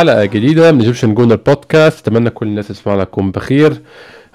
[0.00, 3.80] حلقة جديدة من Egyptian Gooner Podcast أتمنى كل الناس تسمعنا تكون بخير.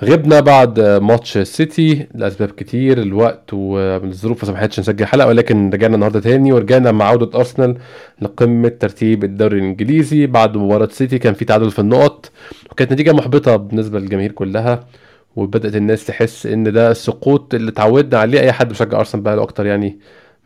[0.03, 6.19] غبنا بعد ماتش السيتي لأسباب كتير الوقت والظروف ما سمحتش نسجل حلقة ولكن رجعنا النهارده
[6.19, 7.77] تاني ورجعنا مع عودة أرسنال
[8.21, 10.25] لقمة ترتيب الدوري الإنجليزي.
[10.27, 12.31] بعد مباراة سيتي كان في تعادل في النقط
[12.71, 14.85] وكانت نتيجة محبطة بالنسبة للجماهير كلها
[15.35, 18.39] وبدأت الناس تحس إن ده السقوط اللي اتعودنا عليه.
[18.39, 19.97] أي حد بيشجع أرسنال بقى له أكتر يعني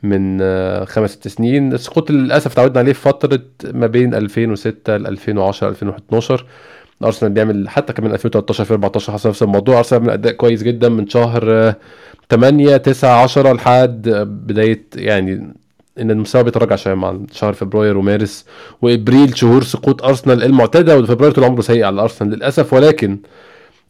[0.04, 1.74] من آه، خمس ست سنين.
[1.74, 3.42] السقوط للأسف اتعودنا عليه في فترة
[3.74, 6.46] ما بين 2006 ل 2010 2012
[7.04, 9.78] أرسنال بيعمل حتى كمان 2013 2014 حصل نفس الموضوع.
[9.78, 11.76] أرسنال بيعمل أداء كويس جدا من شهر آه،
[12.30, 15.54] 8 9 10 لحد آه، بداية يعني
[16.00, 18.46] إن المستوى بيتراجع شوية مع شهر فبراير ومارس
[18.82, 22.74] وإبريل شهور سقوط أرسنال المعتادة وفبراير طول عمره سيء على أرسنال للأسف.
[22.74, 23.18] ولكن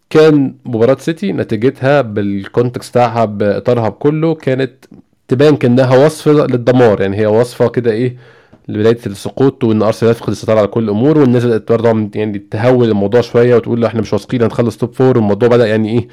[0.10, 4.86] كان مباراة سيتي نتيجتها بالكونتكست بتاعها بإطارها بكله كانت
[5.30, 7.02] تبان كأنها وصفة للدمار.
[7.02, 8.16] يعني هي وصفة كده إيه
[8.68, 13.56] لبداية السقوط وإن أرسنال يفقد السيطرة على كل الأمور والناس برضه يعني تهول الموضوع شوية
[13.56, 16.08] وتقول لا إحنا مش واثقين هنخلص top four والموضوع بدأ يعني إيه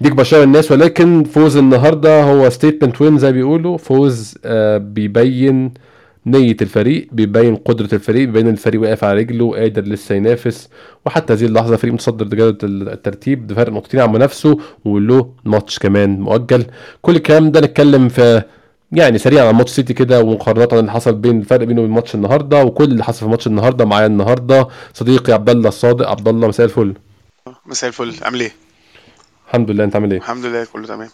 [0.00, 0.72] يكبر شوية الناس.
[0.72, 3.76] ولكن فوز النهاردة هو statement win زي بيقولوا.
[3.78, 5.74] فوز آه بيبين
[6.26, 10.68] نية الفريق بيبين قدرة الفريق بيبين الفريق واقف على رجله وقادر لسه ينافس.
[11.06, 16.64] وحتى هذه اللحظة فريق متصدر جدول الترتيب بفرق نقطتين عن منافسه وله ماتش كمان مؤجل.
[17.02, 18.42] كل الكلام ده نتكلم في
[18.92, 22.64] يعني سريعا عن ماتش سيتي كده ومقارنة اللي حصل بين الفرق بينه وبين ماتش النهارده
[22.64, 24.68] وكل اللي حصل في ماتش النهارده معايا النهارده.
[24.94, 26.94] صديقي عبد الله الصادق عبد الله مساء الفل.
[27.66, 28.14] مساء الفل.
[28.22, 28.52] عامل إيه؟
[29.48, 31.08] الحمد لله انت عامل إيه؟ الحمد لله كله تمام.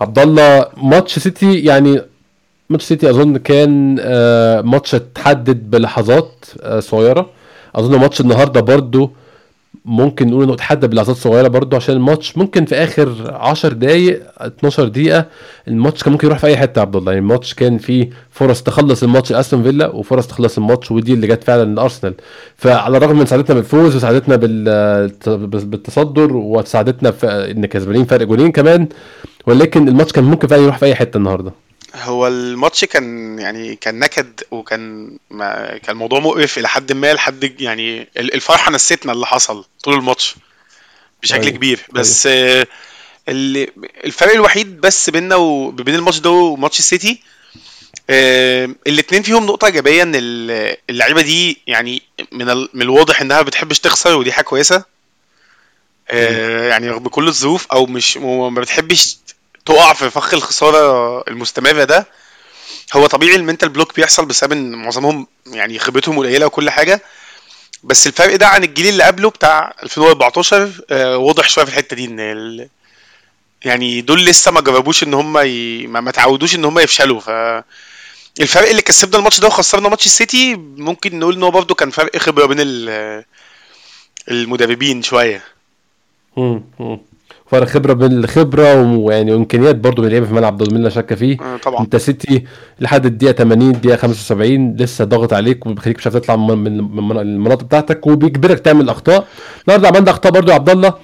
[0.00, 2.00] عبد الله ماتش سيتي يعني
[2.70, 7.30] ماتش سيتي أظن كان آه، ماتش اتحدد بلحظات آه، صغيرة.
[7.76, 9.10] أظن ماتش النهارده برضو
[9.84, 14.88] ممكن نقول إنه اتحدد بلحظات صغيرة برضو عشان الماتش ممكن في آخر 10 دقائق 12
[14.88, 15.26] دقيقة
[15.68, 17.12] الماتش كان ممكن يروح في أي حتة يا عبد الله.
[17.12, 21.44] يعني الماتش كان فيه فرص تخلص الماتش لأستون فيلا وفرص تخلص الماتش ودي اللي جت
[21.44, 22.14] فعلا لأرسنال.
[22.56, 25.10] فعلى الرغم من سعادتنا بالفوز وسعادتنا بال-
[25.66, 28.88] بالتصدر وسعادتنا في إن كسبانين فرق جولين كمان
[29.46, 31.52] ولكن الماتش كان ممكن فعلا يروح في أي حتة النهارده.
[31.94, 37.60] هو الماتش كان يعني كان نكد وكان ما كان الموضوع مقرف إلى حد ما لحد
[37.60, 40.34] يعني ال- الفرحة نسيتنا اللي حصل طول الماتش
[41.22, 41.50] بشكل أيوة.
[41.54, 41.80] كبير.
[41.92, 42.66] بس آه،
[43.28, 43.70] اللي
[44.04, 47.22] الفرق الوحيد بس بيننا وبين الماتش ده وماتش السيتي
[48.10, 52.02] آه، الاتنين فيهم نقطة إيجابية إن ال- اللعيبة دي يعني
[52.32, 54.84] من من الواضح إنها ما بتحبش تخسر ودي حاجة كويسة.
[56.10, 59.16] آه، يعني رغم كل الظروف أو مش ما بتحبش
[59.66, 62.06] تقع في فخ الخسارة المستمرة ده
[62.92, 67.02] هو طبيعي ال mental block بيحصل بسبب إن معظمهم يعني خبرتهم قليلة وكل حاجة
[67.84, 72.04] بس الفرق ده عن الجيل اللي قبله بتاع 2014 آه، واضح شوية في الحتة دي
[72.04, 72.68] إن ال...
[73.64, 75.86] يعني دول لسه ما جربوش إن هم ي...
[75.86, 77.30] ما, تعودوش إن هم يفشلوا ف
[78.40, 82.16] الفرق اللي كسبنا الماتش ده وخسرنا ماتش السيتي ممكن نقول إن هو برضه كان فرق
[82.16, 83.24] خبرة بين ال...
[84.30, 85.44] المدربين شوية.
[87.54, 91.36] فرق خبرة بين الخبرة ويعني وإمكانيات برضو من اللعيبه في الملعب دول لا شك فيه.
[91.40, 91.80] آه، طبعا.
[91.80, 92.44] أنت سيتي
[92.80, 97.18] لحد الدقيقة 80 الدقيقة 75 لسه ضاغط عليك وبيخليك مش عارف تطلع من من من
[97.18, 99.26] المناطق بتاعتك وبيجبرك تعمل أخطاء.
[99.68, 100.94] النهارده عملنا أخطاء برضو يا عبد الله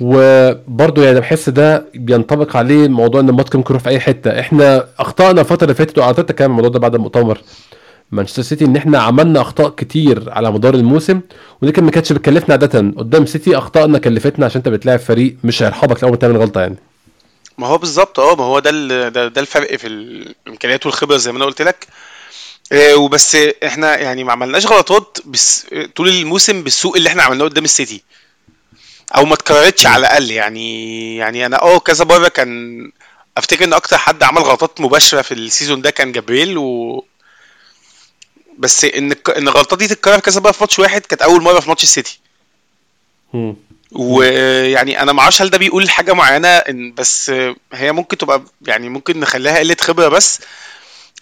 [0.00, 4.40] وبرضه يعني بحس ده بينطبق عليه موضوع إن الماتش ممكن يروح في أي حتة.
[4.40, 7.40] إحنا أخطأنا الفترة اللي فاتت واعتقد كان الموضوع ده بعد المؤتمر
[8.12, 11.20] مانشستر سيتي إن إحنا عملنا أخطاء كتير على مدار الموسم
[11.62, 12.78] ودي كان ما كانتش بتكلفنا عادة.
[12.96, 16.76] قدام سيتي أخطائنا كلفتنا عشان أنت بتلاعب فريق مش هيرحبك لو بتعمل غلطة يعني.
[17.58, 18.70] ما هو بالظبط آه ما هو ده
[19.08, 21.86] ده, ده الفرق في الإمكانيات والخبرة زي ما أنا قلت لك.
[22.72, 25.66] آه، وبس إحنا يعني ما عملناش غلطات بس
[25.96, 28.02] طول الموسم بالسوء اللي إحنا عملناه قدام السيتي.
[29.16, 32.80] أو ما اتكررتش على الأقل يعني يعني أنا آه كذا مرة كان
[33.36, 37.04] أفتكر إن أكتر حد عمل غلطات مباشرة في ال season ده كان جابريل و
[38.60, 41.68] بس إن إن الغلطات دي تتكرر كذا مره في ماتش واحد كانت أول مرة في
[41.68, 42.20] ماتش السيتي.
[43.92, 47.32] ويعني أنا ما أعرفش هل ده بيقول حاجة معينة إن بس
[47.72, 50.40] هي ممكن تبقى يعني ممكن نخليها قلة خبرة بس.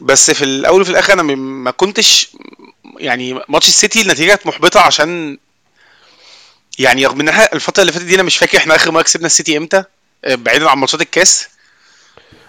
[0.00, 2.30] بس في الأول وفي الآخر أنا ما كنتش
[2.98, 5.38] يعني ماتش السيتي النتيجة كانت محبطة عشان
[6.78, 9.26] يعني رغم ان إحنا الفترة اللي فاتت دي أنا مش فاكر إحنا آخر مرة كسبنا
[9.26, 9.84] السيتي إمتى
[10.24, 11.48] آه، بعيدا عن ماتشات الكاس.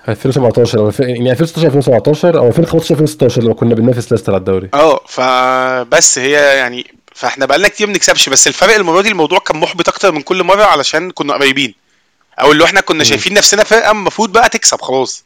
[0.09, 4.69] 2017 أو الف- يعني 2016 2017 أو 2015 2016 لما كنا بننافس ليستر على الدوري.
[4.73, 9.57] آه فبس هي يعني فاحنا بقالنا كتير ما بنكسبش بس الفرق المرة دي الموضوع كان
[9.57, 11.75] محبط أكتر من كل مرة علشان كنا قريبين.
[12.41, 15.23] أو اللي إحنا كنا شايفين نفسنا فرقة المفروض بقى تكسب خلاص.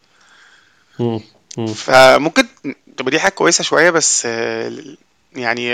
[0.99, 1.19] مم.
[1.57, 1.67] مم.
[1.67, 2.45] فممكن
[2.97, 4.25] تبقى دي حاجة كويسة شوية بس
[5.35, 5.73] يعني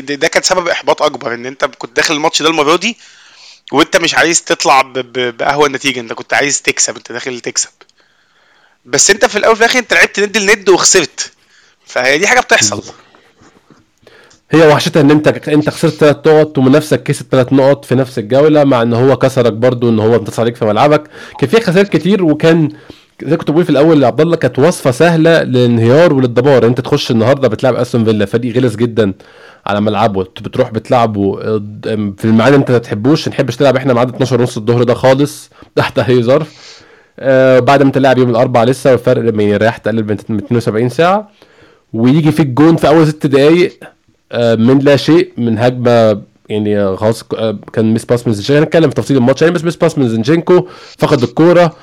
[0.00, 2.98] ده كان سبب إحباط أكبر إن أنت كنت داخل الماتش ده المرة دي
[3.72, 7.68] وأنت مش عايز تطلع باهون نتيجه أنت كنت عايز تكسب أنت داخل تكسب.
[8.84, 11.32] بس انت في الأول وفي الآخر انت لعبت ند لند وخسرت.
[11.86, 12.82] فهي دي حاجة بتحصل.
[14.50, 18.64] هي وحشتها ان انت انت خسرت ثلاث نقط ومنافسك كسب ثلاث نقط في نفس الجولة
[18.64, 21.02] مع ان هو كسرك برضو ان هو انتصر عليك في ملعبك.
[21.38, 22.68] كان في خسائر كتير وكان
[23.24, 27.48] زي كنت بقول في الأول لعبد الله كانت وصفة سهلة للانهيار وللدمار انت تخش النهارده
[27.48, 29.12] بتلعب استون فيلا فريق غلس جدا
[29.66, 30.22] على ملعبه.
[30.22, 31.36] بتروح بتلعبه
[32.18, 35.50] في الميعاد انت ما تحبوش ما نحبش تلعب إحنا ميعاد 12 ونص الظهر ده خالص
[35.76, 36.79] تحت أي ظرف.
[37.20, 41.30] آه بعد ما انت لاعب يوم الأربعاء لسه والفرق يعني رايح تقلل من 72 ساعة
[41.92, 43.78] ويجي فيك جون في أول ست دقائق
[44.32, 48.88] آه، من لا شيء من هجمة يعني خلاص آه، كان miss pass من زينشينكو هنتكلم
[48.90, 49.42] في تفاصيل الماتش.
[49.42, 50.68] يعني بس miss pass من زينشينكو
[50.98, 51.76] فقد الكورة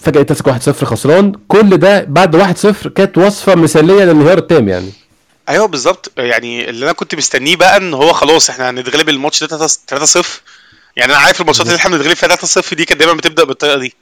[0.00, 1.32] فجأة تمسك 1-0 خسران.
[1.48, 4.92] كل ده بعد 1-0 كانت وصفة مثالية للانهيار التام يعني.
[5.48, 6.12] أيوه بالظبط.
[6.18, 10.26] يعني اللي أنا كنت مستنيه بقى إن هو خلاص إحنا هنتغلب الماتش ده 3-0
[10.96, 13.78] يعني أنا عارف ال matchات اللي إحنا بنتغلب فيها 3-0 دي كانت دايما بتبدأ بالطريقة
[13.78, 13.94] دي.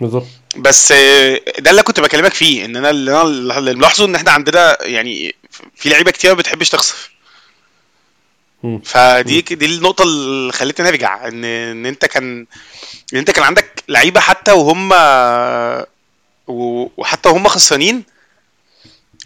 [0.00, 0.26] بالظبط.
[0.56, 0.92] بس
[1.58, 5.34] ده اللي كنت بكلمك فيه إن أنا اللي أنا اللي ملاحظه إن إحنا عندنا يعني
[5.76, 7.10] في لعيبة كتير ما بتحبش تخسر.
[8.84, 12.46] فدي دي النقطة اللي خلتني أرجع إن إن أنت كان
[13.12, 14.92] إن أنت كان عندك لعيبة حتى وهم
[16.48, 18.04] وحتى وهم خسرانين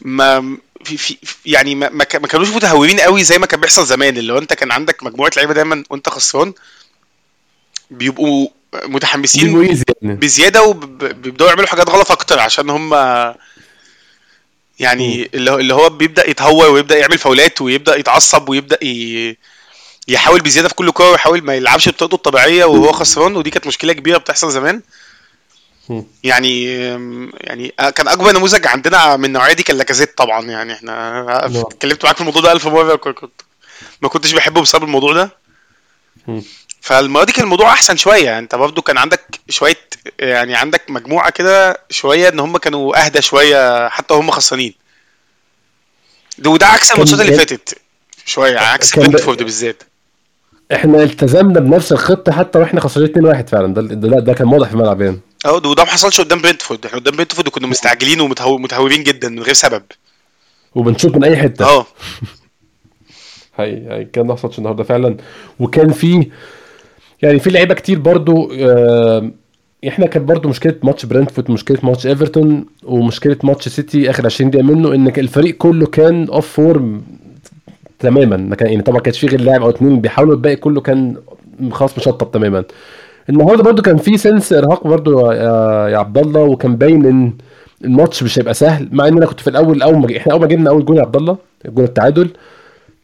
[0.02, 1.16] ما في في
[1.46, 4.16] يعني ما, ما كا- ما كانوش متهورين قوي زي ما كان بيحصل زمان.
[4.18, 6.52] اللي هو أنت كان عندك مجموعة لعيبة دايما وأنت خسران
[7.90, 12.94] بيبقوا متحمسين يعني بزيادة وبيبداوا يعملوا حاجات غلط أكتر عشان هم
[14.78, 19.36] يعني اللي هو بيبدأ يتهور ويبدأ يعمل فاولات ويبدأ يتعصب ويبدأ ي...
[20.08, 23.92] يحاول بزيادة في كل كورة ويحاول ما يلعبش بطريقته الطبيعية وهو خسران ودي كانت مشكلة
[23.92, 24.82] كبيرة بتحصل زمان.
[26.24, 26.64] يعني
[27.34, 31.56] يعني كان أكبر نموذج عندنا من النوعية دي كان لاكازيت طبعا يعني إحنا نعم.
[31.56, 33.32] اتكلمت معاك في الموضوع ده ألف مرة كنت
[34.02, 35.30] ما كنتش بحبه بسبب الموضوع ده.
[36.80, 38.38] فالمرة دي كان الموضوع أحسن شوية.
[38.38, 39.76] أنت برضو كان عندك شوية
[40.18, 44.74] يعني عندك مجموعة كده شوية إن هم كانوا أهدى شوية حتى وهم خسرانين.
[46.38, 47.78] ده وده عكس الماتشات اللي فاتت
[48.26, 49.82] شوية عكس كان- برنتفورد بالذات.
[50.72, 53.74] إحنا التزمنا بنفس الخطه حتى وإحنا خسرانين 2-1 فعلا.
[53.74, 55.20] ده ده, ده كان واضح في الملعب يعني.
[55.46, 59.42] آه ده وده ما حصلش قدام برنتفورد إحنا قدام برنتفورد كنا مستعجلين ومتهورين جدا من
[59.42, 59.82] غير سبب.
[60.74, 61.64] وبنشوط من أي حتة.
[61.64, 61.86] آه
[63.58, 65.16] هي كان ما حصلش النهارده فعلا.
[65.60, 66.30] وكان في
[67.22, 69.30] يعني في لعيبة كتير برضو آه،
[69.88, 74.64] إحنا كانت برضو مشكلة ماتش برنتفورد مشكلة ماتش إيفرتون ومشكلة ماتش سيتي آخر 20 دقيقة
[74.66, 77.02] منه إن الفريق كله كان off form
[77.98, 78.36] تماما.
[78.36, 81.16] ما كان يعني طبعا كانش فيه غير لاعب أو اتنين بيحاولوا الباقي كله كان
[81.70, 82.64] خلاص مشطب تماما.
[83.30, 87.32] النهارده برضو كان في sense إرهاق برضو يا عبد الله وكان باين إن
[87.84, 90.46] الماتش مش هيبقى سهل مع إن أنا كنت في الأول أول ما إحنا أول ما
[90.46, 92.30] جبنا أول جول يا عبد الله جول التعادل.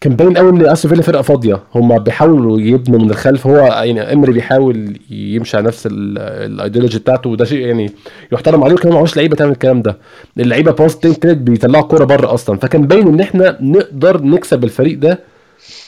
[0.05, 1.61] كان باين قوي إن أستون فيلا فرقة فاضية.
[1.75, 3.47] هم بيحاولوا يبنوا من الخلف.
[3.47, 7.93] هو يعني إمري بيحاول يمشي على نفس ال- الايديولوجي بتاعته وده شيء يعني
[8.33, 9.99] يحترم عليه وكمان معهوش لعيبة تعمل الكلام ده.
[10.39, 12.59] اللعيبة تاني تالت بيطلعوا كورة بره أصلا.
[12.59, 15.19] فكان باين إن إحنا نقدر نكسب الفريق ده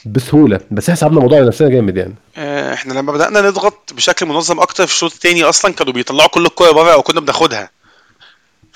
[0.05, 0.59] بسهولة.
[0.71, 2.15] بس إحنا صعبنا الموضوع على نفسنا جامد يعني.
[2.37, 6.45] آه، إحنا لما بدأنا نضغط بشكل منظم أكتر في الشوط التاني أصلا كانوا بيطلعوا كل
[6.45, 7.69] الكورة بره أو كنا بناخدها.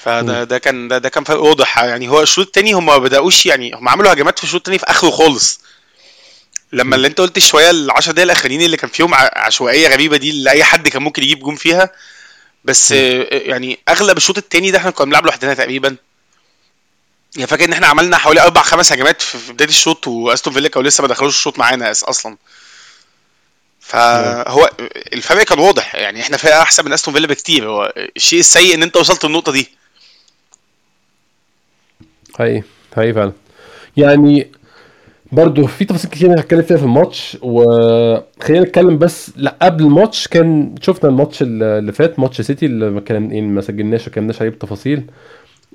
[0.03, 1.77] فده ده كان ده, ده كان فرق واضح.
[1.77, 4.85] يعني هو الشوط التاني هم ما بدأوش يعني هم عملوا هجمات في الشوط التاني في
[4.85, 5.61] آخره خالص.
[6.73, 10.29] لما اللي انت قلت شوية ال 10 دقايق الأخرانيين اللي كان فيهم عشوائية غريبة دي
[10.29, 11.89] اللي أي حد كان ممكن يجيب جون فيها.
[12.65, 15.95] بس يعني أغلب الشوط التاني ده إحنا كنا بنلعب لوحدنا تقريبا.
[17.35, 20.87] يعني فاكر إن إحنا عملنا حوالي أربع خمس هجمات في بداية الشوط وأستون فيلا كانوا
[20.87, 22.37] لسه ما دخلوش الشوط معانا أصلا.
[23.79, 24.69] فهو
[25.13, 25.95] الفرق كان واضح.
[25.95, 27.69] يعني إحنا فرقة أحسن من أستون فيلا بكتير.
[27.69, 29.80] هو الشيء السيء إن أنت وصلت للنقطة دي.
[32.41, 32.63] حقيقي
[32.95, 33.31] حقيقي فعلا.
[33.97, 34.47] يعني
[35.31, 40.75] برضه في تفاصيل كتير هنتكلم فيها في الماتش وخلينا نتكلم بس لا قبل الماتش كان
[40.81, 45.03] شفنا الماتش اللي فات ماتش سيتي اللي ما كان يعني ما سجلناش وكلمناش عليه بتفاصيل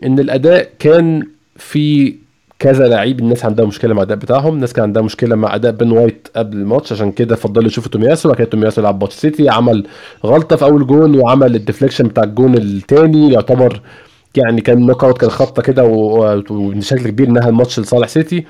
[0.04, 2.14] إن الأداء كان في
[2.58, 5.90] كذا لعيب الناس عندها مشكلة مع الأداء بتاعهم الناس كان عندها مشكلة مع أداء بن
[5.90, 9.86] وايت قبل الماتش عشان كده فضلوا يشوفوا تومياسو وبعد كده تومياسو لعب ماتش سيتي عمل
[10.24, 13.80] غلطة في أول جون وعمل ال deflection بتاع الجون الثاني يعتبر
[14.38, 18.44] يعني كان knock out كان خبطة كده و- و- وبشكل كبير إنها الماتش لصالح سيتي.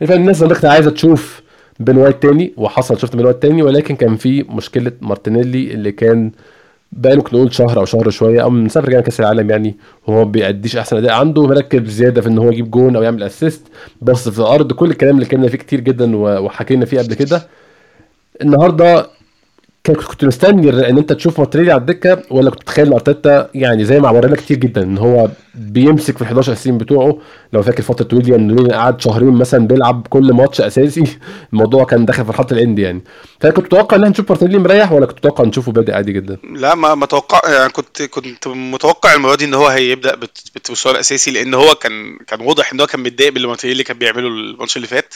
[0.00, 1.42] فالناس زي ما كانت عايزة تشوف
[1.80, 6.30] بن وايت تاني وحصل شفت بن وايت تاني ولكن كان في مشكلة مارتينيلي اللي كان
[6.92, 9.74] بقى ممكن نقول شهر أو شهر شوية أو من ساعه رجعنا كأس العالم يعني
[10.06, 13.22] وهو ما بيأديش أحسن أداء عنده مركز زيادة في إن هو يجيب جون أو يعمل
[13.22, 13.62] assist
[14.02, 17.46] بس في الأرض كل الكلام اللي اتكلمنا فيه كتير جدا وحكينا فيه قبل كده.
[18.42, 19.06] النهارده
[19.86, 24.10] كنت مستني إن أنت تشوف مارتينيلي على الدكة ولا كنت تتخيل أرتيتا يعني زي ما
[24.10, 27.18] ورينا كتير جدا إن هو بيمسك في ال 11 اساسيين بتوعه.
[27.52, 31.18] لو فاكر فترة ويليام نوني قعد شهرين مثلا بيلعب كل ماتش أساسي
[31.52, 33.04] الموضوع كان داخل في الخط الاندي يعني
[33.40, 36.94] فكنت متوقع إن نشوف مارتينيلي مريح ولا كنت متوقع نشوفه بادئ عادي جدا؟ لا ما
[36.94, 40.14] متوقع يعني كنت كنت متوقع المرة دي إن هو هيبدأ
[40.54, 44.28] بالتوصيل الاساسي لأن هو كان كان واضح إن هو كان متضايق باللي مارتينيلي كان بيعمله
[44.28, 45.14] الماتش اللي فات.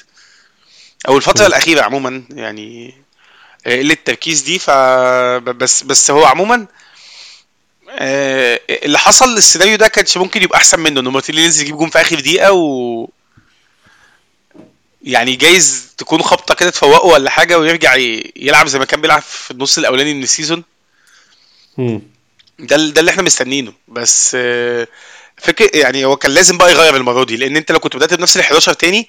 [1.08, 2.94] أو الفترة الأخيرة عموما يعني
[3.66, 4.70] قلة التركيز دي ف
[5.40, 6.66] بس بس هو عموما
[7.90, 11.90] آه، اللي حصل السيناريو ده كانش ممكن يبقى أحسن منه ان مارتينيلي ينزل يجيب جون
[11.90, 13.08] في آخر دقيقة و
[15.02, 17.94] يعني جايز تكون خبطة كده تفوقه ولا حاجة ويرجع
[18.36, 20.64] يلعب زي ما كان بيلعب في النص الأولاني من ال season.
[22.58, 24.88] ده ده اللي إحنا مستنينه بس آه،
[25.36, 28.36] فكر يعني هو كان لازم بقى يغير المرة دي لأن أنت لو كنت بدأت بنفس
[28.36, 29.08] ال 11 تاني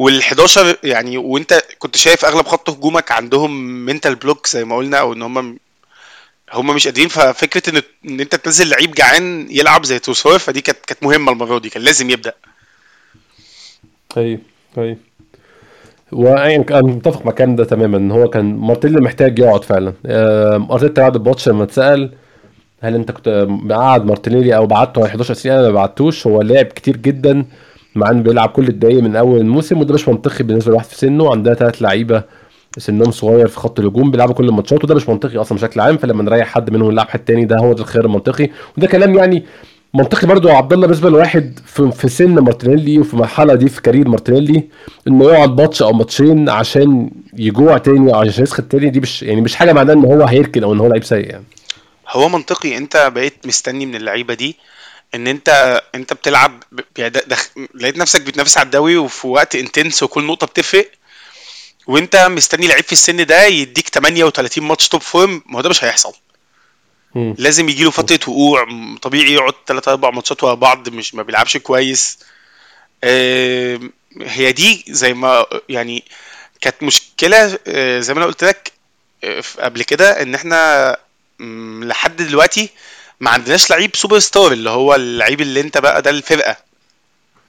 [0.00, 3.50] وال11 يعني وانت كنت شايف اغلب خط هجومك عندهم
[3.84, 5.58] منتال بلوك زي ما قلنا أو ان هم
[6.52, 10.78] هم مش قادرين ففكرة ان ان انت تنزل لعيب جعان يلعب زي توسور فدي كانت
[10.86, 12.32] كانت مهمة المرة دي كان لازم يبدأ.
[14.16, 14.38] أيوه
[14.78, 14.96] أيوه
[16.12, 19.92] وأنا متفق مع الكلام ده تماما إن هو كان مارتيلا محتاج يقعد فعلا.
[20.70, 22.14] أرتيتا بعد الماتش لما اتسأل
[22.80, 26.96] هل أنت كنت قاعد مارتينيلي أو بعته 11 سنه أنا ما بعتوش هو لعب كتير
[26.96, 27.46] جدا.
[27.96, 31.30] مع إنه بيلعب كل الدقايق من أول الموسم وده مش منطقي بالنسبة لواحد في سنه.
[31.30, 32.22] عندها ثلاث لعيبة
[32.78, 35.96] سنهم صغير في خط الهجوم بيلعبوا كل الماتشات وده مش منطقي أصلا بشكل عام.
[35.96, 38.50] فلما نريح حد منهم ونلعب حد تاني ده هو ده الخيار المنطقي.
[38.78, 39.44] وده كلام يعني
[39.94, 43.82] منطقي برضو يا عبد الله بالنسبة لواحد في, في سن مارتينيلي وفي المرحله دي في
[43.82, 44.64] career مارتينيلي
[45.08, 48.90] إنه يقعد ماتش أو ماتشين عشان يجوع تاني أو عشان يسخن تاني.
[48.90, 51.44] دي مش يعني مش حاجة معناها إن هو هيركن أو إن هو لعيب سيء يعني.
[52.10, 52.76] هو منطقي.
[52.76, 54.56] أنت بقيت مستني من اللعيبة دي.
[55.14, 56.62] إن أنت أنت بتلعب
[57.26, 57.48] دخ...
[57.74, 60.90] لقيت نفسك بتنافس على الدوري وفي وقت intense وكل نقطة بتفرق
[61.86, 65.84] وأنت مستني لعيب في السن ده يديك 38 ماتش top form ما هو ده مش
[65.84, 66.12] هيحصل
[67.14, 67.34] م.
[67.38, 68.66] لازم يجي له فترة وقوع
[69.02, 72.18] طبيعي يقعد 3 4 ماتشات ورا بعض مش ما بيلعبش كويس
[73.04, 73.80] آه
[74.22, 76.04] هي دي زي ما يعني
[76.60, 78.72] كانت مشكلة آه زي ما أنا قلت لك
[79.24, 80.96] آه قبل كده إن إحنا
[81.82, 82.68] لحد دلوقتي
[83.20, 86.56] ما عندناش لعيب سوبر ستار اللي هو اللعيب اللي انت بقى ده الفرقة.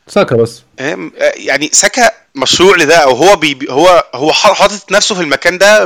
[0.07, 0.61] ساكا بس.
[1.35, 5.85] يعني ساكا مشروع لده أو هو بي هو هو حاطط نفسه في المكان ده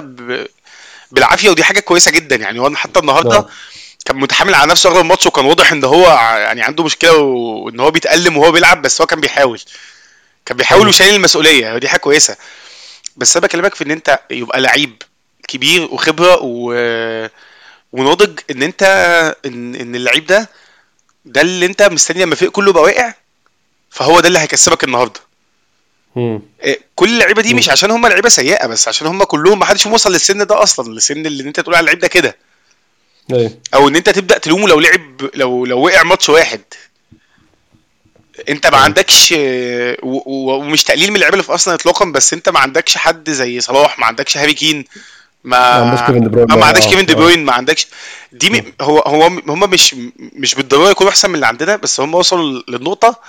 [1.11, 2.35] بالعافية ودي حاجة كويسة جدا.
[2.35, 3.45] يعني هو حتى النهارده نعم.
[4.05, 6.07] كان متحمل على نفسه اغلب الماتش وكان واضح إن هو
[6.37, 9.61] يعني عنده مشكلة وإن هو بيتألم وهو بيلعب بس هو كان بيحاول.
[10.45, 12.37] كان بيحاول وشايل المسؤولية ودي حاجة كويسة.
[13.17, 15.01] بس أنا بكلمك في إن أنت يبقى لعيب
[15.47, 16.73] كبير وخبرة و
[17.91, 18.83] وناضج ان انت
[19.45, 20.49] ان, إن اللعيب ده
[21.25, 23.13] ده اللي انت مستني لما الفريق كله بقى واقع
[23.89, 25.19] فهو ده اللي هيكسبك النهارده.
[26.63, 29.85] إيه، كل اللعيبة دي مش عشان هم لعيبة سيئة بس عشان هم كلهم ما حدش
[29.85, 32.37] وصل للسن ده أصلا للسن اللي انت تقول على اللعيب ده كده.
[33.33, 33.59] أيه.
[33.73, 36.61] أو إن انت تبدأ تلومه لو لعب لو لو وقع ماتش واحد.
[38.49, 39.33] انت ما عندكش
[40.03, 43.99] ومش تقليل من اللعيبة اللي في أرسنال اطلاقا بس انت ما عندكش حد زي صلاح
[43.99, 44.85] ما عندكش هاري كين.
[45.43, 47.87] ما ما عندكش كيفن دي بروين ما عندكش كيفن دي بروين ما عندكش.
[48.31, 48.73] دي م...
[48.81, 53.19] هو هو هم مش مش بالضرورة يكونوا أحسن من اللي عندنا بس هم وصلوا للنقطة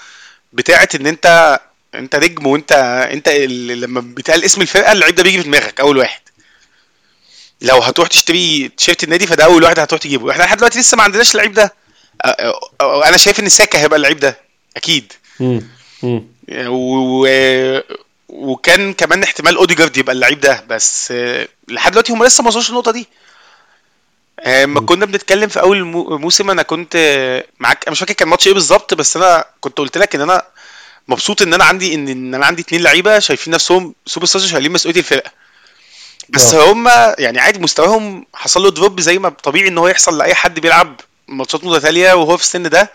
[0.52, 1.58] بتاعه إن أنت
[1.94, 2.72] أنت نجم وأنت
[3.12, 6.20] أنت لما بيتقال اسم الفرقة اللعيب ده بيجي في دماغك أول واحد.
[7.60, 10.30] لو هتروح تشتري تيشيرت النادي فده أول واحد هتروح تجيبه.
[10.30, 11.74] إحنا لحد دلوقتي لسه ما عندناش اللعيب ده.
[12.80, 14.38] أنا شايف إن ساكا هيبقى اللعيب ده
[14.76, 15.12] أكيد.
[16.66, 17.26] و...
[18.32, 21.12] وكان كمان احتمال اوديجارد يبقى اللعيب ده بس
[21.68, 23.08] لحد دلوقتي هم لسه ما وصلوش النقطه دي.
[24.46, 25.84] لما كنا بنتكلم في أول
[26.20, 26.96] موسم أنا كنت
[27.58, 30.42] معاك مش فاكر كان ماتش إيه بالظبط بس أنا كنت قلت لك إن أنا
[31.08, 35.30] مبسوط إن أنا عندي ان, أنا عندي اتنين لعيبة شايفين نفسهم superstars شايلين مسؤولية الفرقة.
[36.28, 36.54] بس.
[36.54, 40.60] هم يعني عادي مستواهم حصل له drop زي ما طبيعي إن هو يحصل لأي حد
[40.60, 42.92] بيلعب ماتشات متتاليه وهو في السن ده.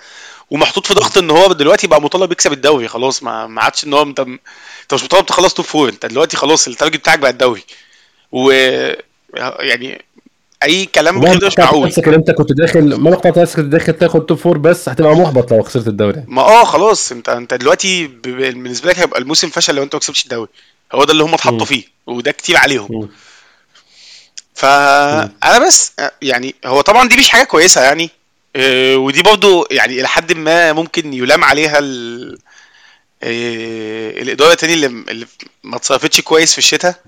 [0.51, 4.01] ومحطوط في ضغط إن هو دلوقتي بقى مطالب يكسب الدوري خلاص ما عادش إن هو
[4.01, 7.63] أنت أنت مش مطالب تخلص top four أنت دلوقتي خلاص ال target بتاعك بقى الدوري.
[8.32, 8.51] و
[9.60, 10.06] يعني
[10.63, 11.88] أي كلام غير ده مش معقول.
[11.88, 15.51] نفسك ان أنت كنت داخل ما مقطع نفسك داخل تاخد top four بس هتبقى محبط
[15.54, 16.24] لو خسرت الدوري.
[16.27, 20.24] ما آه خلاص انت أنت دلوقتي بالنسبة لك هيبقى الموسم فشل لو أنت ما كسبتش
[20.24, 20.50] الدوري.
[20.94, 23.10] هو ده اللي هم اتحطوا فيه وده كتير عليهم.
[24.54, 28.10] فأنا بس يعني هو طبعا دي مش حاجة كويسة يعني.
[28.96, 32.38] ودي برضو يعني إلى حد ما ممكن يلام عليها ال...
[33.24, 35.28] آه، الإدارة تاني اللي, اللي
[35.64, 37.02] ما اتصرفتش كويس في الشتاء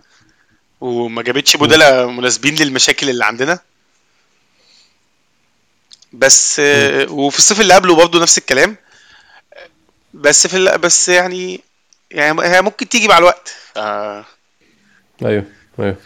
[0.82, 3.60] وما جابتش بدلاء مناسبين للمشاكل اللي عندنا.
[6.14, 8.78] بس آه، وفي الصيف اللي قبله برضه نفس الكلام.
[10.14, 11.62] بس في ال- بس يعني
[12.12, 13.56] يعني هي ممكن تيجي مع الوقت.
[13.78, 14.26] آه.
[15.26, 15.46] أيوه
[15.80, 15.98] أيوه.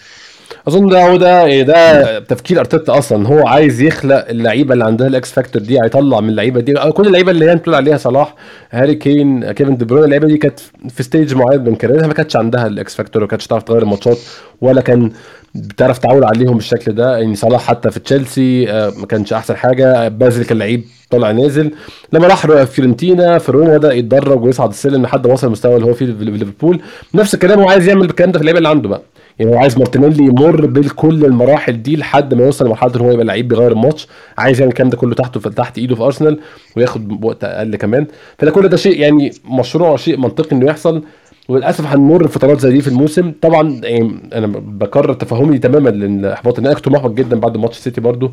[0.67, 3.27] اظن ده هو ده إيه ده تفكير أرتيتا أصلا.
[3.27, 6.74] هو عايز يخلق اللعيبة اللي عندها ال X factor دي هيطلع من اللعيبة دي.
[6.74, 8.36] كل اللعيبة اللي هي بتقول عليها صلاح
[8.72, 12.13] هاري كين كيفن دي بروين اللعيبة دي كانت في stage معين من career ها ما
[12.13, 14.17] كانتش عندها ال X factor وما كانتش تعرف تغير الماتشات
[14.62, 15.12] ولا كان
[15.55, 17.17] بتعرف تعول عليهم بالشكل ده.
[17.17, 20.08] يعني صلاح حتى في تشيلسي آه، ما كانش أحسن حاجة.
[20.08, 21.72] بازل كان لعيب طالع نازل.
[22.13, 25.93] لما راح فيورنتينا في روما بدأ يتدرج ويصعد السلم لحد ما وصل المستوى اللي هو
[25.93, 26.79] فيه في ليفربول
[27.13, 29.01] نفس الكلام هو عايز يعمل الكلام ده في اللعيبة اللي عنده بقى.
[29.40, 33.25] يعني هو عايز مارتينيلي يمر بكل المراحل دي لحد ما يوصل لمرحلة إن هو يبقى
[33.25, 36.40] لعيب بيغير الماتش عايز يعمل الكلام ده كله تحته في تحت إيده في أرسنال
[36.78, 38.08] وياخد وقت أقل كمان.
[38.38, 41.04] فده كل ده شيء يعني مشروع شيء منطقي إنه يحصل
[41.50, 43.32] وللأسف هنمر بفترات زي دي في الموسم.
[43.42, 48.02] طبعا يعني أنا بكرر تفهمي تماما للاحباط ان أنا كنت محبط جدا بعد ماتش السيتي
[48.02, 48.32] برضو.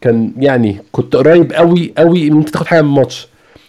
[0.00, 3.28] كان يعني كنت قريب قوي قوي إن أنت تاخد حاجة من الماتش.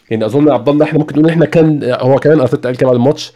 [0.10, 2.96] يعني أظن عبد الله إحنا ممكن نقول إحنا كان هو كمان أرتيتا قال كده بعد
[2.96, 3.31] الماتش.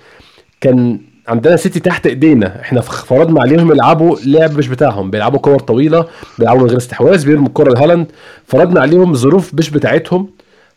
[0.61, 0.99] كان
[1.31, 2.61] عندنا سيتي تحت ايدينا.
[2.61, 6.07] إحنا فرضنا عليهم يلعبوا لعب مش بتاعهم بيلعبوا كور طويلة
[6.39, 8.11] بيلعبوا من غير استحواذ بيرموا الكرة لهالاند.
[8.47, 10.29] فرضنا عليهم ظروف مش بتاعتهم.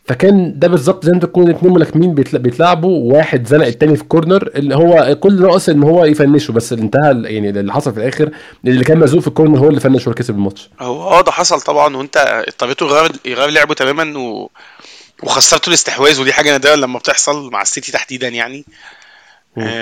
[0.08, 4.09] فكان ده بالظبط زي ما تكون اتنين ملاكمين بيتل- بيتلعبوا واحد زنق التاني في ال
[4.09, 8.30] corner اللي هو كل ناقص ان هو يفنشه بس انتهى يعني اللي حصل في الآخر
[8.64, 10.70] اللي كان مزنوق في ال corner هو اللي فنش وكسب الماتش.
[10.80, 11.96] هو آه ده حصل طبعا.
[11.96, 12.16] وانت
[12.48, 14.50] اضطريته يغير يغير لعبه تماما و...
[15.22, 18.64] وخسرته الاستحواذ ودي حاجة نادرة لما بتحصل مع السيتي تحديدا يعني.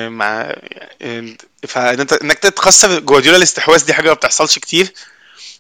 [0.09, 0.55] مع
[1.03, 1.27] آه،
[1.69, 4.93] فانت إنك تخسر جوارديولا الاستحواذ دي حاجة ما بتحصلش كتير.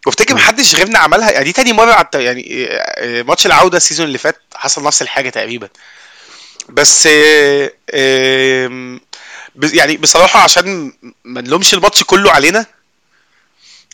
[0.06, 1.30] وافتكر محدش غيرنا عملها.
[1.30, 4.84] يعني دي تاني مرة عت- يعني آه، آه، ماتش العودة ال season اللي فات حصل
[4.84, 5.68] نفس الحاجة تقريبا.
[6.68, 7.72] بس آه،
[9.62, 10.92] يعني بصراحة عشان
[11.24, 12.66] ما نلومش الماتش كله علينا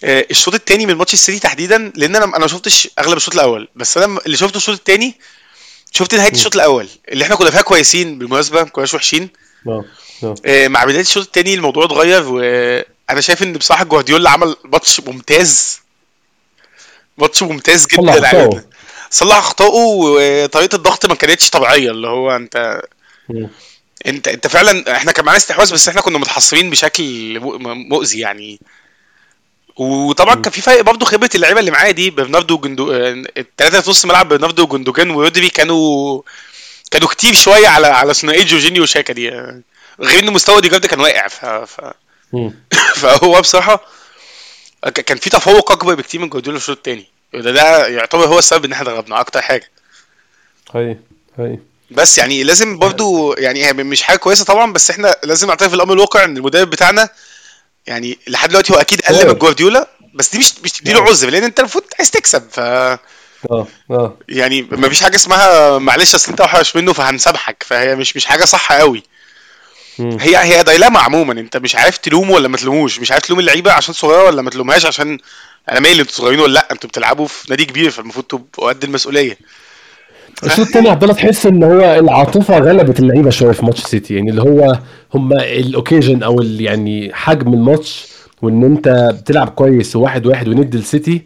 [0.04, 3.68] آه، الشوط الثاني من ماتش السيتي تحديدا لأن أنا أنا ما شفتش أغلب الشوط الأول.
[3.76, 5.14] بس أنا اللي شفته الشوط الثاني
[5.92, 9.28] شفت نهاية الشوط الأول اللي إحنا كنا فيها كويسين بالمناسبة ما كناش وحشين
[10.46, 15.80] آه، مع بداية الشوط الثاني الموضوع اتغير وأنا شايف إن بصراحة جوارديولا عمل ماتش ممتاز.
[17.18, 18.26] ماتش ممتاز جدا.
[18.26, 18.62] عجبني
[19.10, 21.90] صلح اخطائه وطريقة الضغط ما كانتش طبيعية.
[21.90, 22.80] اللي هو أنت
[23.28, 23.48] مم.
[24.06, 27.58] أنت أنت فعلا إحنا كان معانا استحواذ بس إحنا كنا متحصرين بشكل مؤ-
[27.90, 28.60] مؤذي يعني.
[29.76, 34.04] وطبعا كان في فرق برضه خبرة اللعيبة اللي معايا دي برناردو وجندو الثلاثه في نص
[34.04, 36.22] ملعب برناردو وجندوجان ورودري كانوا
[36.90, 39.30] كانوا كتير شوية على على ثنائية جورجينيو وشاكا دي.
[40.00, 41.28] غير إن مستوى ديجارد كان واقع.
[41.28, 41.44] ف...
[41.44, 41.80] ف...
[43.00, 43.84] فهو بصراحة
[44.94, 48.64] كان في تفوق أكبر بكتير من جوارديولا في الشوط الثاني ده ده يعتبر هو السبب
[48.64, 49.70] إن إحنا ضربنا أكتر حاجة.
[50.74, 50.98] هاي
[51.38, 51.58] هاي
[51.90, 55.92] بس يعني لازم برضو يعني هي مش حاجة كويسة طبعا بس إحنا لازم نعترف الامر
[55.92, 57.08] الواقع إن المدرب بتاعنا
[57.86, 61.02] يعني لحد دلوقتي هو أكيد أقل من جوارديولا بس دي مش مش تديله.
[61.02, 62.42] عذر لأن أنت المفروض عايز تكسب.
[62.50, 62.98] ف آه
[63.90, 64.16] آه.
[64.28, 68.44] يعني ما فيش حاجة اسمها معلش أصل أنت وحش منه فهنسامحك فهي مش مش حاجة
[68.44, 69.02] صح قوي.
[70.00, 71.32] هي هي دايلاما عموما.
[71.32, 73.00] انت مش عارف تلومه ولا ما تلوموش.
[73.00, 75.18] مش عارف تلوم اللعيبة عشان صغيرة ولا ما تلومهاش عشان
[75.70, 76.68] أنا مالي أنتوا صغيرين ولا لأ.
[76.72, 79.38] أنتوا بتلعبوا في نادي كبير فالمفروض تبقوا قد المسؤولية.
[80.44, 84.14] الشوط الثاني عبد الله تحس إن هو العاطفة غلبت اللعيبة شوية في ماتش سيتي.
[84.14, 84.78] يعني اللي هو
[85.14, 88.06] هم ال occasion أو يعني حجم الماتش
[88.42, 88.88] وإن أنت
[89.20, 91.22] بتلعب كويس وواحد واحد وضد السيتي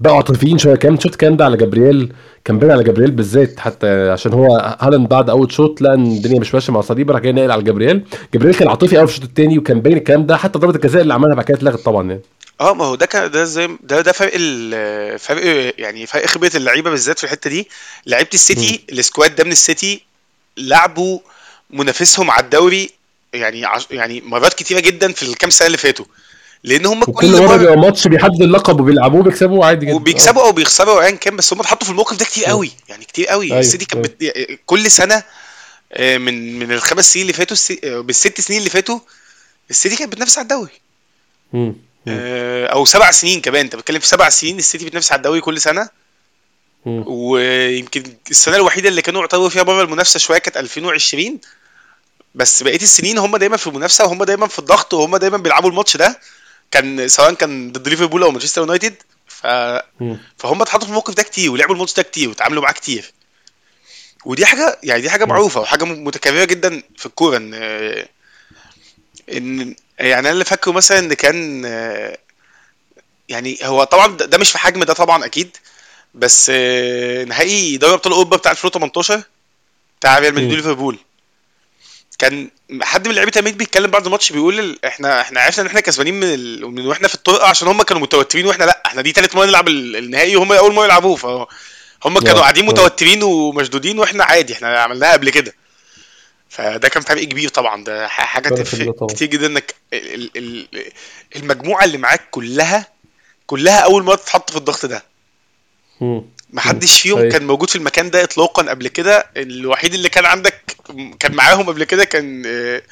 [0.00, 0.74] بقوا عاطفيين شوية.
[0.74, 2.12] كمان شوط كان ده على جبريل
[2.44, 6.40] كان باين على جبريل بالذات حتى عشان هو هالاند بعد أول شوط لقى إن الدنيا
[6.40, 8.02] مش ماشية مع ساليبا راح جاي ناقل على جبريل
[8.34, 11.14] جبريل كان عاطفي قوي في الشوط الثاني وكان باين الكلام ده حتى ضربة الجزاء اللي
[11.14, 12.20] عملها بعد كده اتلغت طبعا يعني.
[12.60, 16.50] آه ما هو ده كان ده زي ده ده فرق ال فرق يعني فرق خبرة
[16.54, 17.68] اللعيبة بالذات في الحتة دي.
[18.06, 20.02] لعيبة السيتي ال squad ده من السيتي
[20.56, 21.18] لعبوا
[21.70, 22.90] منافسهم على الدوري
[23.32, 26.04] يعني يعني مرات كتيرة جدا في الكام سنة اللي فاتوا.
[26.66, 29.94] لأن هم كل مرة بيبقى ماتش بيحدد اللقب وبيلعبوه بيكسبوا عادي جدا.
[29.94, 33.26] وبيكسبوا أو بيخسروا ايا كان بس هم اتحطوا في الموقف ده كتير قوي يعني كتير
[33.26, 33.46] قوي.
[33.46, 34.32] أيوة، السيتي كان بت...
[34.66, 35.22] كل سنة
[35.92, 37.80] آه، من من الخمس سنين اللي فاتوا السي...
[37.84, 38.98] آه، بالست سنين اللي فاتوا
[39.70, 40.72] السيتي كانت بتنافس على الدوري.
[42.08, 43.64] آه، أو سبع سنين كمان.
[43.64, 45.88] أنت بتتكلم في سبع سنين السيتي بتنافس على الدوري كل سنة.
[46.86, 47.04] مم.
[47.06, 51.38] ويمكن السنة الوحيدة اللي كانوا يعتبروا فيها بره المنافسة شوية كانت 2020
[52.34, 55.96] بس بقية السنين هم دايما في المنافسة وهم دايما في الضغط وهم دايما بيلعبوا الماتش
[55.96, 56.18] ده.
[56.70, 58.94] كان سواء كان ضد ليفربول أو مانشستر يونايتد
[59.26, 59.46] ف...
[60.38, 63.12] فهم اتحطوا في الموقف ده كتير ولعبوا الماتش ده كتير وتعاملوا معاه كتير.
[64.24, 67.54] ودي حاجة يعني دي حاجة معروفة وحاجة متكررة جدا في الكورة ان
[69.32, 71.64] إن يعني أنا اللي فاكره مثلا إن كان
[73.28, 75.56] يعني هو طبعا ده مش في حجم ده طبعا أكيد
[76.14, 76.50] بس
[77.28, 79.22] نهائي دوري أبطال أوروبا بتاع 2018
[80.00, 80.52] بتاع ريال مدريد.
[80.52, 80.98] وليفربول.
[82.18, 82.50] كان
[82.82, 86.34] حد من لعيبة التمرير بيتكلم بعد الماتش بيقول إحنا إحنا عرفنا إن إحنا كسبانين من,
[86.34, 86.66] ال...
[86.70, 89.68] من وإحنا في الطرقه عشان هم كانوا متوترين وإحنا لأ إحنا دي ثالث مرة نلعب
[89.68, 91.48] ال- النهائي وهم أول مرة يلعبوه فهو
[92.04, 92.66] هم كانوا قاعدين.
[92.66, 95.54] متوترين ومشدودين وإحنا عادي إحنا عملناها قبل كده
[96.48, 99.06] فده كان فرق كبير طبعا ده حاجة تفرق.
[99.12, 100.92] كتير جدا إنك ال- ال- ال-
[101.36, 102.86] المجموعة اللي معاك كلها
[103.46, 105.04] كلها أول مرة تتحط في الضغط ده
[106.00, 106.22] مم.
[106.52, 107.30] محدش فيهم أيوة.
[107.30, 109.24] كان موجود في المكان ده اطلاقا قبل كده.
[109.36, 110.76] الوحيد اللي كان عندك
[111.20, 112.82] كان معاهم قبل كده كان آه،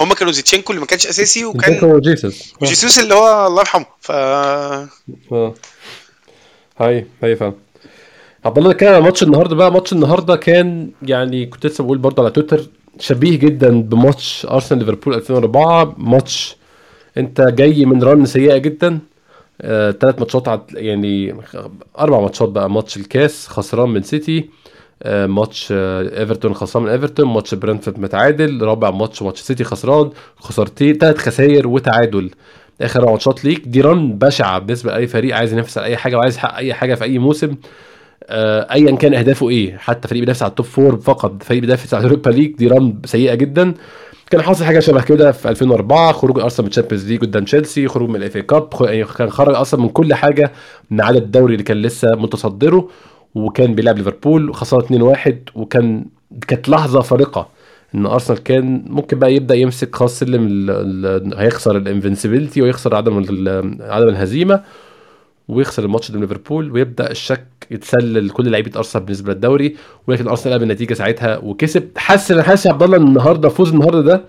[0.00, 2.52] هم كانوا زيتشينكو اللي ما كانش أساسي وكان وجيسوس.
[2.52, 2.64] آه.
[2.64, 3.86] وجيسوس اللي هو الله يرحمه.
[4.00, 4.88] ف آه.
[6.78, 7.54] هاي هاي فاهم
[8.44, 9.72] عبد الله نتكلم عن ماتش النهارده بقى.
[9.72, 12.66] ماتش النهارده كان يعني كنت لسه بقول برضه على تويتر
[12.98, 16.56] شبيه جدا بماتش أرسنال ليفربول 2004 ماتش
[17.16, 18.98] أنت جاي من run سيئة جدا.
[20.00, 21.34] ثلاث ماتشات عد يعني
[21.98, 22.70] أربع ماتشات بقى.
[22.70, 24.48] ماتش الكاس خسران من سيتي
[25.02, 30.10] آه، ماتش آه، إيفرتون خسران من إيفرتون ماتش برنتفورد متعادل رابع ماتش ماتش سيتي خسران
[30.36, 32.30] خسارتين ثلاث خسائر وتعادل.
[32.80, 33.62] آخر ماتشات ليك.
[33.68, 36.94] دي run بشعة بالنسبة لأي فريق عايز ينافس على أي حاجة وعايز يحقق أي حاجة
[36.94, 37.54] في أي موسم.
[38.24, 39.76] آه، ايا كان أهدافه إيه.
[39.76, 41.42] حتى فريق بينافس على ال top four فقط.
[41.42, 43.74] فريق بينافس على اليوروبا ليج دي run سيئة جدا.
[44.32, 48.08] كان حاصل حاجة شبه كده في 2004 خروج ارسنال من الشامبيونز ليج قدام تشيلسي خروج
[48.08, 48.68] من ال FA Cup
[49.18, 50.52] كان خرج أصلا من كل حاجة
[50.90, 52.88] ما عدا الدوري اللي كان لسه متصدره
[53.34, 54.80] وكان بيلعب ليفربول وخسر
[55.26, 56.04] 2-1 وكان
[56.48, 57.48] كانت لحظة فارقة
[57.94, 60.70] إن أرسنال كان ممكن بقى يبدأ يمسك خاص سلم
[61.36, 63.16] هيخسر ال invincibility ويخسر عدم
[63.80, 64.60] عدم الهزيمة.
[65.48, 69.76] ويخسر الماتش قدام ليفربول ويبدأ الشك يتسلل لكل لعيبة أرسنال بالنسبة للدوري
[70.06, 71.88] ولكن أرسنال قلب النتيجة ساعتها وكسب.
[71.96, 74.24] حاسس أنا حاسس يا عبد الله النهارده فوز النهارده ده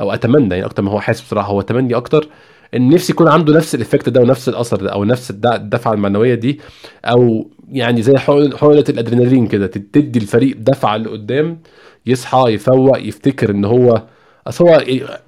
[0.00, 2.28] أو أتمنى يعني أكتر ما هو حاسس بصراحة هو تمني أكتر.
[2.74, 5.92] إن نفسي يكون عنده نفس ال effect ده ونفس الأثر ده أو نفس الد- الدفعة
[5.92, 6.60] المعنوية دي
[7.04, 11.58] أو يعني زي حقنة الأدرينالين كده تدي الفريق دفعة لقدام
[12.06, 14.02] يصحى يفوق يفتكر إن هو
[14.46, 14.82] أصل هو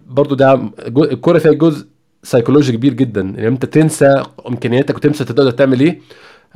[0.06, 1.86] برضه ده الكوره فيها جزء
[2.22, 3.20] سيكولوجي كبير جدا.
[3.20, 6.00] ان انت تنسى إمكانياتك وتنسى تقدر تعمل إيه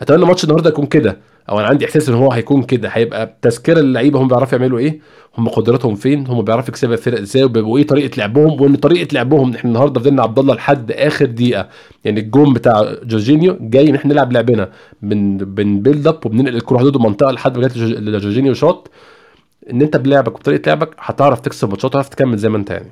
[0.01, 1.19] أتمنى ماتش النهارده يكون كده.
[1.49, 2.89] أو أنا عندي إحساس إن هو هيكون كده.
[2.89, 5.01] هيبقى تذكرة للعيبة هم بيعرفوا يعملوا إيه
[5.39, 9.69] هم قدراتهم فين هم بيعرفوا يكسبوا الفرق إزاي وايه طريقة لعبهم وإن طريقة لعبهم إحنا
[9.71, 11.69] النهارده فضلنا عبد الله لحد آخر دقيقة.
[12.05, 14.69] يعني الجون بتاع جورجينيو جاي إن إحنا نلعب لعبنا.
[15.03, 18.91] بن بن build up وبننقل الكرة حدود المنطقة لحد ما جت جورج- جورجينيو شوط
[19.71, 22.91] إن أنت بلعبك وبطريقة لعبك هتعرف تكسب ماتشات وتعرف تكمل زي ما أنت يعني.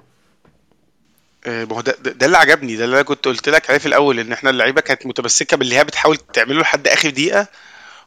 [1.46, 3.86] ما هو ده, ده ده اللي عجبني ده اللي أنا كنت قلت لك عليه في
[3.86, 7.46] الأول إن إحنا اللعيبة كانت متمسكة باللي هي بتحاول تعمله لحد آخر دقيقة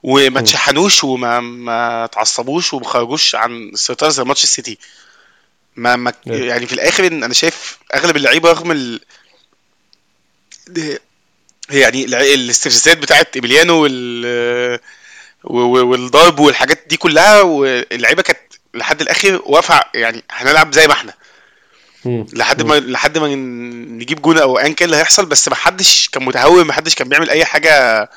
[0.03, 0.41] وما.
[0.41, 4.77] تشحنوش وما ما تعصبوش وما خرجوش عن السيطره زي ماتش السيتي
[5.75, 6.13] ما, ما.
[6.25, 8.99] يعني في الآخر إن أنا شايف أغلب اللعيبة رغم ال
[11.69, 14.79] يعني الاستفزازات بتاعت إيميليانو وال
[15.43, 18.39] والضرب والحاجات دي كلها واللعيبة كانت
[18.73, 21.13] لحد الآخر واقفة يعني هنلعب زي ما إحنا.
[22.33, 22.61] لحد.
[22.61, 26.63] ما لحد ما نجيب جون أو ايا كان اللي هيحصل بس ما حدش كان متهور
[26.63, 28.09] ما حدش كان بيعمل اي حاجة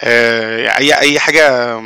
[0.00, 1.76] آه، اي اي حاجة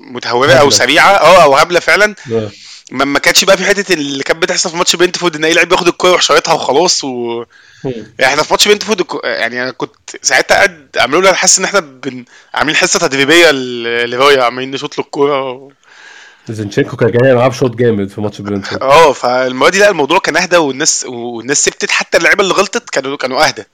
[0.00, 0.70] متهورة أو.
[0.70, 2.50] سريعة آه أو هبلة فعلا آه.
[2.90, 5.68] ما ما كانتش بقى في حتة اللي كانت بتحصل في ماتش برنتفورد إن أي لعيب
[5.68, 7.44] بياخد الكورة ويروح شايطها وخلاص و...
[7.84, 11.80] يعني إحنا في ماتش برنتفورد يعني أنا كنت ساعتها قاعد عملوا لي حاسس إن إحنا
[11.80, 12.24] بن...
[12.54, 15.70] عاملين حصة تدريبية لرايا عمالين نشوط له الكوره و...
[16.52, 20.36] زينشينكو كان جاي يلعب شوط جامد في ماتش برينتفورد آه فالمره دي لا الموضوع كان
[20.36, 23.64] أهدى والناس والناس سبتت حتى اللعيبة اللي غلطت كانوا كانوا أهدى.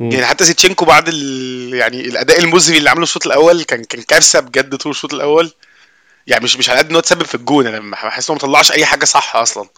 [0.00, 1.74] يعني حتى زينشينكو بعد ال...
[1.74, 5.52] يعني الأداء المزري اللي عمله الشوط الأول كان كان كارثة بجد طول الشوط الأول.
[6.26, 8.72] يعني مش مش على قد إن هو تسبب في الجون أنا بحس انه ما طلعش
[8.72, 9.68] أي حاجة صح أصلا.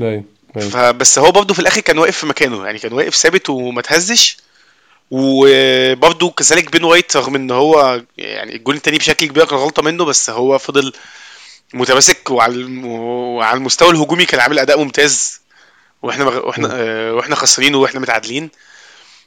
[0.00, 0.24] أيوه
[0.56, 0.70] أيوه.
[0.70, 4.36] فبس هو برضه في الآخر كان واقف في مكانه يعني كان واقف ثابت وما تهزش.
[5.10, 10.04] وبرضه كذلك بين وايت رغم إن هو يعني الجون التاني بشكل كبير كان غلطة منه
[10.04, 10.92] بس هو فضل
[11.74, 15.40] متماسك وعلى وعلى المستوى الهجومي كان عامل أداء ممتاز.
[16.02, 16.46] وإحنا مغ...
[16.46, 18.50] وإحنا آه، وإحنا خسرانين وإحنا متعادلين.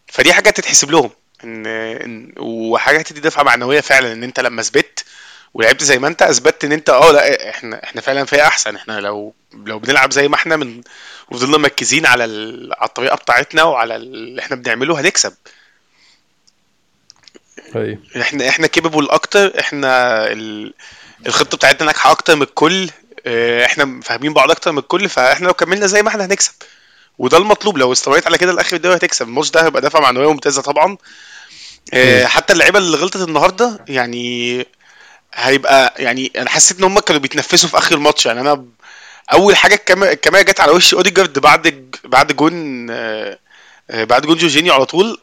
[0.07, 1.09] فدي حاجة تتحسب لهم
[1.43, 5.05] ان ان وحاجة تدي دفعة معنوية فعلا إن أنت لما اثبت
[5.53, 8.75] ولعبت زي ما أنت أثبتت إن أنت آه لا إحنا إحنا فعلا فيها أحسن.
[8.75, 10.81] إحنا لو لو بنلعب زي ما إحنا من
[11.31, 12.73] وفضلنا مركزين على ال...
[12.73, 15.33] على الطريقة بتاعتنا وعلى اللي إحنا بنعمله هنكسب.
[17.75, 17.97] أيوه.
[18.21, 19.59] إحنا إحنا كيبل أكتر.
[19.59, 20.73] إحنا ال...
[21.27, 22.89] الخطة بتاعتنا ناجحة أكتر من الكل.
[23.25, 25.09] آه، إحنا فاهمين بعض أكتر من الكل.
[25.09, 26.51] فإحنا لو كملنا زي ما إحنا هنكسب.
[27.17, 27.77] وده المطلوب.
[27.77, 29.27] لو استمريت على كده لآخر الدوري هتكسب.
[29.27, 30.97] الماتش ده هيبقى دفعه معنويه ممتازه طبعا.
[31.93, 32.27] آه، مم.
[32.27, 34.65] حتى اللعيبة اللي غلطت النهارده يعني
[35.33, 38.25] هيبقى يعني أنا حسيت إن هم كانوا بيتنفسوا في آخر الماتش.
[38.25, 38.65] يعني أنا
[39.33, 43.38] أول حاجة الكاميرا جت على وش أوديجارد بعد بعد جون آه،
[43.89, 45.19] بعد جون جورجينيو على طول.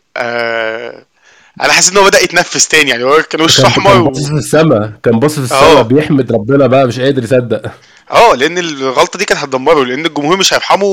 [1.63, 4.05] أنا حسيت ان هو بدأ يتنفس تاني يعني هو كان وشه أحمر كان.
[4.05, 5.69] باصص في السما كان باصص في آه.
[5.69, 7.73] السما بيحمد ربنا بقى مش قادر يصدق
[8.11, 10.85] آه لأن الغلطة دي كانت هتدمره لأن الجمهور مش هيرحمه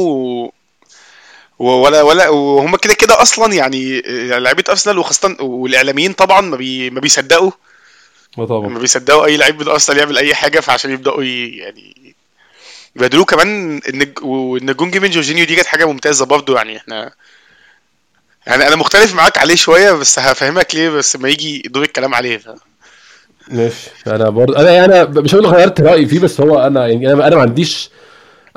[1.60, 4.02] ولا ولا وهم كده كده أصلا يعني
[4.40, 6.90] لعيبة أرسنال وخاصة والإعلاميين طبعا ما, بي...
[6.90, 7.52] ما بيصدقوا
[8.40, 12.16] آه طبعا لما بيصدقوا أي لعيب من أرسنال يعمل أي حاجة فعشان يبدأوا ي- يعني
[12.96, 17.12] يبادلوه كمان إن وإن الجون جه من جورجينيو دي كانت حاجة ممتازة برضه يعني إحنا
[18.48, 22.38] يعني أنا مختلف معاك عليه شوية بس هفهمك ليه بس ما يجي دور الكلام عليه.
[22.38, 22.50] ف...
[23.52, 23.90] ماشي.
[24.08, 27.42] أنا برضه أنا أنا مش هقول غيرت رأيي فيه بس هو أنا يعني أنا ما
[27.42, 27.90] عنديش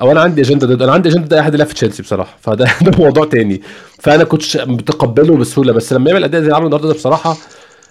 [0.01, 2.37] أو أنا عندي أجندة ضد أنا عندي أجندة ضد أي حد يلعب في تشيلسي بصراحة.
[2.43, 3.63] فده ده موضوع تاني.
[3.99, 7.37] فأنا كنتش متقبله بسهولة بس لما يعمل أداء زي اللي النهارده ده بصراحة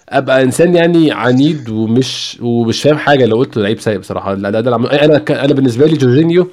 [0.08, 3.26] أبقى إنسان يعني عنيد ومش ومش فاهم حاجة.
[3.26, 6.50] لو قلت لعيب سيء بصراحة الأداء عمله أنا أنا بالنسبة لي جورجينيو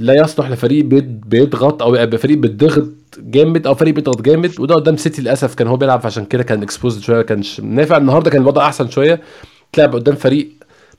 [0.00, 4.74] لا يصلح لفريق بيض- بيضغط أو يبقى فريق بيضغط جامد أو فريق بيضغط جامد وده
[4.74, 7.96] قدام سيتي للأسف كان هو بيلعب عشان كده كان exposed شوية ما كانش نافع.
[7.96, 9.20] النهارده كان الوضع أحسن شوية
[9.72, 10.48] تلعب قدام فريق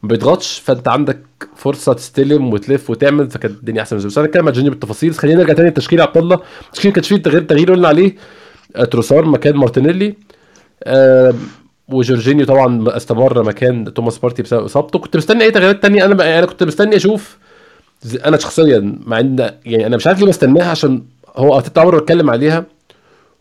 [0.04, 1.20] ما بيضغطش فأنت عندك
[1.56, 3.98] فرصة تستلم وتلف وتعمل فكانت الدنيا أحسن.
[3.98, 5.14] بس أنا هنتكلم مع جورجينيو بالتفاصيل.
[5.14, 6.40] خلينا نرجع تاني للتشكيل عبد الله.
[6.68, 8.16] التشكيل كانش فيه تغيير تغيير قلنا عليه.
[8.76, 10.16] آه، تروسار مكان مارتينيلي.
[10.84, 11.34] آه،
[11.88, 15.00] وجورجينيو طبعا استمر مكان توماس بارتي بسبب إصابته.
[15.00, 17.38] كنت مستني أي تغييرات تانية؟ أنا أنا كنت مستني أشوف
[18.26, 21.04] أنا شخصيا مع إن يعني أنا مش عارف ليه بستناها عشان
[21.36, 22.66] هو أرتيتا عمره اتكلم عليها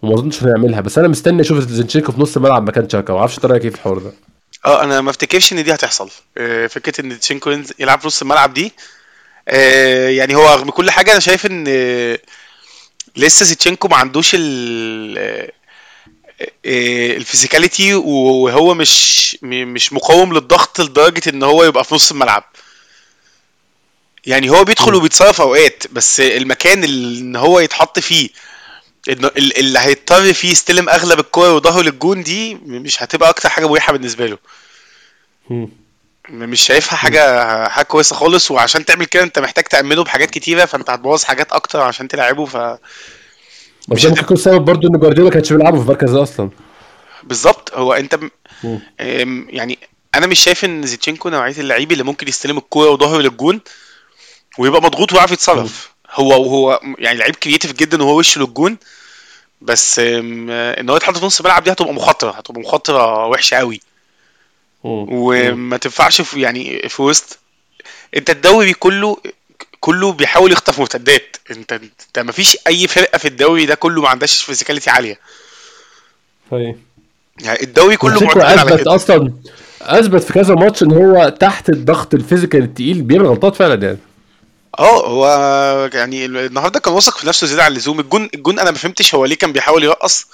[0.03, 3.19] وما أظنش إنه يعملها بس أنا مستني أشوف زينشينكو في نص الملعب مكان تشاكا ما
[3.19, 4.13] أعرفش أنت رأيك إيه في الحوار ده؟
[4.67, 6.11] آه أنا ما أفتكرش إن دي هتحصل.
[6.39, 8.73] آه، فكرة إن زينشينكو يلعب في نص الملعب دي
[9.49, 12.19] آه، يعني هو رغم كل حاجة أنا شايف إن آه،
[13.17, 15.51] لسه زينشينكو ما عندوش ال
[16.67, 22.45] ال physicality وهو مش مش مقاوم للضغط لدرجة إن هو يبقى في نص الملعب.
[24.27, 28.29] يعني هو بيدخل وبيتصرف أوقات بس المكان اللي هو يتحط فيه
[29.09, 33.93] ال- اللي هيضطر فيه يستلم أغلب الكور وظهره للجون دي مش هتبقى أكتر حاجة مريحة
[33.93, 34.39] بالنسبة له.
[36.31, 40.91] مش شايفها حاجة حاجة كويسة خالص وعشان تعمل كده أنت محتاج تامنه بحاجات كتيرة فأنت
[40.91, 42.57] هتبوظ حاجات أكتر عشان تلعبه ف
[43.89, 46.51] مش ممكن يكون السبب برضه إن جوارديولا ما كانش بيلعبه في المركز ده أصلا.
[47.23, 47.75] بالظبط.
[47.75, 48.19] هو أنت
[49.49, 49.79] يعني
[50.15, 53.61] أنا مش شايف إن زينشينكو نوعية اللعيب اللي ممكن يستلم الكورة وظهره للجون
[54.61, 55.91] ويبقى مضغوط ويعرف يتصرف.
[56.11, 58.77] هو وهو يعني لعيب creative جدا وهو وشه للجون
[59.61, 63.81] بس آم، إن هو يتحط في نص الملعب دي هتبقى مخاطرة هتبقى مخاطرة وحشة قوي.
[64.85, 67.39] وما تنفعش في يعني في وسط
[68.17, 69.17] أنت الدوري كله
[69.81, 71.37] كله بيحاول يخطف مرتدات.
[71.51, 75.19] أنت أنت ما فيش أي فرقة في الدوري ده كله ما عندهاش physicality عالية.
[76.51, 76.79] طيب.
[77.41, 78.95] يعني الدوري كله معتمد على أثبت كده.
[78.95, 79.33] أصلا
[79.83, 83.99] أثبت في كذا ماتش إن هو تحت الضغط ال physical التقيل بيعمل غلطات فعلا يعني.
[84.79, 85.27] آه هو
[85.95, 88.01] يعني النهارده كان واثق في نفسه زيادة عن اللزوم.
[88.01, 90.27] الجون الجون أنا ما فهمتش هو ليه كان بيحاول يرقص.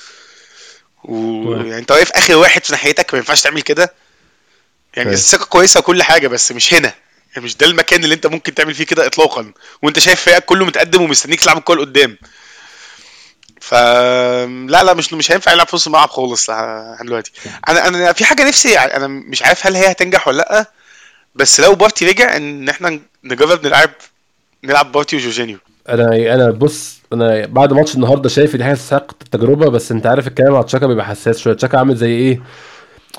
[1.05, 3.95] ويعني أنت واقف آخر واحد في ناحيتك ما ينفعش تعمل كده.
[4.95, 5.13] يعني.
[5.13, 6.95] الثقة كويسة وكل حاجة بس مش هنا.
[7.33, 9.53] يعني مش ده المكان اللي أنت ممكن تعمل فيه كده اطلاقا.
[9.83, 12.19] وأنت شايف فريقك كله متقدم ومستنيك تلعب الكورة لقدام.
[13.61, 16.51] ف لا لا مش مش هينفع يلعب في نص الملعب خالص
[17.03, 17.33] دلوقتي.
[17.69, 20.73] أنا أنا في حاجة نفسي يعني أنا مش عارف هل هي هتنجح ولا لأ.
[21.35, 23.91] بس لو بارتي رجع إن إحنا نجرب نلعب
[24.65, 25.59] نلعب بارتي وجورجينيو.
[25.89, 30.27] أنا أنا بص أنا بعد ماتش النهارده شايف إن هي تستحق التجربة بس أنت عارف
[30.27, 31.55] الكلام على تشاكا بيبقى حساس شوية.
[31.55, 32.41] تشاكا عامل زي إيه؟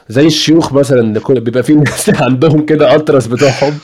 [0.09, 3.77] زي الشيوخ مثلا بيبقى في ناس عندهم كده ألتراس بتوعهم.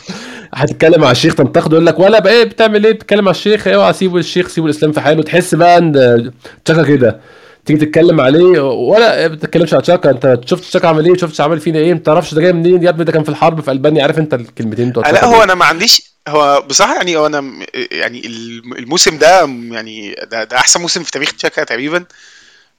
[0.54, 3.94] هتتكلم مع الشيخ تنتقده يقول لك ولا بقى إيه بتعمل إيه؟ بتتكلم مع الشيخ أوعى
[3.94, 5.24] سيبوا الشيخ سيبوا الإسلام في حاله.
[5.24, 6.32] تحس بقى إن
[6.66, 7.20] تشاكا كده.
[7.66, 10.10] تيجي تتكلم عليه ولا ما بتتكلمش على تشاكا.
[10.10, 12.89] أنت شفت تشاكا عمل إيه؟ شفت عمل فينا إيه؟ ما تعرفش ده جاي منين؟ يا
[12.89, 14.04] ابني ده كان في الحرب في ألبانيا.
[14.04, 15.44] عارف أنت الكلمتين بتوع لا تشاكا هو.
[15.44, 19.39] أنا ما عنديش هو بصراحة يعني هو أنا م- يعني الم- الموسم ده
[19.71, 22.05] يعني ده, ده أحسن موسم في تاريخ تشاكا تقريبا.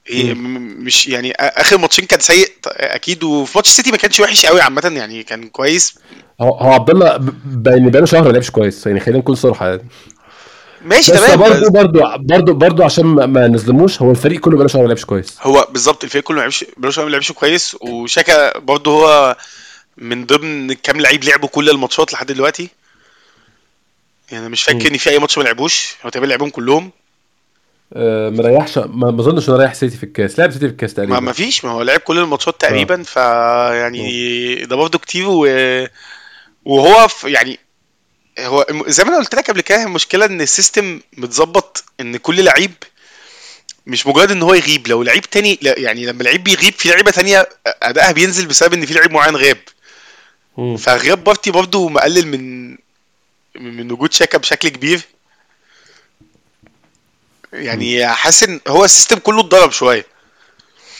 [0.09, 3.97] إيه، م- مش يعني آ- آخر ماتشين كان سيء ط- أكيد وفي ماتش سيتي ما
[3.97, 5.95] كانش وحش قوي عامة يعني كان كويس.
[6.41, 9.67] هو هو عبد الله ب- بقى بقاله شهر ما لعبش كويس يعني خلينا نكون صراحة
[9.69, 9.85] يعني.
[10.85, 14.55] ماشي بس تمام برضه بس برضه برضه برضه عشان ما, ما نظلموش هو الفريق كله
[14.55, 15.37] بقاله شهر ما لعبش كويس.
[15.41, 19.37] هو بالظبط الفريق كله ما لعبش بروش ما لعبش كويس وشاكا برضه هو
[19.97, 22.69] من ضمن كام لعيب لعبوا كل الماتشات لحد دلوقتي.
[24.31, 24.91] يعني مش فاكر.
[24.91, 25.95] إن في أي ماتش ما لعبوش.
[26.05, 26.91] هو تقريبا لعبهم كلهم.
[27.93, 30.39] آه ما ريحش ما أظنش إنه رايح سيتي في الكاس.
[30.39, 31.19] لعب سيتي في الكاس تقريبا.
[31.19, 31.65] ما فيش.
[31.65, 35.25] ما هو لعب كل الماتشات تقريبا فيعني ده برضه كتير.
[35.27, 35.47] و...
[36.65, 37.59] وهو يعني
[38.39, 42.43] هو زي ما أنا قلت لك قبل كده المشكلة إن ال system متظبط إن كل
[42.43, 42.73] لعيب
[43.87, 44.87] مش مجرد إن هو يغيب.
[44.87, 48.85] لو لعيب تاني لا يعني لما لعيب بيغيب في لعيبة تانية أدائها بينزل بسبب إن
[48.85, 49.57] في لعيب معين غاب.
[50.77, 52.77] فغياب بارتي برضه مقلل من
[53.55, 55.01] من وجود شاكا بشكل كبير.
[57.53, 60.05] يعني حاسس إن هو السيستم كله اتضرب شوية.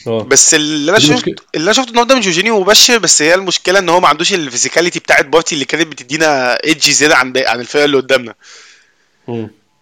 [0.07, 0.23] آه.
[0.23, 1.25] بس اللي أنا شفت.
[1.55, 4.39] اللي أنا شفته النهارده من جورجينيو مبشر بس هي المشكلة إن هو ما عندوش ال
[4.39, 8.35] physicality بتاعت بارتي اللي كانت بتدينا edge زيادة عن عن الفرقه اللي قدامنا.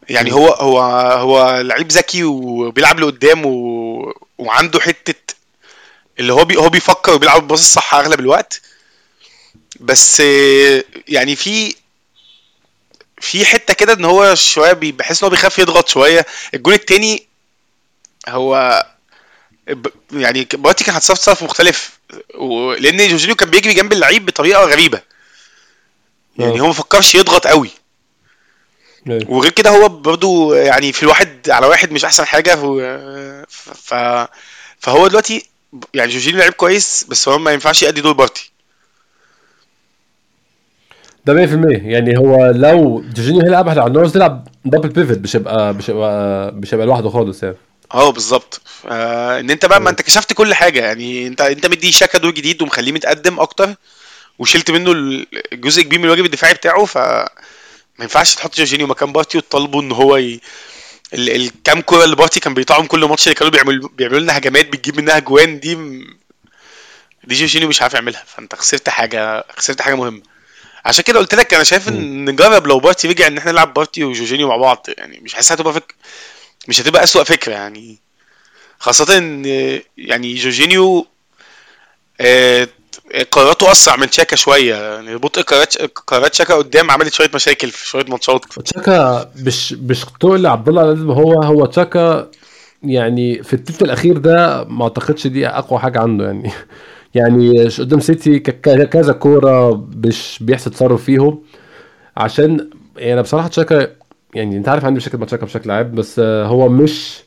[0.09, 0.81] يعني هو هو
[1.11, 4.13] هو لعيب ذكي وبيلعب لقدام و...
[4.37, 5.35] وعنده حتة
[6.19, 6.57] اللي هو بي...
[6.57, 8.61] هو بيفكر وبيلعب ال pass الصح أغلب الوقت.
[9.79, 11.75] بس آه، يعني في
[13.23, 17.27] في حتة كده إن هو شوية بحس إن هو بيخاف يضغط شوية الجون التاني
[18.27, 18.83] هو
[20.11, 21.99] يعني بارتي كان هيتصرف تصرف مختلف
[22.35, 25.01] و- لأن جورجينيو كان بيجري جنب اللعيب بطريقة غريبة
[26.37, 26.61] يعني آه.
[26.61, 27.69] هو ما فكرش يضغط قوي
[29.09, 29.31] أيوة.
[29.31, 32.79] وغير كده هو برضو يعني في الواحد على واحد مش أحسن حاجة هو
[33.49, 33.93] ف
[34.79, 35.45] فهو دلوقتي
[35.93, 38.51] يعني جورجينيو لعيب كويس بس هو ما ينفعش يأدي دور بارتي
[41.25, 41.49] ده 100%
[41.85, 46.73] يعني هو لو جورجينيو هيلعب إحنا عاوز نلعب double pivot مش هيبقى مش هيبقى مش
[46.73, 47.55] هيبقى لوحده خالص يعني.
[47.93, 48.61] آه بالظبط.
[48.91, 50.79] آه إن أنت بقى ما أنت كشفت كل حاجة.
[50.79, 53.75] يعني انت أنت مدي شاكا دور جديد ومخليه متقدم أكتر
[54.39, 54.91] وشلت منه
[55.53, 59.91] الجزء كبير من الواجب الدفاعي بتاعه ف ما ينفعش تحط جورجينيو مكان بارتي وتطالبه إن
[59.91, 60.39] هو ي...
[61.13, 61.29] ال...
[61.35, 64.97] الكام كورة اللي بارتي كان بيقطعهم كل ماتش اللي كانوا بيعملوا بيعملوا لنا هجمات بتجيب
[65.01, 65.75] منها جوان دي
[67.23, 68.23] دي جورجينيو مش عارف يعملها.
[68.27, 70.21] فأنت خسرت حاجة خسرت حاجة مهمة.
[70.85, 74.03] عشان كده قلت لك أنا شايف إن نجرب لو بارتي رجع إن إحنا نلعب بارتي
[74.03, 75.95] وجورجينيو مع بعض يعني مش حاسس هتبقى فك...
[76.67, 77.99] مش هتبقى أسوأ فكرة يعني.
[78.79, 79.45] خاصة إن
[79.97, 81.07] يعني جورجينيو
[82.21, 82.67] آه،
[83.31, 84.75] قراراته أسرع من تشاكا شوية.
[84.75, 88.45] يعني بطء قرارات قرارات تشاكا قدام عملت شوية مشاكل في شوية ماتشات.
[88.45, 92.31] تشاكا مش مش تقول عبد الله لازم هو هو تشاكا
[92.83, 96.51] يعني في التلت الأخير ده ما أعتقدش دي أقوى حاجة عنده يعني.
[97.15, 101.39] يعني قدام سيتي كذا كورة مش بيحصل تصرف فيهم.
[102.17, 103.87] عشان يعني بصراحة تشاكا
[104.35, 107.23] يعني أنت عارف عندي مشاكل مع تشاكا بشكل عام بس هو مش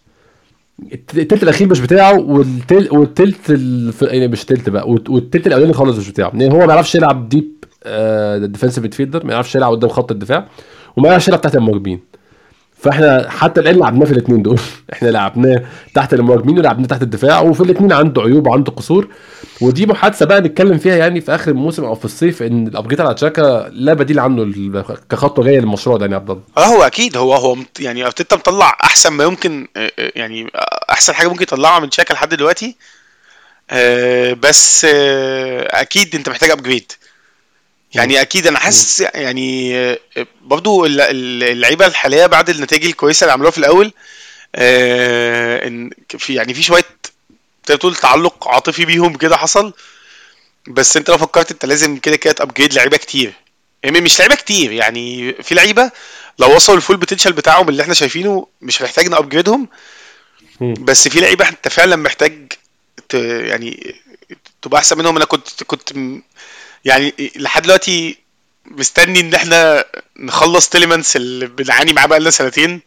[0.93, 4.03] الت- التلت الأخير مش بتاعه والتل والتلت الف...
[4.03, 6.29] يعني مش تلت بقى والت- والتلت الأولاني خالص مش بتاعه.
[6.35, 7.53] يعني هو ما بيعرفش يلعب deep
[8.57, 10.49] defensive midfielder ما يعرفش يلعب قدام خط الدفاع
[10.97, 12.01] وما يعرفش يلعب تحت المهاجمين.
[12.79, 14.61] فاحنا حتى الان لعبناه في الاثنين دول.
[14.93, 15.63] إحنا لعبناه
[15.95, 19.09] تحت المهاجمين ولعبناه تحت الدفاع؟ وفي الاثنين عنده عيوب وعنده قصور.
[19.61, 23.01] ودي محادثة بقى نتكلم فيها يعني في آخر الموسم أو في الصيف إن ال upgrade
[23.01, 26.43] على تشاكا لا بديل عنه كخطوة جاية للمشروع ده يعني يا عبد الله.
[26.57, 27.17] آه هو أكيد.
[27.17, 30.51] هو هو يعني ارتيتا مطلع أحسن ما يمكن آه، آه، يعني
[30.91, 32.77] أحسن حاجة ممكن يطلعها من تشاكا لحد دلوقتي.
[33.71, 34.87] آه، بس
[35.71, 36.93] أكيد أنت محتاج أبجريد.
[37.97, 39.99] يعني أكيد أنا حاسس يعني
[40.43, 43.93] برضو الل- الل- اللعيبة الحالية بعد النتائج الكويسة اللي عملوها في الأول
[44.55, 46.85] آه، إن في يعني في شوية
[47.65, 49.73] تقدر تقول تعلق عاطفي بيهم كده حصل.
[50.69, 53.33] بس أنت لو فكرت أنت لازم كده كده ت upgrade لعيبة كتير.
[53.83, 55.91] يعني مش لعيبة كتير يعني في لعيبة
[56.39, 59.69] لو وصلوا ال full potential بتاعهم اللي إحنا شايفينه مش هنحتاج ن upgrade هم.
[60.61, 62.53] بس في لعيبة أنت فعلا محتاج
[63.09, 63.95] ت يعني
[64.63, 65.17] تبقى أحسن منهم.
[65.17, 65.93] أنا كنت كنت
[66.87, 68.19] يعني لحد دلوقتي
[68.67, 69.85] مستني إن إحنا
[70.17, 72.81] نخلص تيليمانس اللي بنعاني معاه بقالنا سنتين.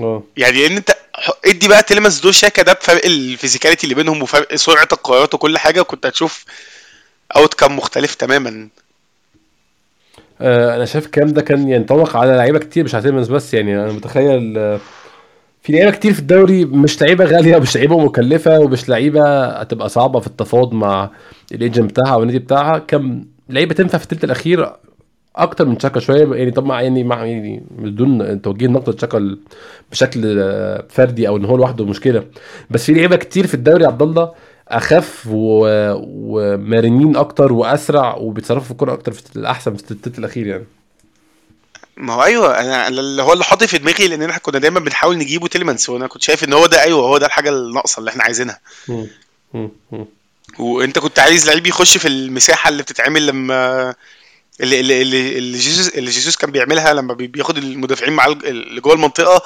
[0.00, 0.22] آه.
[0.36, 0.96] يعني إن أنت
[1.44, 5.58] ادي بقى تيليمانس دور شاكا ده بفرق ال physicality اللي بينهم وفرق سرعة القرارات وكل
[5.58, 6.44] حاجة كنت هتشوف
[7.36, 8.68] outcome مختلف تماما.
[10.40, 13.92] آه، أنا شايف الكلام ده كان ينطبق على لعيبة كتير مش على بس يعني أنا
[13.92, 14.80] متخيل آه،
[15.64, 20.20] في لعيبة كتير في الدوري مش لعيبة غالية ومش لعيبة مكلفة ومش لعيبة هتبقى صعبة
[20.20, 21.10] في التفاوض مع
[21.52, 22.78] ال agent بتاعها أو النادي بتاعها.
[22.78, 24.72] كم لعيبة تنفع في الثلث الأخير
[25.36, 26.34] أكتر من تشاكا شوية.
[26.34, 29.38] يعني طبعا يعني مع يعني من دون توجيه النقد لتشاكا ال-
[29.90, 30.22] بشكل
[30.88, 32.24] فردي أو إن هو لوحده مشكلة.
[32.70, 34.32] بس في لعيبة كتير في الدوري عبد الله
[34.68, 35.28] أخف.
[35.32, 40.64] ومرنين أكتر وأسرع وبيتصرفوا في الكورة أكتر في الأحسن في الثلث الأخير يعني.
[41.96, 45.18] ما هو أيوه أنا اللي هو اللي حاطط في دماغي لأن إحنا كنا دايما بنحاول
[45.18, 48.22] نجيبه تيليمانس وأنا كنت شايف إن هو ده أيوه هو ده الحاجة الناقصة اللي إحنا
[48.24, 48.60] عايزينها.
[50.58, 53.94] وأنت كنت عايز لعيب يخش في المساحة اللي بتتعمل لما
[54.60, 58.80] اللي اللي اللي, اللي جيسوس اللي جيسوس كان بيعملها لما بي- بياخد المدافعين مع اللي
[58.80, 59.42] جوه المنطقة.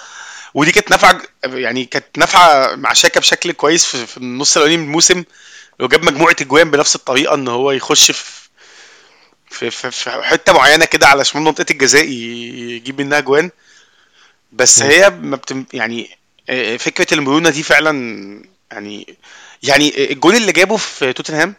[0.55, 4.85] ودي كانت نافعه يعني كانت نافعه مع شاكا بشكل كويس في, في النص الأولاني من
[4.89, 5.25] الموسم
[5.81, 8.48] لو جاب مجموعة أجوان بنفس الطريقة إن هو يخش في
[9.51, 13.51] في, في, في حتة معينة كده على شمال منطقة الجزاء يجيب منها جوان.
[14.53, 14.83] بس.
[14.83, 16.11] هي ما بتم يعني
[16.51, 17.93] آه، فكرة المرونة دي فعلا
[18.73, 19.17] يعني
[19.63, 21.55] يعني الجون اللي جابه في توتنهام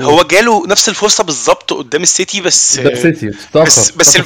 [0.00, 4.16] هو جاله نفس الفرصة بالظبط قدام السيتي بس ده سيتي تاخر بس- بس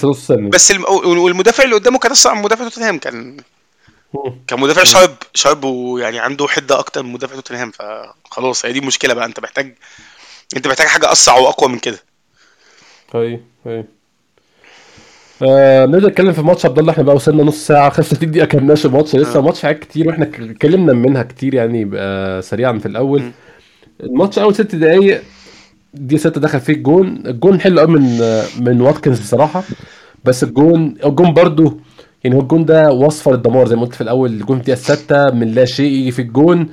[0.50, 3.36] بس الم- والمدافع اللي قدامه كان من مدافع توتنهام كان.
[4.48, 9.14] كان مدافع شارب شارب ويعني عنده حدة أكتر من مدافع توتنهام فخلاص هي دي المشكلة
[9.14, 9.74] بقى أنت محتاج
[10.56, 12.02] أنت محتاج حاجة اسرع وأقوى من كده.
[13.14, 13.84] أي أي.
[15.42, 18.86] آه نقدر نتكلم في ماتش عبد الله إحنا بقى وصلنا نص ساعة 35 دقيقة كملناش
[18.86, 19.16] الماتش.
[19.16, 19.42] لسه آه.
[19.42, 23.22] ماتش حاجات كتير وإحنا اتكلمنا منها كتير يعني بقى سريعا في الأول.
[24.02, 25.22] الماتش أول ست دقايق
[25.94, 27.22] دي ستة دخل فيه الجون.
[27.26, 29.62] الجون حلو قوي من آه، من واتكنز بصراحة.
[30.24, 31.80] بس الجون الجون برضو
[32.24, 34.30] يعني هو الجون ده وصفة للدمار زي ما قلت في الأول.
[34.30, 36.68] الجون في الدقيقة السادسه من لا شيء يجي في الجون.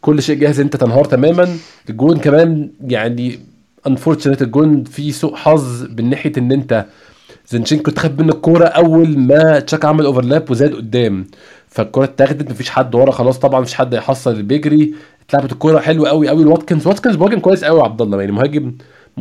[0.00, 1.48] كل شيء جاهز أنت تنهار تماما.
[1.90, 3.38] الجون كمان يعني
[3.86, 6.86] unfortunate الجون فيه سوء حظ من ناحية إن أنت
[7.48, 11.26] زنشينكو اتخذ منه الكورة أول ما تشاكا عمل overlap وزاد قدام.
[11.68, 14.94] فالكورة اتاخدت مفيش حد ورا خلاص طبعا مفيش حد هيحصل بيجري.
[15.28, 16.44] اتلعبت الكورة حلوة قوي قوي.
[16.44, 18.20] لواتكنز واتكنز مهاجم كويس قوي عبد الله.
[18.20, 18.72] يعني مهاجم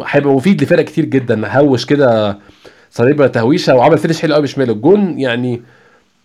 [0.06, 1.48] هيبقى مفيد لفرق كتير جدا.
[1.48, 2.38] هوش كده
[2.92, 4.74] صليبة تهويشة وعمل finish حلو قوي بشماله.
[4.74, 5.62] الجون يعني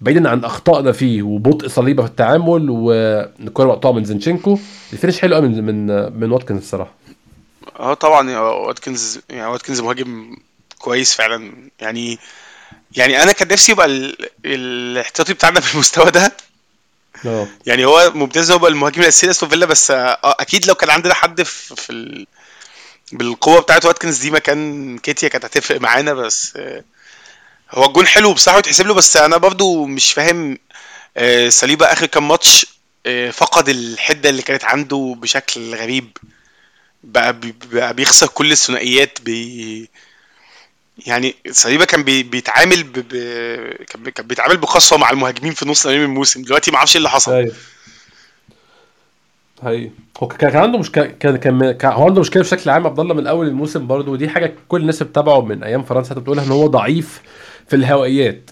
[0.00, 4.58] بعيدا عن أخطائنا فيه وبطء صليبة في التعامل والكورة مقطوعة من زنشينكو
[4.92, 5.86] ال finish حلو قوي من من
[6.20, 6.99] من واتكنز الصراحة.
[7.78, 10.36] آه طبعا واتكنز يعني واتكنز مهاجم
[10.78, 11.70] كويس فعلا.
[11.80, 12.18] يعني
[12.96, 16.32] يعني أنا كان نفسي يبقى ال- الاحتياطي بتاعنا بالمستوى ده.
[17.26, 17.48] آه.
[17.66, 21.14] يعني هو ممتاز هو بقى المهاجم الأساسي لأستون فيلا بس آه أكيد لو كان عندنا
[21.14, 22.26] حد في, في ال...
[23.12, 26.84] بالقوة بتاعت واتكنز دي مكان كيتيا كانت هتفرق معانا بس آه
[27.70, 30.58] هو الجون حلو بصراحة وتحسب له بس أنا برضو مش فاهم
[31.48, 32.66] صليبا آخر كام ماتش
[33.32, 36.16] فقد الحدة اللي كانت عنده بشكل غريب.
[37.04, 39.88] بقى بي- بقى بيخسر كل الثنائيات بي
[41.06, 42.92] يعني صليبا كان بي بيتعامل ب...
[42.92, 43.12] ب...
[43.84, 46.42] كان بي- كان بيتعامل بقسوه مع المهاجمين في نص نهائي الموسم.
[46.42, 47.32] دلوقتي ما أعرفش إيه اللي حصل.
[47.32, 47.52] أيوه
[49.62, 49.90] هي
[50.22, 53.46] هو كان عنده مشكلة كان كان هو عنده مشكلة بشكل عام عبد الله من أول
[53.46, 56.14] الموسم برضه ودي حاجة كل الناس بتتابعه من أيام فرنسا.
[56.14, 57.22] بتقولها إن هو ضعيف
[57.68, 58.50] في الهوائيات.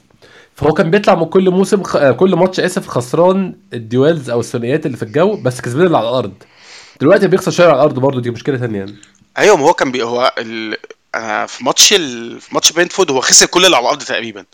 [0.55, 2.11] فهو كان بيطلع من كل موسم خ...
[2.11, 6.09] كل ماتش آسف خسران ال duels أو الثنائيات اللي في الجو بس كسبان اللي على
[6.09, 6.33] الأرض.
[7.01, 8.97] دلوقتي بيخسر شوية على الأرض برضه دي مشكلة ثانية يعني.
[9.39, 10.77] أيوه ما هو كان بي هو ال...
[11.15, 12.41] أنا في ماتش ال...
[12.41, 14.45] في ماتش برينتفورد هو خسر كل اللي على الأرض تقريبا.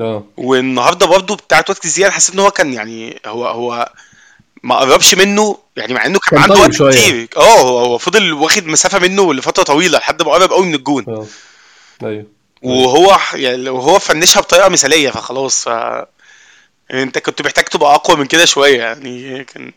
[0.00, 0.24] آه.
[0.36, 3.92] والنهاردة برضه بتاعت دي أنا حسيت إن هو كان يعني هو هو
[4.62, 6.90] ما قربش منه يعني مع إنه كان, كان عنده طيب وقت شوية.
[6.90, 7.28] كتير.
[7.36, 11.04] آه هو هو فضل واخد مسافة منه لفترة طويلة لحد ما قرب قوي من الجون.
[11.08, 11.26] آه.
[12.02, 12.26] أيوه.
[12.62, 15.68] وهو يعني وهو فنشها بطريقة مثالية فخلاص ف
[16.90, 19.72] أنت كنت محتاج تبقى أقوى من كده شوية يعني كان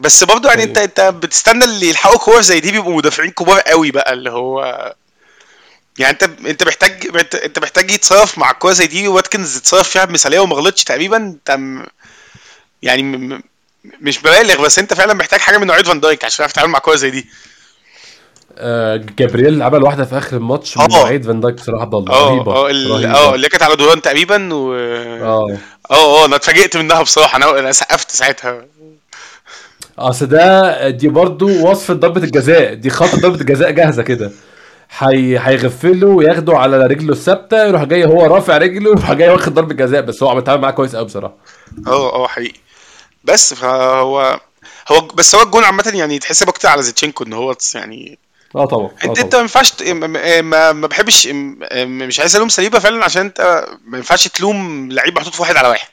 [0.00, 3.90] بس برضه يعني انت انت بتستنى اللي يلحقوا كور زي دي بيبقوا مدافعين كبار قوي
[3.90, 4.94] بقى اللي هو
[5.98, 7.06] يعني انت انت محتاج
[7.44, 9.08] انت محتاج يتصرف مع كوره زي دي.
[9.08, 11.16] واتكنز اتصرف فيها بمثالية وما غلطش تقريبا.
[11.16, 11.86] انت م-
[12.82, 13.42] يعني م-
[14.00, 16.78] مش ببالغ بس انت فعلا محتاج حاجة من نوعيه فان دايك عشان تعرف تتعامل مع
[16.78, 17.26] كوره زي دي.
[18.58, 20.78] آه، جابرييل عمل واحدة في آخر الماتش.
[20.78, 23.30] من نوعيه فان دايك بصراحة الله آه رهيبة آه.
[23.30, 25.58] آه اللي كانت على دوران تقريبا و آه.
[25.90, 27.36] آه آه أنا اتفاجئت منها بصراحة.
[27.36, 28.66] أنا أنا سقفت ساعتها.
[30.08, 32.74] اصل ده دي برضو وصفة ضربة الجزاء.
[32.74, 34.30] دي خطة ضربة الجزاء جاهزة كده.
[34.98, 39.74] هي هيغفله وياخده على رجله الثابتة يروح جاي هو رافع رجله يروح جاي واخد ضربة
[39.74, 40.00] جزاء.
[40.00, 41.34] بس هو عم يتعامل معاه كويس قوي بصراحة.
[41.86, 42.60] آه آه حقيقي.
[43.24, 44.40] بس فهو
[44.88, 48.18] هو بس هو الجون عامة يعني يتحسب أكتر على زيتشينكو إن هو آه يعني
[48.54, 51.28] طبعا آه انت أنت ما ينفعش ما, بحبش
[51.84, 55.68] مش عايز ألوم سليبة فعلا عشان أنت ما ينفعش تلوم لعيب محطوط في واحد على
[55.68, 55.88] واحد.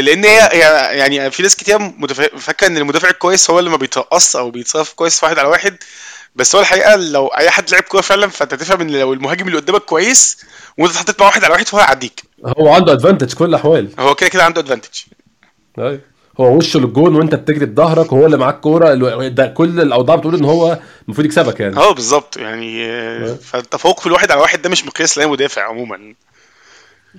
[0.00, 0.48] لأن هي
[0.98, 1.78] يعني في ناس كتير
[2.38, 5.76] فاكرة إن المدافع الكويس هو اللي ما بيترقص أو بيتصرف كويس في واحد على واحد
[6.36, 9.58] بس هو الحقيقة لو أي حد لعب كورة فعلا فأنت تفهم إن لو المهاجم اللي
[9.58, 10.36] قدامك كويس
[10.78, 12.22] وأنت اتحطيت مع واحد على واحد فهو هيعديك.
[12.58, 13.88] هو عنده ادفانتج في كل الأحوال.
[13.98, 15.00] هو كده كده عنده ادفانتج
[15.78, 16.00] أيوه
[16.40, 18.94] هو وشه للجون وأنت بتجري بظهرك وهو اللي معاك كورة
[19.28, 21.76] ده كل الأوضاع بتقول إن هو المفروض يكسبك يعني.
[21.76, 22.36] أه بالظبط.
[22.36, 26.14] يعني آه، فالتفوق في الواحد على واحد ده مش مقياس لأي مدافع عموما.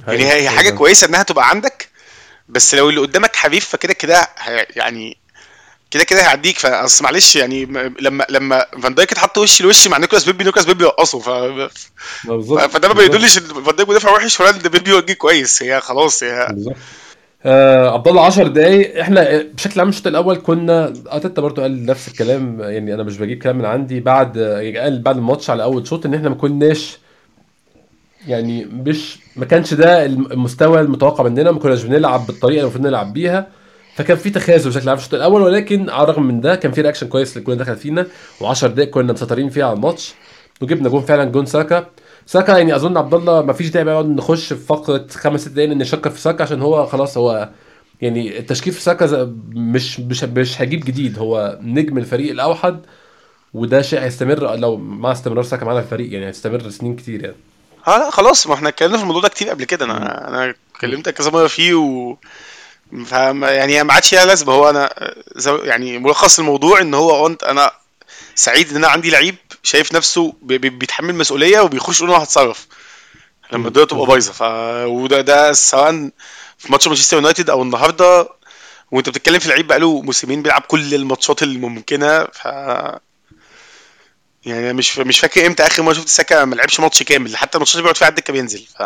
[0.07, 0.70] يعني هي حاجة.
[0.70, 1.89] كويسة إنها تبقى عندك
[2.49, 4.27] بس لو اللي قدامك حريف فكده كده
[4.75, 5.17] يعني
[5.91, 6.57] كده كده هيعديك.
[6.57, 7.65] فاصل معلش يعني
[7.99, 11.29] لما لما فان دايك اتحط وش لوش مع نيكولاس بيبي نيكولاس بيبي يرقصه ف...
[12.69, 12.93] فده ما.
[12.93, 15.63] بيدلش إن فان دايك مدافع وحش ولا إن بيبي وجه كويس.
[15.63, 16.75] هي خلاص هي بالظبط.
[17.45, 18.99] آه عبد الله 10 دقايق.
[18.99, 23.43] إحنا بشكل عام الشوط الأول كنا ارتيتا برضو قال نفس الكلام يعني أنا مش بجيب
[23.43, 23.99] كلام من عندي.
[23.99, 24.37] بعد
[24.77, 26.97] قال بعد الماتش على أول شوط إن إحنا ما كناش
[28.28, 31.51] يعني مش ما كانش ده المستوى المتوقع مننا.
[31.51, 33.47] ما كناش بنلعب بالطريقة اللي المفروض نلعب بيها.
[33.95, 36.82] فكان في تخاذل بشكل عام في الشوط الأول ولكن على الرغم من ده كان في
[36.81, 38.07] reaction كويس للجون اللي دخل فينا.
[38.41, 40.13] و10 دقايق كنا مسيطرين فيها على الماتش.
[40.61, 41.86] وجبنا جون فعلا جون ساكا.
[42.26, 45.69] ساكا يعني أظن عبد الله ما فيش داعي بقى نخش في فقرة خمس ست دقايق
[45.69, 47.49] نشكر في ساكا عشان هو خلاص هو
[48.01, 51.19] يعني التشكيل في ساكا مش مش مش هجيب جديد.
[51.19, 52.80] هو نجم الفريق الأوحد
[53.53, 56.13] وده شيء هيستمر لو مع استمرار ساكا معانا في الفريق.
[56.13, 57.36] يعني هيستمر سنين كتير يعني.
[57.88, 59.86] آه لا خلاص ما إحنا اتكلمنا في الموضوع ده كتير قبل كده.
[59.86, 62.15] أنا أنا كلمتك كذا مرة فيه و
[63.05, 64.53] فما يعني ما عادش ليها لازمة.
[64.53, 64.89] هو أنا
[65.63, 67.71] يعني ملخص الموضوع إن هو أنت أنا
[68.36, 72.67] سعيد إن أنا عندي لعيب شايف نفسه بي- بي- بيتحمل مسؤولية وبيخش يقول أنا هتصرف
[73.51, 74.31] لما الدنيا تبقى بايظة.
[74.33, 74.41] ف
[74.88, 76.09] وده ده سواء
[76.57, 78.29] في ماتش مانشستر يونايتد أو النهارده
[78.91, 82.23] وأنت بتتكلم في لعيب بقاله موسمين بيلعب كل الماتشات الممكنة.
[82.23, 82.47] ف
[84.45, 87.37] يعني مش مش فاكر إمتى آخر مرة شفت ساكا ما لعبش ماتش كامل.
[87.37, 88.59] حتى الماتشات اللي بيقعد فيها على الدكة بينزل.
[88.59, 88.81] ف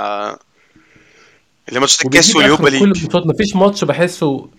[1.70, 2.82] اللي ماتشات الكاس آخره في كل ليج.
[2.84, 3.26] الماتشات.
[3.26, 4.50] مفيش ماتش بحسه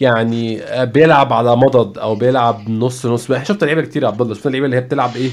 [0.00, 3.32] يعني بيلعب على مضض أو بيلعب نص نص.
[3.32, 5.30] شفت لعيبة كتير يا عبد الله شفت اللعيبه اللي هي بتلعب إيه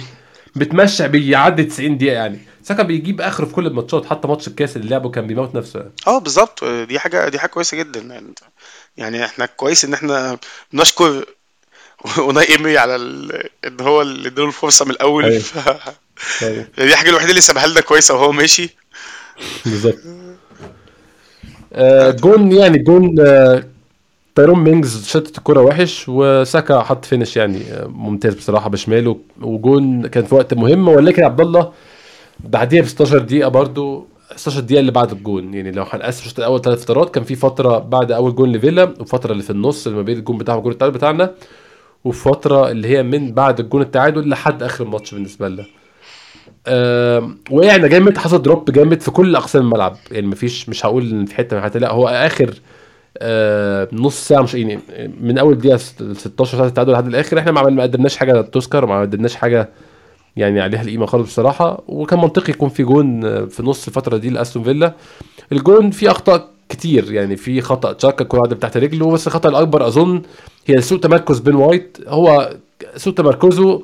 [0.55, 2.39] بتمشي بيعدي 90 دقيقة يعني.
[2.63, 6.19] ساكا بيجيب آخره في كل الماتشات حتى ماتش الكاس اللي لعبه كان بيموت نفسه آه
[6.19, 6.63] بالظبط.
[6.65, 7.99] دي حاجة دي حاجة كويسة جدا.
[8.01, 8.33] يعني,
[8.97, 10.37] يعني إحنا كويس إن إحنا
[10.73, 11.25] بنشكر
[12.27, 13.43] أوناي إيمري على ال...
[13.67, 15.23] إن هو اللي إداله الفرصة من الأول.
[15.25, 15.39] أيوة.
[15.39, 16.43] ف...
[16.43, 16.65] أيوة.
[16.77, 18.75] دي الحاجة الوحيدة اللي سابها لنا كويسة وهو ماشي.
[19.65, 19.97] بالظبط.
[21.73, 23.63] آه، جون يعني جون آه،
[24.35, 29.17] تايرون مينجز شتت الكرة وحش وساكا حط finish يعني آه، ممتاز بصراحة بشماله.
[29.41, 30.87] وجون كان في وقت مهم.
[30.87, 31.71] ولكن عبد الله
[32.39, 35.53] بعديها ب 16 دقيقة برضو 16 دقيقة اللي بعد الجون.
[35.53, 39.31] يعني لو هنقسم الشوط الأول ثلاث فترات كان في فترة بعد أول جون لفيلا وفترة
[39.31, 41.33] اللي في النص اللي ما بين الجون بتاعهم والجون التعادل بتاعنا.
[42.05, 45.65] وفترة اللي هي من بعد الجون التعادل لحد آخر الماتش بالنسبة لنا.
[47.51, 49.95] وقعنا جامد حصل drop جامد في كل أقسام الملعب.
[50.11, 52.53] يعني مفيش مش هقول إن في حتة من حتة لا هو آخر
[53.17, 54.79] آه، نص ساعة مش يعني
[55.21, 59.01] من أول دقيقة 16 ساعة التعادل لحد الآخر إحنا ما ما قدمناش حاجة تذكر وما
[59.01, 59.69] قدمناش حاجة
[60.35, 61.83] يعني عليها القيمة خالص بصراحة.
[61.87, 64.93] وكان منطقي يكون في جون في نص الفترة دي لأستون فيلا.
[65.51, 67.11] الجون فيه أخطاء كتير.
[67.11, 70.21] يعني في خطأ تشاكا الكره عدت تحت رجله بس الخطأ الأكبر أظن
[70.65, 71.97] هي سوء تمركز بن وايت.
[72.07, 72.53] هو
[72.95, 73.83] سوء تمركزه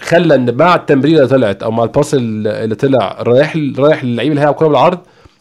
[0.00, 4.30] خلى إن مع التمريرة اللي طلعت أو مع ال pass اللي طلع رايح رايح للعيب
[4.30, 4.98] اللي هيلعب كورة بالعرض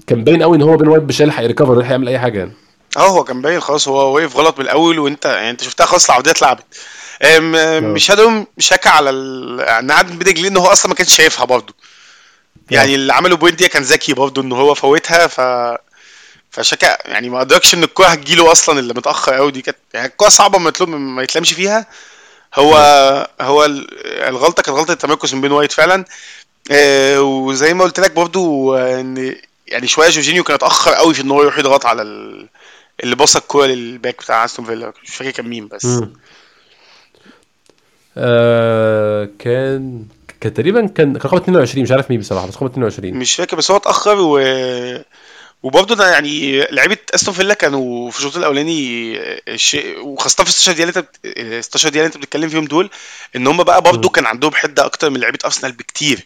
[0.07, 2.39] كان باين قوي إن هو بن وايت مش هيلحق ي recover ولا يعمل أي حاجة
[2.39, 2.51] يعني.
[2.97, 6.09] آه هو كان باين خلاص هو وقف غلط من الأول وأنت يعني أنت شفتها خلاص
[6.09, 6.63] العرضيه اتلعبت.
[7.80, 9.61] مش هلوم تشاكا على ال...
[9.61, 11.74] إن بين رجليه إن هو أصلا ما كانش شايفها برضه.
[12.72, 15.39] يعني اللي عمله بوينديا كان ذكي برضه إن هو فوتها ف
[16.56, 20.30] فتشاكا يعني ما ادركش إن الكوره هتجيله أصلا اللي متأخر قوي دي كانت يعني الكوره
[20.30, 21.86] صعبة ما يطلب ما يتلمش فيها.
[22.56, 22.76] هو
[23.41, 23.88] هو ال-
[24.28, 26.06] الغلطة كانت غلطة التمركز من بن وايت فعلا.
[26.72, 29.36] آه، وزي ما قلت لك برضه آه، إن
[29.68, 32.47] يعني شوية جورجينيو كان اتأخر قوي في إن هو يروح يضغط على ال...
[33.03, 34.93] اللي بص الكوره للباك بتاع أستون فيلا.
[35.03, 35.86] مش فاكر كان مين بس.
[35.86, 36.14] مم.
[38.18, 40.06] آه كان
[40.41, 43.72] كان تقريبا كان رقم 22 مش عارف مين بصراحة بس رقم 22 مش فاكر بس
[43.72, 44.39] هو اتأخر و
[45.66, 50.72] وبرضه ده يعني لعيبة أستون فيلا كانوا في الشوط الأولاني الشيء وخاصة في ال 16
[50.74, 52.89] دقيقة اللي أنت بت- ال 16 دقيقة اللي أنت بتتكلم فيهم دول
[53.36, 56.26] إن هم بقى برضه كان عندهم حدة أكتر من لعيبة أرسنال بكتير.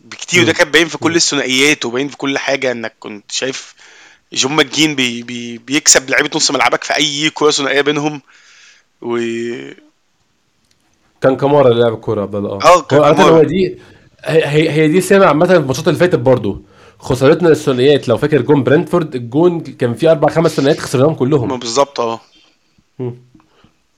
[0.00, 0.42] بكتير.
[0.42, 0.52] وده.
[0.52, 3.74] كان باين في كل الثنائيات وباين في كل حاجة إنك كنت شايف
[4.32, 8.22] جون ماكجين بي بي بيكسب لعيبة نص ملعبك في أي كوره ثنائية بينهم.
[9.02, 9.16] و
[11.22, 13.78] كان كامارا اللي لعب الكوره عبد الله آه، كان هو دي
[14.24, 16.62] هي هي- هي دي سمة عامة في الماتشات اللي فاتت برضه.
[16.98, 21.58] خسارتنا للثنائيات لو فاكر جون برنتفورد الجون كان فيه أربع خمس ثنائيات خسرناهم ما كلهم
[21.58, 22.20] بالظبط آه.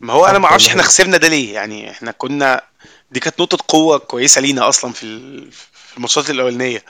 [0.01, 0.69] ما هو أنا ما أعرفش.
[0.69, 2.63] إحنا خسرنا ده ليه؟ يعني إحنا كنا
[3.11, 6.85] دي كانت نقطة قوة كويسة لينا أصلا في ال- في الماتشات الأولانية.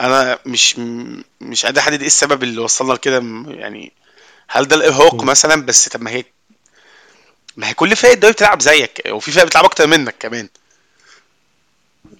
[0.00, 0.78] أنا مش
[1.40, 3.92] مش قادر أحدد إيه السبب اللي وصلنا لكده يعني
[4.48, 6.24] هل ده الإرهاق مثلا؟ بس طب ما هي
[7.56, 10.48] ما هي كل فرقة الدوري بتلعب زيك وفي فرق بتلعب أكتر منك كمان.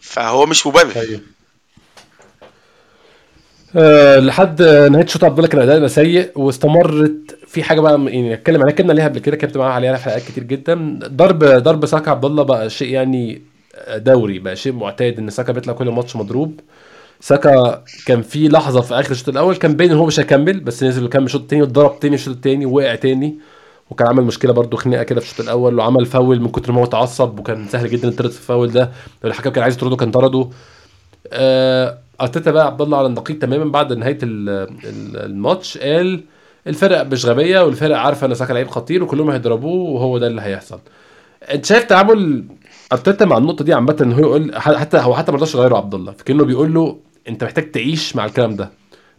[0.00, 0.96] فهو مش مبرر.
[1.00, 1.20] أيوه
[3.76, 8.60] أه لحد نهاية الشوط عبد الله كان ادائنا سيء واستمرت في حاجة بقى يعني نتكلم
[8.60, 10.98] عليها اتكلمنا عليها قبل كده كانت معاها عليها حلقات كتير جدا.
[11.04, 13.42] ضرب ضرب ساكا عبد الله بقى شيء يعني
[13.96, 16.60] دوري بقى شيء معتاد إن ساكا بيطلع كل ماتش مضروب.
[17.20, 20.82] ساكا كان في لحظة في آخر الشوط الأول كان باين إن هو مش هيكمل بس
[20.84, 23.34] نزل وكمل الشوط الثاني واتضرب تاني الشوط الثاني ووقع تاني
[23.90, 26.84] وكان عمل مشكلة برضو خناقة كده في الشوط الأول وعمل فاول من كتر ما هو
[26.84, 28.90] اتعصب وكان سهل جدا يطرد في الفاول ده.
[29.24, 30.48] لو الحكم كان عايز يطرده كان طرده.
[31.32, 34.48] آه، أرتيتا بقى عبد الله على النقيض تماما بعد نهاية ال-
[34.84, 35.78] ال- الماتش.
[35.78, 36.20] قال
[36.66, 40.78] الفرق مش غبية والفرق عارفة إن ساكا لعيب خطير وكلهم هيضربوه وهو ده اللي هيحصل.
[41.52, 42.44] أنت شايف تعامل
[42.92, 45.94] أرتيتا مع النقطة دي عامة إن هو يقول حتى هو حتى ما رضاش يغيره عبد
[45.94, 46.98] الله فكانه بيقول له
[47.28, 48.70] أنت محتاج تعيش مع الكلام ده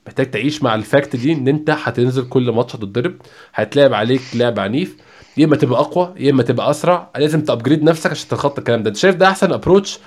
[0.08, 3.16] محتاج تعيش مع ال fact دي إن أنت هتنزل كل ماتش هتتضرب
[3.54, 4.96] هتلعب عليك لعب عنيف
[5.38, 8.84] يا إما تبقى أقوى يا إما تبقى أسرع لازم ت upgrade نفسك عشان تتخطى الكلام
[8.84, 8.90] ده.
[8.90, 10.00] أنت شايف ده أحسن approach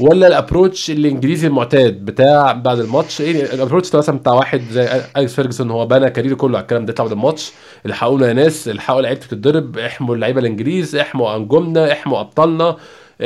[0.00, 4.62] ولا ال approach الإنجليزي المعتاد بتاع بعد الماتش؟ إيه ال approach ده مثلا بتاع واحد
[4.70, 7.52] زي أليكس فيرجسون هو بنى career ه كله على الكلام ده يطلع بعد الماتش.
[7.86, 9.78] الحقونا يا ناس الحقوا لعيبه بتتضرب.
[9.78, 12.76] احموا اللعيبة الإنجليز احموا نجومنا احموا أبطالنا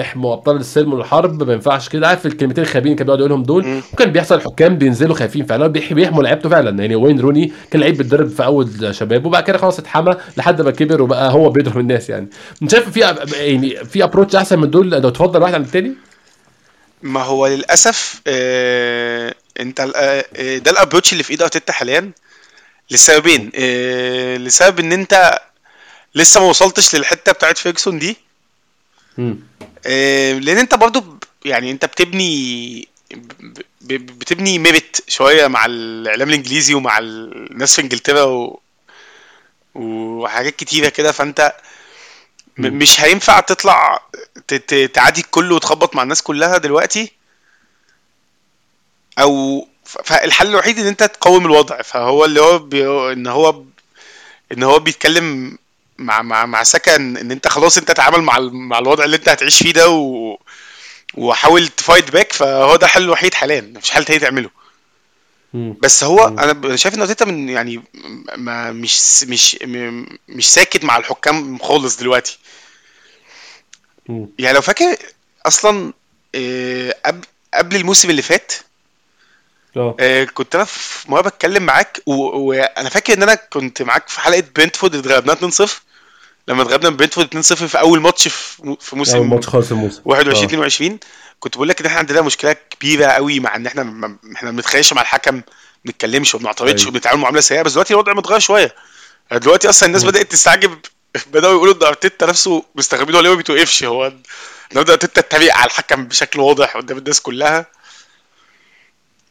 [0.01, 1.43] احموا أبطال السلم والحرب.
[1.43, 2.09] ما ينفعش كده.
[2.09, 5.67] عارف الكلمتين الخايبين كان بيقعد يقولهم دول؟ وكان بيحصل الحكام بينزلوا خايفين فعلا.
[5.67, 6.79] بيح- بيحموا لعيبته فعلا.
[6.83, 10.71] يعني وين روني؟ كان لعيب بيتضرب في أول شبابه وبعد كده خلاص اتحمى لحد ما
[10.71, 12.29] كبر وبقى هو بيضرب الناس يعني.
[12.63, 13.01] أنت شايف في
[13.41, 15.93] يعني في approach أحسن من دول؟ لو تفضل واحد عن التاني.
[17.03, 21.73] ما هو للأسف آه انت ال- آه آه، ده ال approach اللي في إيد أرتيتا
[21.73, 22.11] حاليا.
[22.91, 25.39] لسببين آه لسبب إن انت
[26.15, 28.17] لسه ما وصلتش للحتة بتاعت فيرجسون دي.
[29.87, 31.05] آه لأن انت برضو
[31.45, 32.89] يعني انت بتبني
[33.81, 38.61] بتبني ميبت شوية مع الإعلام الإنجليزي ومع الناس في إنجلترا و
[39.75, 41.13] وحاجات كتيرة كده.
[41.13, 41.53] فانت
[42.59, 44.01] مش هينفع تطلع
[44.49, 47.13] ت- ت- تعادي الكل وتخبط مع الناس كلها دلوقتي؟
[49.19, 53.13] أو فالحل الوحيد إن أنت تقوم الوضع فهو اللي هو بي...
[53.13, 53.63] إن هو
[54.53, 55.59] إن هو بيتكلم
[55.99, 59.29] مع مع مع ساكا إن أنت خلاص أنت تعامل مع ال- مع الوضع اللي أنت
[59.29, 60.39] هتعيش فيه ده و...
[61.15, 64.51] وحاول تـ fight back فهو ده الحل الوحيد حاليا مفيش حل تاني تعمله.
[65.55, 65.77] مم.
[65.83, 67.83] بس هو أنا شايف إن أرتيتا من يعني
[68.37, 69.59] ما مش مش
[70.29, 72.39] مش ساكت مع الحكام خالص دلوقتي
[74.09, 74.29] مم.
[74.39, 74.97] يعني لو فاكر
[75.47, 75.93] أصلا
[76.35, 76.95] آه،
[77.55, 78.53] قبل الموسم اللي فات
[79.77, 84.21] آه آه، كنت أنا في مرة بتكلم معاك وأنا فاكر إن أنا كنت معاك في
[84.21, 85.71] حلقة برنتفورد اللي اتغلبنا 2-0
[86.49, 89.71] لما اتغلبنا من برنتفورد 2-0 في أول ماتش في مو- في أول موسم ماتش خالص
[89.73, 90.47] الموسم 21 آه.
[90.67, 90.99] 22
[91.43, 94.57] كنت بقول لك إن إحنا عندنا مشكلة كبيرة قوي مع إن إحنا ما- إحنا ما
[94.57, 95.43] بنتخانقش مع الحكم ما
[95.85, 96.87] بنتكلمش وما بنعترضش.
[96.87, 98.75] وبنتعامل معاملة سيئة بس دلوقتي الوضع متغير شوية
[99.33, 100.05] دلوقتي أصلا الناس.
[100.05, 100.79] بدأت تستعجب
[101.27, 104.13] بدأوا يقولوا إن أرتيتا نفسه مستغربين هو ليه ما بيتوقفش هو
[104.71, 107.67] النهارده أرتيتا اتريق على الحكم بشكل واضح قدام الناس كلها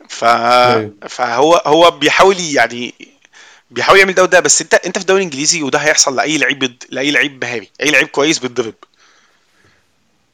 [0.09, 0.23] ف...
[0.23, 0.93] أيوة.
[1.09, 2.93] فهو هو بيحاول يعني
[3.71, 6.77] بيحاول يعمل ده وده بس انت أنت في الدوري الإنجليزي وده هيحصل لأي لعيب.
[6.89, 8.73] لأي لعيب مهاري أي لعيب كويس بيتضرب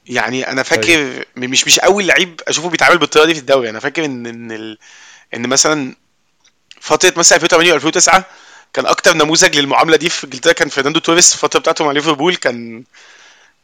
[0.10, 3.70] يعني أنا فاكر مش مش أول لعيب أشوفه بيتعامل بالطريقة دي في الدوري.
[3.70, 4.78] أنا فاكر إن إن ال...
[5.34, 5.95] إن مثلا
[6.82, 8.26] فترة مثلا 2008 و 2009
[8.74, 11.34] كان أكتر نموذج للمعاملة دي في إنجلترا كان فرناندو توريس.
[11.34, 12.84] الفترة بتاعته مع ليفربول كان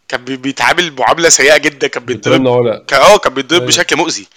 [0.08, 1.88] كان بي- بيتعامل معاملة سيئة جدا.
[1.88, 3.68] كان بيتضرب كان آه كان بيتضرب أيوة.
[3.68, 4.28] بشكل مؤذي.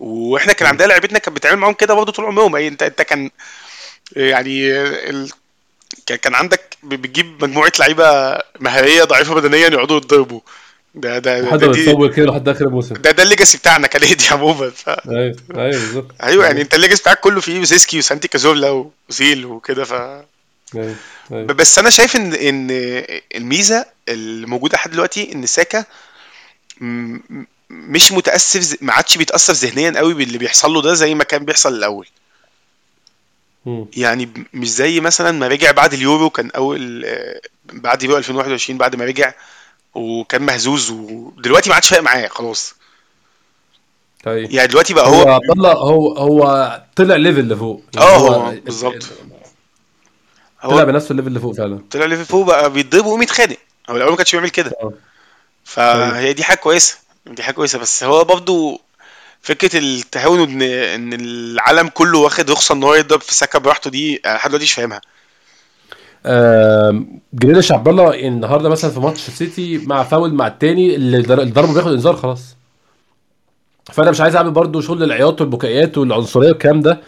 [0.00, 2.56] وإحنا كان عندنا لعيبتنا كانت بتتعامل معاهم كده برضه طول عمرهم.
[2.56, 3.30] أي انت أنت كان
[4.16, 4.72] يعني
[5.10, 5.30] ال...
[6.06, 10.40] كان عندك بتجيب مجموعة لعيبة مهارية ضعيفة بدنيا يقعدوا يتضربوا.
[10.94, 12.94] ده ده لحد ده, ما يتصور كده لحد آخر الموسم.
[12.94, 14.88] ده, ده ال legacy بتاعنا كنادي عموما ف...
[14.88, 16.10] أيوه أيوه بالظبط.
[16.22, 20.24] أيوه يعني أنت ال legacy بتاعك كله فيه روزيسكي وسانتي كازولا وأوزيل وكده ف أيوه
[21.32, 21.44] أيوه.
[21.46, 22.68] بس أنا شايف ان إن
[23.34, 25.84] الميزة اللي موجودة لحد دلوقتي إن ساكا
[27.70, 31.74] مش متاثر ما عادش بيتأثر ذهنيا قوي باللي بيحصل له ده زي ما كان بيحصل
[31.74, 32.06] الأول.
[33.96, 37.06] يعني مش زي مثلا ما رجع بعد اليورو كان اول
[37.72, 39.34] بعد يورو 2021 بعد ما رجع
[39.94, 42.74] وكان مهزوز ودلوقتي ما عادش فارق معاه خلاص.
[44.24, 44.50] طيب.
[44.50, 47.82] يعني دلوقتي بقى هو هو الله هو هو طلع level لفوق.
[47.94, 49.02] يعني آه هو بالظبط.
[50.62, 51.80] طلع هو بنفس ال level لفوق فعلا.
[51.90, 53.56] طلع level بقى بيتضرب ويقوم يتخانق.
[53.90, 54.72] هو الأول ما كانش بيعمل كده.
[54.82, 54.92] آه.
[55.64, 56.98] فهي دي حاجة كويسة.
[57.26, 57.78] دي حاجة كويسة.
[57.78, 58.80] بس هو برضو
[59.42, 64.20] فكرة التهاون ان إن العالم كله واخد رخصة إن هو يضرب في ساكا براحته دي
[64.26, 65.00] أنا لحد دلوقتي مش فاهمها.
[67.34, 71.92] جريليش عبد الله النهارده مثلا في ماتش السيتي مع فاول مع التاني اللي ضربه بياخد
[71.92, 72.56] انذار خلاص.
[73.92, 77.00] فأنا مش عايز أعمل برضو شغل العياط والبكائيات والعنصرية والكلام ده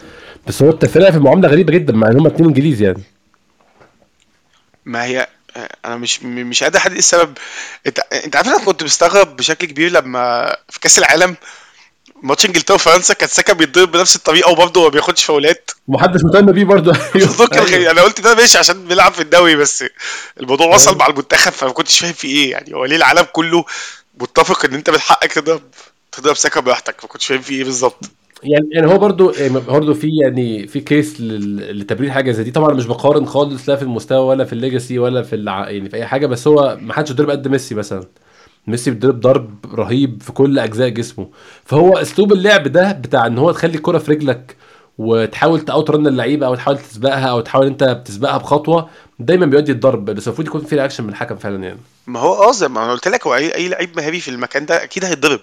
[0.47, 3.03] بس هو التفرقة في المعامله غريبة جدا مع إن هم اتنين إنجليز يعني.
[4.85, 5.27] ما هي
[5.85, 7.37] أنا مش مش قادر أحدد إيه السبب.
[7.87, 11.35] إنت إنت عارف أنا كنت مستغرب بشكل كبير لما في كأس العالم
[12.23, 15.71] ماتش انجلترا وفرنسا كان ساكا بيتضرب بنفس الطريقة وبرضه ما بياخدش فاولات.
[15.87, 16.65] ومحدش مهتم بيه
[17.51, 17.87] كان غريب.
[17.87, 19.83] أنا قلت ده ماشي عشان بيلعب في الدوري بس.
[20.39, 20.99] الموضوع وصل أيوة.
[20.99, 22.51] مع المنتخب فما كنتش فاهم في إيه.
[22.51, 23.65] يعني هو ليه العالم كله
[24.21, 25.61] متفق إن أنت من حقك تضرب
[26.11, 26.95] تضرب ساكا براحتك.
[27.03, 28.05] ما كنتش فاهم في إيه بالظبط.
[28.43, 32.51] يعني يعني هو برضو يعني برضو في يعني في case لتبرير حاجة زي دي.
[32.51, 35.69] طبعا مش بقارن خالص لا في المستوى ولا في ال legacy ولا في الع...
[35.69, 38.03] يعني في أي حاجة بس هو ما حدش ضرب قد ميسي مثلا.
[38.67, 41.29] ميسي بيضرب ضرب رهيب في كل أجزاء جسمه.
[41.65, 44.55] فهو أسلوب اللعب ده بتاع إن هو تخلي الكرة في رجلك
[44.97, 48.89] وتحاول ت outrun اللعيبة أو تحاول تسبقها أو تحاول أنت بتسبقها بخطوة
[49.19, 51.79] دايما بيؤدي الضرب بس المفروض يكون في reaction من الحكم فعلا يعني.
[52.07, 54.65] ما هو آه زي ما أنا قلت لك هو أي أي لعيب مهاري في المكان
[54.65, 55.39] ده أكيد هيتضرب.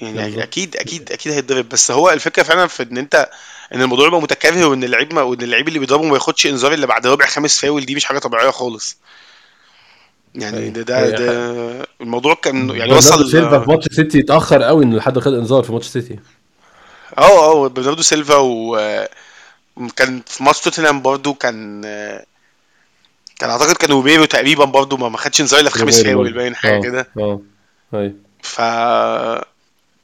[0.00, 0.42] يعني بالظبط.
[0.42, 1.68] أكيد أكيد أكيد هيتضرب.
[1.68, 3.30] بس هو الفكرة فعلا في إن أنت
[3.74, 7.06] إن الموضوع يبقى متكرر وإن اللعيب وإن اللعيب اللي بيضربه ما ياخدش إنذار إلا بعد
[7.06, 8.96] ربع خامس فاول دي مش حاجة طبيعية خالص.
[10.34, 10.70] يعني.
[10.70, 11.10] ده ده.
[11.10, 15.62] ده الموضوع كان يعني وصل سيلفا في ماتش سيتي اتأخر قوي إن حد خد إنذار
[15.62, 16.18] في ماتش سيتي
[17.18, 18.36] أه أه برناردو سيلفا
[19.76, 21.82] وكان في ماتش توتنهام برضو كان
[23.38, 26.32] كان أعتقد كان روميرو تقريبا برضو ما ما خدش إنذار إلا في روبيرو فاول.
[26.32, 27.40] باين حاجة أه كده أه
[27.94, 28.60] أيوه ف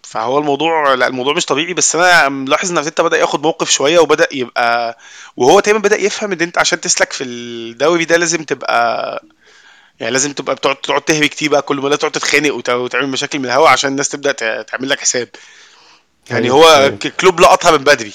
[0.02, 3.98] فهو الموضوع لا الموضوع مش طبيعي بس أنا ملاحظ إن أرتيتا بدأ ياخد موقف شوية
[3.98, 4.98] وبدأ يبقى
[5.36, 9.22] وهو تقريبا بدأ يفهم إن أنت عشان تسلك في الدوري ده لازم تبقى
[10.01, 13.38] يعني لازم تبقى بتقعد تقعد تهري كتير بقى كل ما تقعد تتخانق وت- وتعمل مشاكل
[13.38, 14.32] من الهوا عشان الناس تبدأ
[14.62, 15.28] تعمل لك حساب
[16.30, 16.99] يعني أيوة، هو أيوة.
[17.20, 18.12] كلوب لقطها من بدري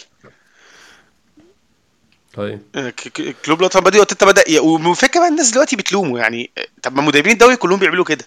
[2.33, 4.43] طيب ك- كلوب لقطها من بدري وارتيتا بدأ.
[4.61, 6.49] وفكره بقى الناس دلوقتي بتلومه يعني
[6.83, 8.25] طب ما مدربين الدوري كلهم بيعملوا كده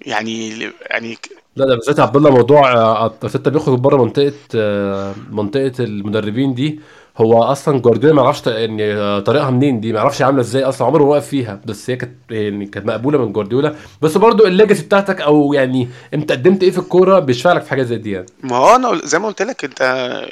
[0.00, 0.58] يعني
[0.90, 1.18] يعني
[1.56, 6.80] لا ده بالذات عبد الله موضوع آه، ارتيتا بيخرج بره منطقة آه، منطقة المدربين دي
[7.18, 10.86] هو أصلا جوارديولا ما يعرفش يعني آه، طريقها منين دي ما يعرفش عاملة إزاي أصلا
[10.86, 13.74] عمره ما وقف فيها بس هي كانت يعني كانت مقبولة من جوارديولا.
[14.02, 17.82] بس برضو الليجاسي بتاعتك أو يعني أنت قدمت إيه في الكورة بيشفع لك في حاجة
[17.82, 19.82] زي دي يعني؟ ما هو أنا زي ما قلت لك أنت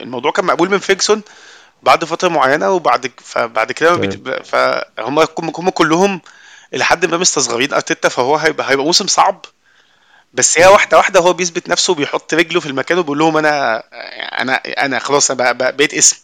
[0.03, 1.23] الموضوع كان مقبول من فيكسون
[1.83, 5.19] بعد فترة معينة وبعد فبعد كده ما بيت- فهم
[5.59, 6.21] هم كلهم
[6.75, 9.45] إلى حد ما مستصغرين أرتيتا فهو هيبقى هيبقى موسم صعب.
[10.35, 13.83] بس هي واحدة واحدة هو بيثبت نفسه وبيحط رجله في المكان وبيقول لهم أنا
[14.41, 16.17] أنا أنا خلاص أنا بقيت اسم.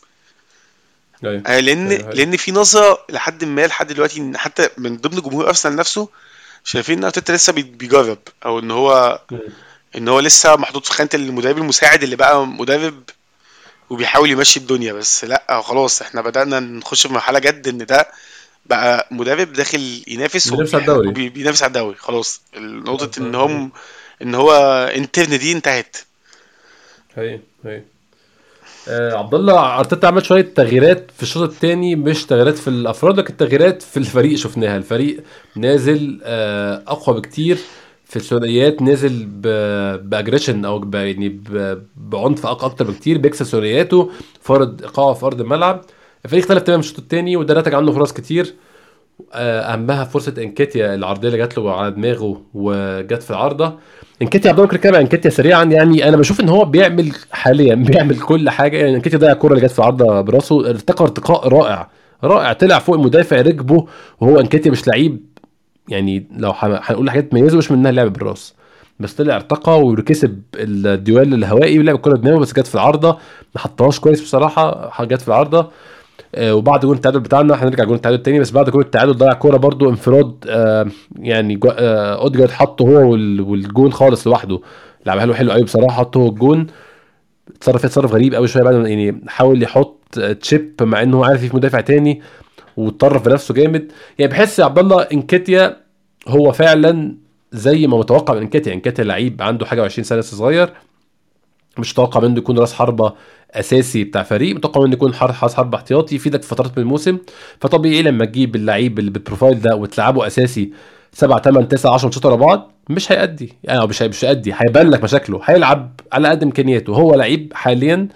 [1.25, 1.43] أيوه.
[1.47, 2.15] آه، لأن أيوة، أيوة.
[2.15, 6.09] لأن في نظرة لحد ما لحد دلوقتي إن حتى من ضمن جمهور أرسنال نفسه
[6.65, 9.21] شايفين إن أرتيتا لسه بي- بيجرب أو إن هو
[9.97, 13.03] إن هو لسه محطوط في خانة المدرب المساعد اللي بقى مدرب
[13.91, 14.93] وبيحاول يمشي الدنيا.
[14.93, 18.09] بس لأ خلاص إحنا بدأنا نخش في مرحلة جد إن ده
[18.67, 21.29] بقى مدرب داخل ينافس بينافس على الدوري.
[21.29, 21.97] بينافس على الدوري.
[21.97, 23.73] خلاص نقطة إن آه، هم
[24.23, 24.53] إن هو
[24.97, 25.97] إنترن دي انتهت.
[27.17, 27.83] هي هي
[28.89, 33.37] آه عبد الله أرتيتا عمل شوية تغييرات في الشوط الثاني مش تغييرات في الافراد لكن
[33.37, 34.77] تغييرات في الفريق شفناها.
[34.77, 35.23] الفريق
[35.57, 37.59] نازل آه أقوى بكتير
[38.05, 39.27] في الثنائيات نازل
[40.03, 41.41] بأجريشن أو يعني
[41.97, 44.11] بعنف أكتر بكتير بيكسب ثنائياته
[44.41, 45.85] فرض ايقاعه في ارض الملعب
[46.25, 48.55] الفريق اختلف تماما الشوط الثاني وده نتج عنه فرص كتير.
[49.35, 53.79] أهمها فرصة إنكيتيا العرضية اللي جات له على دماغه وجت في العارضة.
[54.23, 58.51] إنكيتيا عبد الله عن إنكيتيا سريعا يعني أنا بشوف إن هو بيعمل حاليا بيعمل كل
[58.51, 58.77] حاجة.
[58.77, 60.71] يعني إنكيتيا ضيع الكوره اللي جت في العارضة براسه.
[60.71, 61.89] ارتقى ارتقاء رائع
[62.25, 63.87] رائع طلع فوق المدافع ركبه
[64.21, 65.21] وهو إنكيتيا مش لعيب.
[65.89, 68.55] يعني لو هنقول حاجات تميزه مش منها اللعب بالراس.
[69.01, 73.19] بس طلع ارتقى وكسب الديوال الهوائي ولعب الكوره بدماغه بس جت في العارضة.
[73.55, 75.59] ما حطهاش كويس بصراحة جت في العارضة.
[75.61, 75.71] آه،
[76.39, 79.91] وبعد جول التعادل بتاعنا هنرجع جول التعادل تاني بس بعد جول التعادل ضيع كورة برضو
[79.91, 80.87] انفراد آه،
[81.19, 84.61] يعني آه، أوديجارد حطه هو وال- والجون خالص لوحده.
[85.07, 86.67] لعبها له حلو قوي بصراحة حطه هو الجون.
[87.57, 91.57] اتصرف تصرف غريب قوي شوية بعد يعني حاول يحط آه، chip مع إنه عارف في
[91.57, 92.21] مدافع تاني
[92.77, 93.93] واتطرف بنفسه جامد.
[94.19, 95.77] يعني بحس يا عبد الله إنكيتيا
[96.29, 97.17] هو فعلا
[97.53, 98.73] زي ما متوقع من إنكيتيا.
[98.73, 100.73] إنكيتيا لعيب عنده حاجة و20 سنة لسه صغير.
[101.79, 103.13] مش متوقع منه يكون راس حربة
[103.51, 107.19] أساسي بتاع فريق متوقع منه يكون راس حربة احتياطي يفيدك في فترات من الموسم.
[107.61, 110.71] فطبيعي لما تجيب اللعيب اللي بال profile ده وتلعبه أساسي
[111.13, 113.53] 7 8 9 10 ماتشات ورا بعض مش هيأدي.
[113.65, 116.95] يعني مش هي- مش هيأدي هيبان لك مشاكله هيلعب على قد إمكانياته.
[116.95, 118.09] هو لعيب حاليا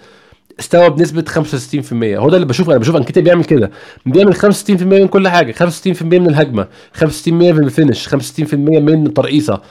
[0.59, 3.71] استوى بنسبه 65% هو ده اللي بشوفه أنا بشوف إنكيتيا بيعمل كده.
[4.05, 9.61] بيعمل 65% من كل حاجة 65% من الهجمة 65% من ال finish 65% من الترقيصه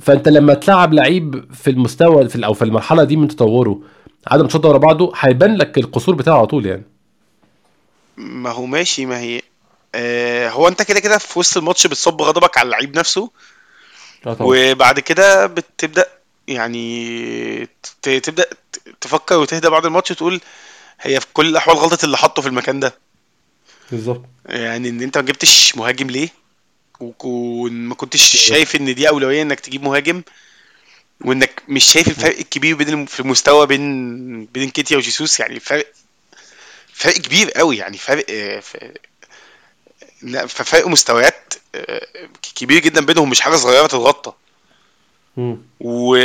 [0.00, 3.80] فانت لما تلعب لعيب في المستوى في أو في المرحلة دي من تطوره
[4.26, 6.82] عدم ماتشات ورا بعضه هيبان لك القصور بتاعه على طول يعني.
[8.16, 9.42] ما هو ماشي ما هي
[9.94, 13.30] آه هو انت كده كده في وسط الماتش بتصب غضبك على اللعيب نفسه.
[14.40, 16.04] وبعد كده بتبدأ
[16.48, 17.66] يعني
[18.02, 20.40] ت- تبدأ ت- تفكر وتهدى بعد الماتش وتقول
[21.00, 22.94] هي في كل الأحوال غلطة اللي حطه في المكان ده.
[23.90, 24.22] بالظبط.
[24.46, 26.28] يعني إن أنت ما جبتش مهاجم ليه؟
[27.00, 30.22] وما كنتش شايف إن دي أولوية إنك تجيب مهاجم
[31.20, 35.40] وإنك مش شايف الفرق الكبير بين في المستوى بين بين كيتيا وجيسوس.
[35.40, 35.92] يعني فرق
[36.92, 37.76] فرق كبير قوي.
[37.76, 38.26] يعني فرق
[40.46, 42.06] ففرق مستويات آه،
[42.56, 43.30] كبير جدا بينهم.
[43.30, 44.32] مش حاجة صغيرة تتغطى.
[45.80, 46.16] و...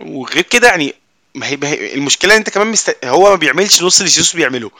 [0.00, 0.94] وغير كده يعني
[1.34, 1.54] ما هي,
[1.94, 2.96] المشكلة إن أنت كمان مست...
[3.04, 4.70] هو ما بيعملش نص اللي جيسوس بيعمله.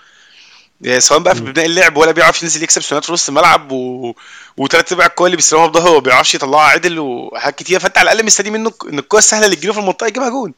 [0.81, 1.41] يعني سواء بقى في.
[1.41, 4.15] بناء اللعب ولا بيعرف ينزل يكسب ثنائيات في نص الملعب و...
[4.57, 8.27] وثلاث أرباع الكوره اللي بيستلمها بظهره ما بيعرفش يطلعها عدل وحاجات كتير فأنت على الأقل
[8.27, 10.55] مستني منه إن الكوره السهلة اللي تجيله في المنطقة يجيبها جون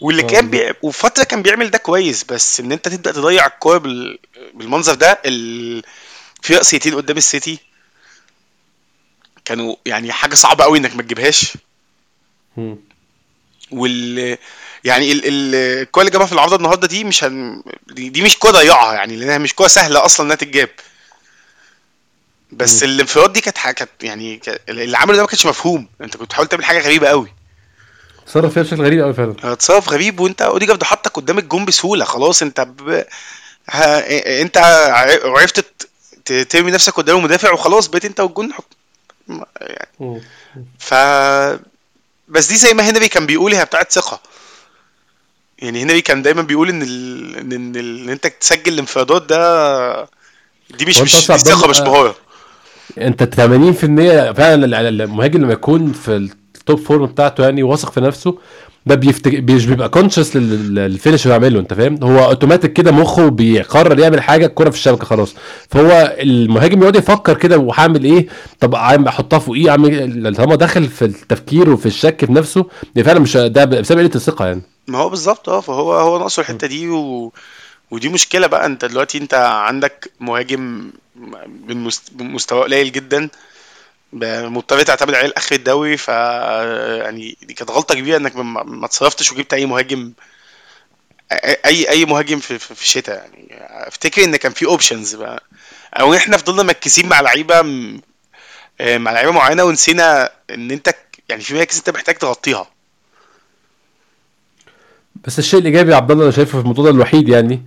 [0.00, 0.50] واللي كان.
[0.50, 0.72] بي...
[0.82, 4.18] وفترة كان بيعمل ده كويس بس إن أنت تبدأ تضيع الكورة بال...
[4.54, 5.82] بالمنظر ده ال...
[6.42, 7.58] في رأسيتين قدام السيتي
[9.44, 11.52] كانوا يعني حاجة صعبة قوي إنك ما تجيبهاش.
[13.70, 14.38] وال
[14.84, 17.62] يعني ال ال الكوره اللي جابها في العارضه النهارده دي مش هن...
[17.86, 20.68] دي, مش كوره ضيعها يعني لأنها مش كوره سهلة أصلا إنها تتجاب.
[22.52, 22.82] بس.
[22.82, 25.88] الانفراد دي كانت كانت يعني اللي عمله ده ما كانش مفهوم.
[26.00, 27.32] أنت كنت بتحاول تعمل حاجة غريبة قوي
[28.26, 29.54] تصرف فيها بشكل غريب قوي فعلا.
[29.54, 32.04] تصرف غريب وأنت اوديجارد حطك قدام الجون بسهولة.
[32.04, 33.04] خلاص أنت ب...
[33.70, 34.42] ها...
[34.42, 34.56] أنت
[35.24, 35.64] عرفت
[36.24, 38.66] ترمي نفسك قدام المدافع وخلاص بقيت أنت والجون حط...
[39.60, 40.22] يعني.
[40.78, 40.94] ف
[42.28, 44.20] بس دي زي ما هنري كان بيقول هي بتاعت ثقة.
[45.62, 47.36] يعني هنري كان دايما بيقول إن ال...
[47.36, 48.02] إن ان, ال...
[48.02, 50.02] إن أنت تسجل الانفرادات ده
[50.70, 52.14] دي مش مش دي عبد مش مهارة
[52.98, 53.36] أنت 80%
[54.36, 58.38] فعلا ال- ال- المهاجم لما يكون في ال top form بتاعته يعني واثق في نفسه
[58.86, 59.34] ده بيفتك...
[59.34, 64.20] مش بيبقى conscious لل finish اللي بيعمله انت فاهم؟ هو اوتوماتيك كده مخه بيقرر يعمل
[64.20, 65.34] حاجة الكره في الشبكة خلاص.
[65.68, 68.26] فهو المهاجم يقعد يفكر كده وهعمل إيه؟
[68.60, 72.66] طب أحطها فوقيه أعمل طالما داخل في التفكير وفي الشك في نفسه.
[72.94, 74.62] دي فعلا مش ده بسبب قلة الثقة يعني.
[74.88, 77.32] ما هو بالظبط آه فهو هو ناقصه الحتة دي و...
[77.90, 78.66] ودي مشكلة بقى.
[78.66, 80.90] أنت دلوقتي أنت عندك مهاجم
[82.12, 83.28] بمستوى قليل جدا.
[84.12, 89.54] مضطر تعتمد عليه لاخر الدوري ف يعني دي كانت غلطة كبيرة إنك ما اتصرفتش وجبت
[89.54, 90.12] أي مهاجم
[91.66, 93.14] اي اي مهاجم في في الشتاء.
[93.16, 93.48] يعني
[93.88, 95.42] افتكر إن كان في options بقى.
[95.94, 97.62] أو إحنا فضلنا مركزين مع لعيبة
[98.80, 100.94] مع لعيبة معينة ونسينا إن أنت
[101.28, 102.66] يعني في مراكز أنت محتاج تغطيها.
[105.24, 107.62] بس الشيء الإيجابي يا عبد الله أنا شايفه في الموضوع ده الوحيد يعني.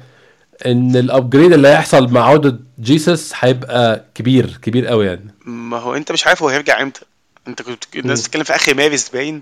[0.66, 5.34] إن ال upgrade اللي هيحصل مع عودة جيسس هيبقى كبير كبير قوي يعني.
[5.46, 7.02] ما هو أنت مش عارف هو هيرجع إمتى.
[7.48, 9.42] أنت كنت الناس بتتكلم في آخر مارس باين.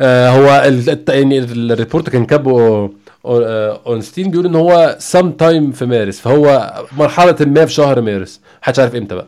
[0.00, 0.72] آه هو
[1.08, 2.90] يعني ال report كان كاتبه
[3.24, 8.40] أورنستين بيقول إن هو sometime في مارس فهو مرحلة ما في شهر مارس.
[8.62, 9.26] محدش عارف إمتى بقى.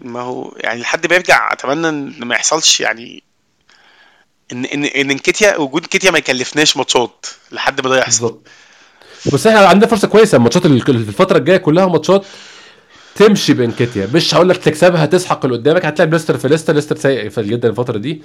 [0.00, 3.22] ما هو يعني لحد ما يرجع أتمنى إن ما يحصلش يعني
[4.52, 8.20] ان ان إنكيتيا وجود كيتيا ما يكلفناش ماتشات لحد ما ده يحصل.
[8.20, 8.46] بالظبط.
[9.32, 10.36] بس إحنا عندنا فرصة كويسة.
[10.36, 12.24] الماتشات الفترة الجاية كلها ماتشات
[13.14, 14.08] تمشي بإنكيتيا.
[14.14, 15.86] مش هقول لك تكسبها تسحق اللي قدامك.
[15.86, 16.74] هتلاعب ليستر في ليستر.
[16.74, 18.22] ليستر سيء جدا الفترة دي.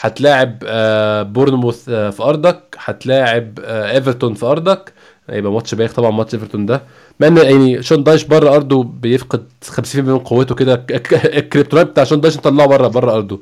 [0.00, 2.76] هتلاعب آه بورنموث آه في أرضك.
[2.78, 4.92] هتلاعب آه إيفرتون في أرضك.
[5.30, 6.82] هيبقى ماتش بايخ طبعا ماتش إيفرتون ده.
[7.20, 10.86] مع إن يعني شون دايش بره أرضه بيفقد 50% من قوته كده.
[11.14, 13.40] ال kryptonite بتاع شون دايش طلعه بره بره أرضه.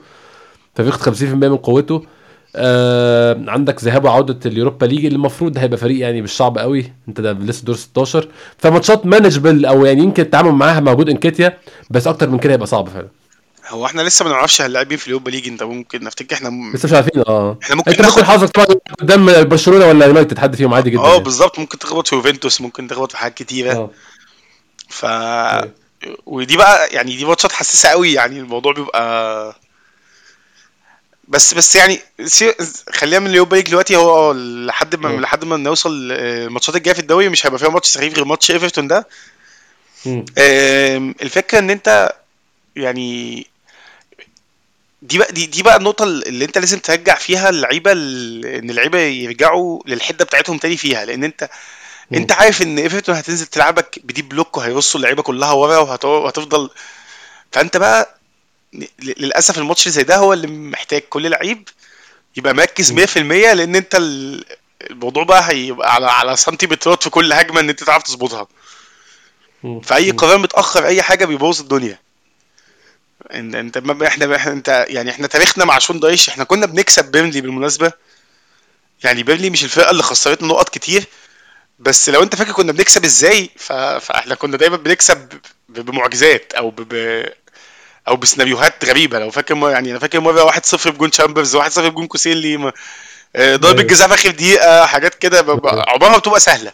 [0.75, 2.03] فبيفقد 50% من قوته.
[2.57, 6.93] آه عندك ذهاب وعودة اليوروبا ليج اللي المفروض هيبقى فريق يعني مش صعب قوي.
[7.09, 8.29] انت ده لسه دور 16
[8.59, 11.59] فماتشات manageable أو يعني يمكن التعامل معاها بوجود إنكيتيا
[11.91, 13.09] بس أكتر من كده هيبقى صعب فعلا.
[13.69, 16.73] هو إحنا لسه ما نعرفش هنلاعب مين في اليوروبا ليج أنت ممكن نفتكر إحنا م...
[16.75, 17.59] لسه مش عارفين آه.
[17.63, 18.67] إحنا ممكن أنت ممكن حظك طبعا
[19.01, 21.25] قدام برشلونة ولا يونايتد حد فيهم عادي جدا آه يعني.
[21.25, 21.59] بالظبط.
[21.59, 23.73] ممكن تخبط في يوفنتوس ممكن تخبط في حاجات كتيرة.
[23.73, 23.91] آه.
[24.89, 25.07] ف.
[26.27, 29.57] ودي بقى يعني دي ماتشات حساسة قوي يعني الموضوع بيبقى
[31.29, 32.01] بس بس يعني
[32.93, 33.97] خلينا من اليوروبا ليج دلوقتي.
[33.97, 38.15] هو لحد ما لحد ما نوصل الماتشات الجاية في الدوري مش هيبقى فيها ماتش سخيف
[38.15, 39.09] غير ماتش إيفرتون ده.
[41.23, 42.13] الفكرة إن أنت
[42.77, 43.47] يعني
[45.03, 49.81] دي بقى دي, دي بقى النقطة اللي أنت لازم ترجع فيها اللعيبة إن اللعيبة يرجعوا
[49.87, 51.05] للحدة بتاعتهم تاني فيها.
[51.05, 51.49] لأن أنت
[52.11, 52.19] مم.
[52.19, 56.71] أنت عارف إن إيفرتون هتنزل تلعبك بدي بلوك وهيرصوا اللعيبة كلها ورا وهتفضل.
[57.53, 58.17] فأنت بقى
[59.03, 61.69] للأسف الماتش اللي زي ده هو اللي محتاج كل لعيب
[62.37, 63.95] يبقى مركز 100% لأن أنت
[64.91, 68.47] الموضوع بقى هيبقى على على سنتيمترات في كل هجمة إن أنت تعرف تظبطها.
[69.83, 71.99] فأي قرار متأخر أي حاجة بيبوظ الدنيا.
[73.33, 77.11] انت أنت ما إحنا إحنا أنت يعني إحنا تاريخنا مع شون دايش إحنا كنا بنكسب
[77.11, 77.93] بيرنلي بالمناسبة.
[79.05, 81.05] يعني بيرنلي مش الفرقة اللي خسرتنا نقط كتير
[81.79, 85.29] بس لو أنت فاكر كنا بنكسب إزاي فإحنا كنا دايما بنكسب
[85.69, 87.25] بمعجزات أو ب...
[88.09, 89.19] أو بسيناريوهات غريبة.
[89.19, 92.73] لو فاكر يعني أنا فاكر مرة 1-0 بجون تشامبرز 1-0 بجون كوسيلني
[93.39, 95.45] ضربة جزاء في آخر دقيقة حاجات كده.
[95.89, 96.73] عمرها بتبقى سهلة.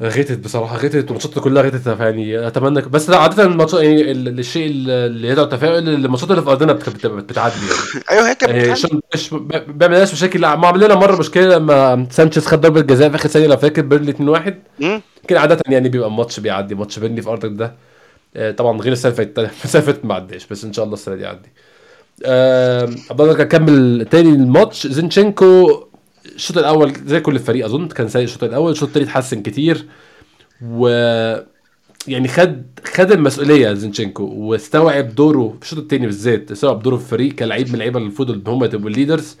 [0.00, 5.28] غتتة بصراحة غتتة الماتشات كلها غتتة يعني أتمنى بس لا عادة الماتشات يعني الشيء اللي
[5.28, 8.04] يدعو التفاؤل الماتشات اللي في أرضنا بتعدي يعني.
[8.10, 8.74] أيوه هي كانت يعني
[9.68, 10.40] بيعمل لنا مشاكل.
[10.40, 13.46] ما عمل لنا مرة مشكلة لما سانشيز خد ضربة جزاء في آخر ثانية.
[13.46, 14.52] لو فاكر بيرنلي 2-1
[15.28, 17.87] كده عادة يعني بيبقى الماتش بيعدي ماتش بيرنلي في أرضك ده.
[18.56, 21.14] طبعا غير السنة اللي فاتت السنة اللي فاتت ما عداش بس إن شاء الله السنة
[21.14, 21.48] دي يعدي
[23.10, 24.86] عبد الله اكمل تاني الماتش.
[24.86, 25.84] زينشينكو
[26.34, 29.86] الشوط الأول زي كل الفريق أظن كان سيء الشوط الأول الشوط الثاني اتحسن كتير
[30.62, 30.88] و
[32.08, 32.62] يعني خد
[32.94, 37.74] خد المسؤولية زينشينكو واستوعب دوره في الشوط الثاني بالذات استوعب دوره في الفريق كلاعب من
[37.74, 39.36] اللعيبة المفروض إن هم يبقوا ال leaders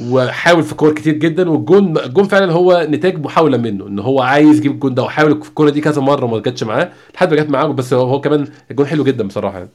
[0.00, 4.58] وحاول في كور كتير جدا والجون الجون فعلا هو نتاج محاولة منه إن هو عايز
[4.58, 7.50] يجيب الجون ده وحاول في الكورة دي كذا مرة وما جاتش معاه لحد ما جت
[7.50, 9.70] معاه بس هو كمان الجون حلو جدا بصراحة يعني.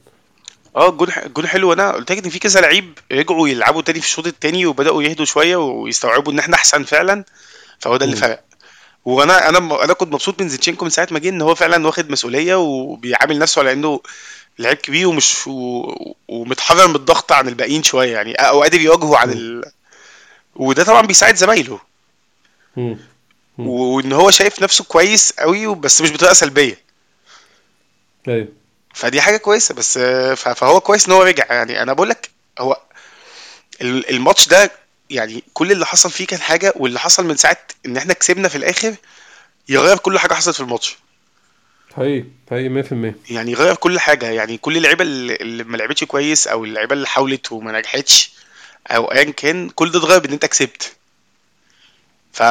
[0.76, 1.72] آه الجون الجون حلو.
[1.72, 5.24] أنا قلت لك إن في كذا لعيب رجعوا يلعبوا تاني في الشوط التاني وبدأوا يهدوا
[5.24, 7.24] شوية ويستوعبوا إن إحنا أحسن فعلا
[7.78, 8.42] فهو ده اللي فرق.
[9.04, 12.10] وأنا أنا أنا كنت مبسوط من زيتشينكو من ساعة ما جه إن هو فعلا واخد
[12.10, 14.00] مسؤولية وبيعامل نفسه على إنه
[14.58, 15.82] لعيب كبير ومش و...
[16.28, 19.64] ومتحرر من الضغط عن الباقيين شوية يعني أو قادر يواجهه عن ال...
[20.56, 21.80] وده طبعا بيساعد زمايله.
[23.58, 26.78] وإن هو شايف نفسه كويس قوي بس مش بطريقة سلبية.
[28.28, 28.48] أيوه
[28.94, 29.98] فدي حاجة كويسة بس
[30.36, 31.44] فهو كويس إن هو رجع.
[31.50, 32.80] يعني أنا بقول لك هو
[33.82, 34.70] الماتش ده
[35.10, 38.58] يعني كل اللي حصل فيه كان حاجة واللي حصل من ساعة إن إحنا كسبنا في
[38.58, 38.94] الآخر
[39.68, 40.96] يغير كل حاجة حصلت في الماتش.
[41.96, 44.26] حقيقي حقيقي 100% يعني يغير كل حاجة.
[44.30, 48.32] يعني كل اللعيبة اللي ما لعبتش كويس أو اللعيبة اللي حاولت وما نجحتش
[48.90, 50.92] أو ايا كان كل ده اتغير بإن أنت كسبت
[52.32, 52.42] ف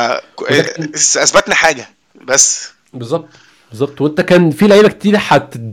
[1.17, 1.89] أثبتنا حاجة
[2.27, 2.69] بس.
[2.93, 3.27] بالظبط
[3.71, 4.01] بالظبط.
[4.01, 5.17] وأنت كان في لعيبة كتير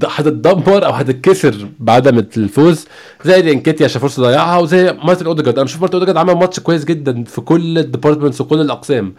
[0.04, 2.86] هتتدمر أو هتتكسر بعدم الفوز
[3.24, 5.54] زي إنكيتيا عشان فرصة ضيعها وزي مارتن أوديجارد.
[5.56, 9.14] أنا بشوف مارتن أوديجارد عمل ماتش كويس جدا في كل ال departments وكل الأقسام.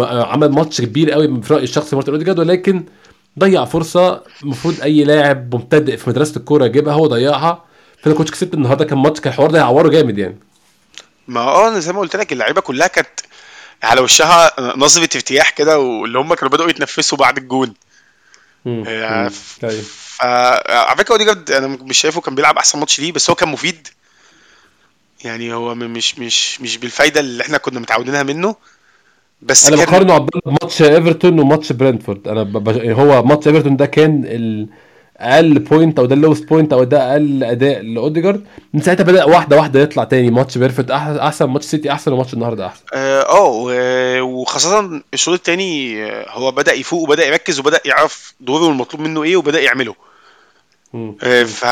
[0.00, 2.84] عمل ماتش كبير قوي في رايي الشخصي مارتن أوديجارد ولكن
[3.38, 7.64] ضيع فرصة المفروض أي لاعب مبتدئ في مدرسة الكورة يجيبها هو ضيعها.
[8.02, 10.36] فأنا كنت كسبت النهارده كان ماتش كان الحوار ده هيعوره جامد يعني.
[11.32, 13.20] ما آه زي ما قلت لك اللعيبة كلها كانت
[13.82, 17.74] على وشها نظرة ارتياح كده واللي هم كانوا بدأوا يتنفسوا بعد الجون.
[18.66, 19.30] آه،
[19.64, 19.84] أيوة.
[20.70, 23.88] على فكرة اوديجارد أنا مش شايفه كان بيلعب أحسن ماتش ليه بس هو كان مفيد.
[25.24, 28.56] يعني هو مش مش مش بالفايدة اللي إحنا كنا متعودينها منه.
[29.42, 32.68] بس أنا بقارنه عبد الله بماتش إيفرتون وماتش برنتفورد أنا ب...
[32.90, 34.24] هو ماتش إيفرتون ده كان
[35.22, 38.44] الاقل point أو ده ال lowest point أو ده أقل أداء لأوديجارد
[38.74, 42.66] من ساعتها بدأ واحدة واحدة يطلع تاني ماتش برنتفورد أحسن ماتش سيتي أحسن وماتش النهارده
[42.66, 42.82] أحسن.
[42.94, 48.64] آه آه، و- وخاصة الشوط التاني آه، هو بدأ يفوق وبدأ يركز وبدأ يعرف دوره
[48.66, 49.94] والمطلوب منه إيه وبدأ يعمله.
[51.22, 51.64] آه، ف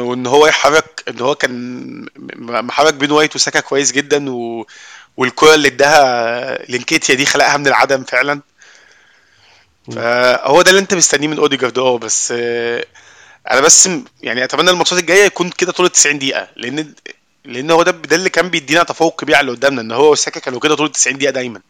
[0.00, 2.06] وإن هو يحرك إن هو كان
[2.40, 4.66] محرك بين وايت وساكا كويس جدا و...
[5.16, 8.40] والكرة اللي اداها لإنكيتيا دي خلقها من العدم فعلا.
[9.94, 12.84] فهو ده اللي انت مستنيه من اوديجارد آه بس آه،
[13.50, 13.88] أنا بس
[14.22, 16.94] يعني اتمنى الماتشات الجاية يكون كده طول ال 90 دقيقة لأن
[17.44, 20.40] لأن هو ده ده اللي كان بيدينا تفوق كبير على اللي قدامنا إن هو وساكا
[20.40, 21.60] كانوا كده طول ال 90 دقيقة دايما.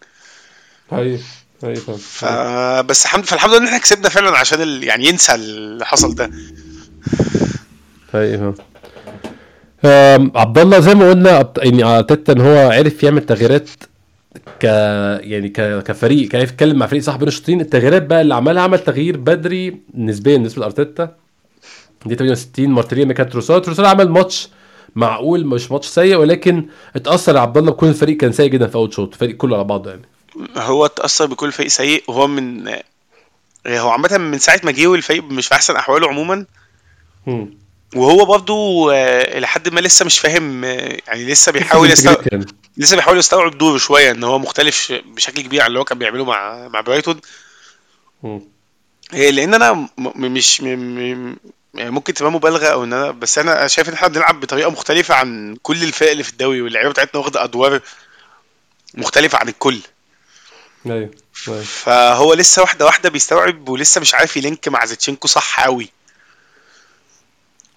[0.93, 1.21] أيوه
[1.65, 4.85] أيوه فاهم فبس الحمد فالحمد لله إن إحنا كسبنا فعلا عشان ال...
[4.85, 6.31] يعني ينسى اللي حصل ده.
[8.15, 8.55] أيوه
[10.35, 13.69] عبد الله زي ما قلنا يعني ارتيتا إن هو عرف يعمل تغييرات
[14.61, 15.83] ك يعني ك...
[15.83, 19.77] كفريق كان يتكلم مع فريق صح بين الشوطين التغييرات بقى اللي عملها عمل تغيير بدري
[19.95, 21.17] نسبيا بالنسبة لأرتيتا
[22.07, 24.49] دي 68 مارتينيلي مكان تروسار تروسار عمل ماتش
[24.97, 26.67] معقول مش ماتش سيء ولكن
[26.97, 29.91] اتأثر عبد الله بكون الفريق كان سيء جدا في أول شوط الفريق كله على بعضه
[29.91, 30.03] يعني
[30.57, 32.69] هو اتأثر بكل فريق سيء وهو من
[33.67, 36.47] هو عامة من ساعة ما جه والفريق مش في أحسن أحواله عموما.
[37.97, 38.55] وهو برضه
[38.95, 42.47] آه، إلى حد ما لسه مش فاهم آه، يعني لسه بيحاول يستوعب يعني.
[42.79, 46.25] لسه بيحاول يستوعب دوره شوية إن هو مختلف بشكل كبير عن اللي هو كان بيعمله
[46.25, 47.21] مع مع برايتون.
[49.15, 51.37] إيه، لأن أنا مش م- م-
[51.75, 55.15] يعني ممكن تبقى مبالغة أو إن أنا بس أنا شايف إن إحنا بنلعب بطريقة مختلفة
[55.15, 57.81] عن كل الفرق اللي في الدوري واللعيبة بتاعتنا واخدة أدوار
[58.95, 59.81] مختلفة عن الكل.
[60.87, 61.11] أيوه
[61.49, 61.63] أيوه.
[61.63, 65.91] فهو لسه واحدة واحدة بيستوعب ولسه مش عارف يلينك مع زيتشينكو صح قوي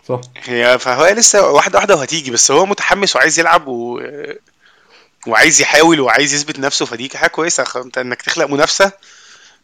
[0.10, 0.22] صح.
[0.38, 4.02] هي فهو لسه واحدة واحدة وهتيجي بس هو متحمس وعايز يلعب و...
[5.28, 7.66] وعايز يحاول وعايز يثبت نفسه فدي حاجة كويسة.
[7.76, 8.92] انت انك تخلق منافسة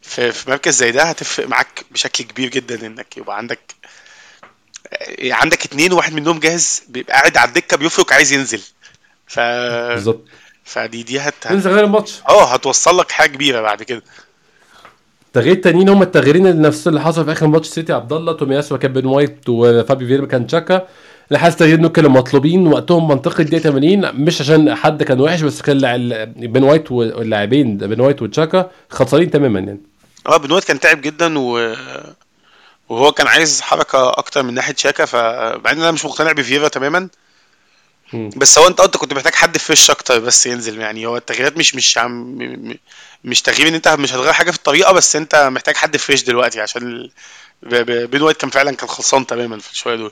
[0.01, 3.59] في في مركز زي ده هتفرق معاك بشكل كبير جدا انك يبقى عندك
[5.23, 8.61] عندك اتنين وواحد منهم جاهز بيبقى قاعد على الدكة بيفرك عايز ينزل.
[9.27, 10.25] ف بالظبط.
[10.65, 12.21] فدي دي هت ننزل غير الماتش.
[12.29, 14.03] آه هتوصل لك حاجة كبيرة بعد كده.
[15.27, 18.77] التغيير التانيين هم التغييرين اللي نفس اللي حصل في آخر ماتش سيتي عبد الله تومياسو
[18.77, 20.87] مكان بين وايت وفابيو فييرا مكان تشاكا
[21.36, 25.61] حاسس التغييرين دول كانوا مطلوبين وقتهم منطقي الدقيقة 80 مش عشان حد كان وحش بس
[25.61, 29.82] كان بين وايت واللاعبين بين وايت وتشاكا خسرانين تماما يعني.
[30.28, 31.75] آه بن وايت كان تعب جدا و
[32.89, 37.09] وهو كان عايز حركة أكتر من ناحية شاكا فمع إن أنا مش مقتنع بفييرا تماما.
[38.13, 41.05] بس هو أنت انت كنت محتاج حد fresh أكتر بس ينزل يعني.
[41.05, 42.38] هو التغييرات مش مش عم
[43.23, 46.61] مش تغيير إن أنت مش هتغير حاجة في الطريقة بس أنت محتاج حد fresh دلوقتي
[46.61, 47.09] عشان
[47.84, 50.11] بين وايت كان فعلا كان خلصان تماما في الشوية دول.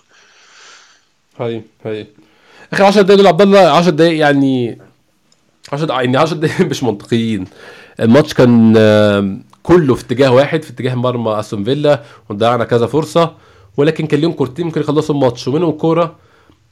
[1.39, 1.63] هاي
[2.73, 4.77] اخر 10 دقايق دول عبد الله 10 دقايق يعني
[5.71, 7.45] 10 دقايق يعني 10 دقايق مش منطقيين.
[7.99, 8.73] الماتش كان
[9.63, 13.33] كله في اتجاه واحد في اتجاه مرمى أستون فيلا وضيعنا كذا فرصة.
[13.77, 15.47] ولكن كان ليهم كورتين ممكن يخلصوا الماتش.
[15.47, 16.15] ومنهم كوره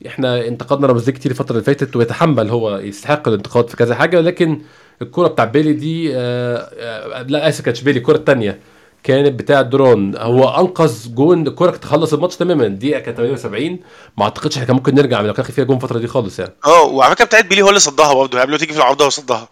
[0.07, 4.20] إحنا انتقدنا رمزي كتير الفترة اللي فاتت ويتحمل هو يستحق الانتقاد في كذا حاجة.
[4.22, 4.61] لكن
[5.01, 8.59] الكورة بتاع بيلي دي آه آه لا آسف كانتش بيلي الكورة الثانية
[9.04, 12.68] كانت بتاع درون هو أنقذ جون الكوره كانت تخلص الماتش تماما.
[12.68, 13.80] دقيقة كانت 78
[14.18, 16.54] ما أعتقدش إحنا كان ممكن نرجع من لو كان فيها جون الفترة دي خالص يعني.
[16.66, 18.41] آه وعلى فكرة بتاعت بيلي هو اللي صدها برضه.
[18.41, 19.47] قبل ما تيجي في العارضه هو صدها.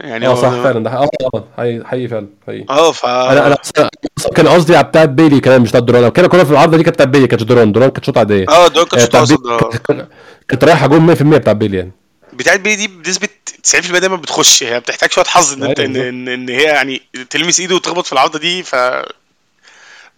[0.00, 0.84] يعني آه صح فعلا.
[0.84, 1.44] ده آه آه
[1.84, 2.66] حقيقي فعلا حقيقي.
[2.70, 3.56] آه ف أنا أنا
[4.34, 6.02] كان قصدي على بتاعت بيلي كمان مش بتاعت درون.
[6.02, 7.72] لو كان الكوره في العارضه دي كانت بتاعت بيلي كانت درون.
[7.72, 8.46] درون كانت شوط عادية.
[8.48, 10.08] آه دول كانت آه، صدها بيلي كانت-
[10.48, 11.92] كانت رايحة جون 100% بتاع بيلي يعني.
[12.32, 13.28] بتاعت بيلي دي بنسبة
[13.74, 14.62] 90% دايما بتخش.
[14.62, 16.08] هي بتحتاج شوية حظ إن أنت أيوة إن, بالظبط.
[16.08, 18.74] إن, إن هي يعني تلمس إيده وتخبط في العارضة دي ف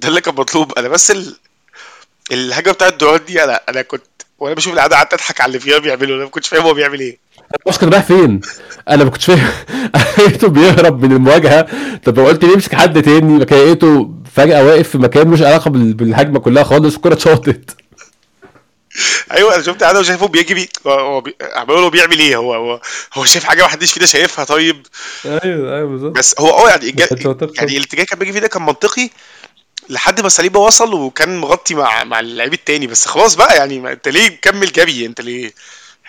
[0.00, 0.72] ده اللي كان مطلوب.
[0.78, 1.36] أنا بس ال...
[2.32, 4.02] الهجمة بتاعت دورات دي أنا أنا كنت
[4.38, 6.14] وأنا بشوف العادة قعدت أضحك على اللي فيها بيعمله.
[6.14, 7.18] أنا ما كنتش فاهم هو بيعمل إيه.
[7.68, 8.40] مش كان رايح فين؟
[8.88, 9.52] أنا ما كنتش فاهم.
[10.18, 11.66] لقيته بيهرب من المواجهة.
[12.04, 15.94] طب لو قلت لي امسك حد تاني؟ لقيته فجأة واقف في مكان مش علاقة بال-
[15.94, 17.76] بالهجمة كلها خالص الكرة اتشاطت.
[19.32, 22.80] أيوه أنا شفت أنا وشايفه بيجري هو- هو بي- عمال هو بيعمل إيه؟ هو هو
[23.14, 24.44] هو شايف حاجة ما حدش فينا شايفها.
[24.44, 24.86] طيب.
[25.24, 26.12] أيوه أيوه بالظبط.
[26.18, 26.94] بس هو آه يعني.
[27.58, 29.10] يعني الاتجاه كان بيجي فيه ده كان منطقي
[29.88, 32.86] لحد ما ساليبا وصل وكان مغطي مع مع اللعيب التاني.
[32.86, 35.52] بس خلاص بقى يعني ما أنت ليه مكمل جري؟ أنت ليه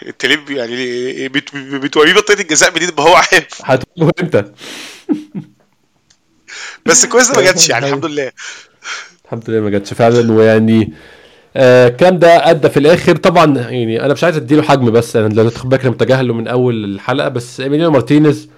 [0.08, 3.48] أنت ليه يعني بت- بتوريه منطقه الجزاء بدي ما هو عارف.
[3.64, 4.46] هتقول انت
[6.86, 8.32] بس كويس ما جاتش يعني الحمد لله.
[9.26, 10.32] الحمد لله ما جاتش فعلا.
[10.32, 10.94] ويعني
[11.58, 13.16] الكلام ده أدى في الآخر.
[13.16, 16.48] طبعا يعني أنا مش عايز أديله حجم بس أنا لو تاخد بالك أنا متجاهله من
[16.48, 18.50] أول الحلقة بس ايميليانو مارتينيز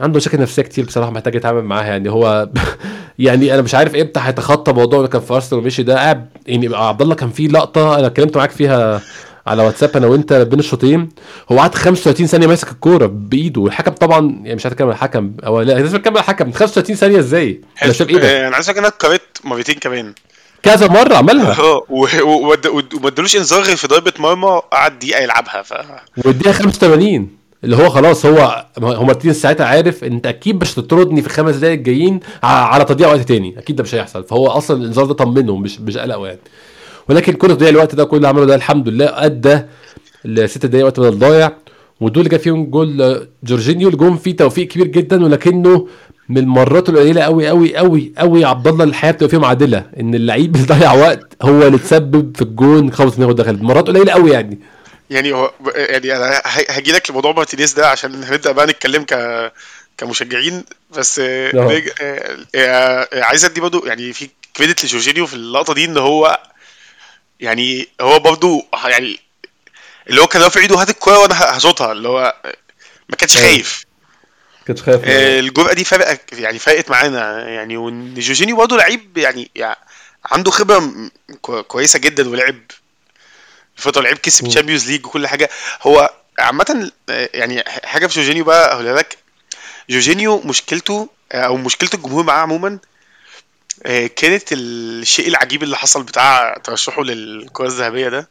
[0.00, 1.86] عنده مشاكل نفسية كتير بصراحة محتاج يتعامل معاها.
[1.86, 2.48] يعني هو
[3.18, 5.94] يعني أنا مش عارف إمتى هيتخطى موضوع اللي كان في أرسنال ومشي ده.
[5.94, 9.00] قاعد يعني عبد الله كان في لقطة أنا اتكلمت معاك فيها
[9.46, 11.08] على واتساب أنا وأنت بين الشوطين.
[11.52, 13.60] هو قعد 35 ثانية ماسك الكورة بإيده.
[13.60, 15.32] والحكم طبعا يعني مش أتكلم على الحكم.
[15.46, 16.52] أو لا لازم أتكلم على الحكم.
[16.52, 20.14] 35 ثانية إزاي؟ أنا شايف إيه ده؟ آه، أنا عايز أقول أنا اتكررت مرتين كمان.
[20.62, 21.56] كذا مرة عملها.
[21.90, 25.72] وما اد- وما ادالوش انذار غير في ضربة مرمى قعد دقيقة يلعبها ف
[26.26, 27.28] والدقيقة 85
[27.64, 31.76] اللي هو خلاص هو هو مارتينيز ساعتها عارف أنت أكيد مش هتطردني في الخمس دقايق
[31.78, 33.58] الجايين على تضييع وقت تاني.
[33.58, 34.24] أكيد ده مش هيحصل.
[34.24, 36.38] فهو أصلا الانذار ده طمنه مش مش قلقه يعني.
[37.08, 39.60] ولكن كل تضييع الوقت ده كل اللي عمله ده الحمد لله أدى
[40.24, 41.52] لست دقايق وقت بدل ضايع
[42.00, 45.88] ودول جاب فيهم جول آه، جورجينيو اللي جون فيه توفيق كبير جدا ولكنه
[46.30, 50.14] من المرات القليلة قوي قوي قوي قوي يا عبد الله الحياة بتبقى فيهم عادله إن
[50.14, 53.62] اللعيب اللي ضيع وقت هو اللي تسبب في الجون خبط إن هو دخل.
[53.62, 54.58] مرات قليلة قوي يعني.
[55.10, 59.14] يعني هو يعني أنا هاجي لك لموضوع مارتينيز ده عشان هنبدا بقى نتكلم ك
[59.98, 60.64] كمشجعين.
[60.96, 65.98] بس آه، آه، آه، عايز أدي برضه يعني في credit لجورجينيو في اللقطة دي إن
[65.98, 66.40] هو
[67.40, 69.18] يعني هو برضه يعني
[70.10, 72.34] اللي هو كان رافع إيده هات الكورة وأنا هشوطها اللي هو
[73.08, 73.36] ما كانش.
[73.36, 73.89] خايف.
[74.72, 79.50] كنتش خايف آه، الجرأة دي فرقة يعني فرقت معانا يعني وإن جورجينيو برضه لعيب يعني,
[79.54, 79.76] يعني
[80.24, 81.10] عنده خبرة م-
[81.42, 82.56] كو- كويسة جدا ولعب
[83.78, 84.48] الفترة لعب كسب.
[84.48, 85.50] Champions League وكل حاجة
[85.82, 89.18] هو عامة آه، يعني ح- حاجة في جورجينيو بقى اقولها لك
[89.90, 92.78] جورجينيو مشكلته آه، أو مشكلة الجمهور معاه عموما
[94.16, 98.28] كانت الشيء العجيب اللي حصل بتاع ترشحه للكرة الذهبية ده.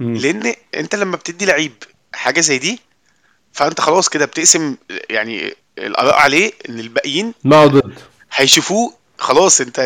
[0.00, 1.72] لأن أنت لما بتدي لعيب
[2.14, 2.80] حاجة زي دي
[3.58, 4.76] فانت خلاص كده بتقسم
[5.10, 7.98] يعني الآراء عليه إن الباقيين معه ضد.
[8.32, 9.78] هيشوفوه خلاص انت,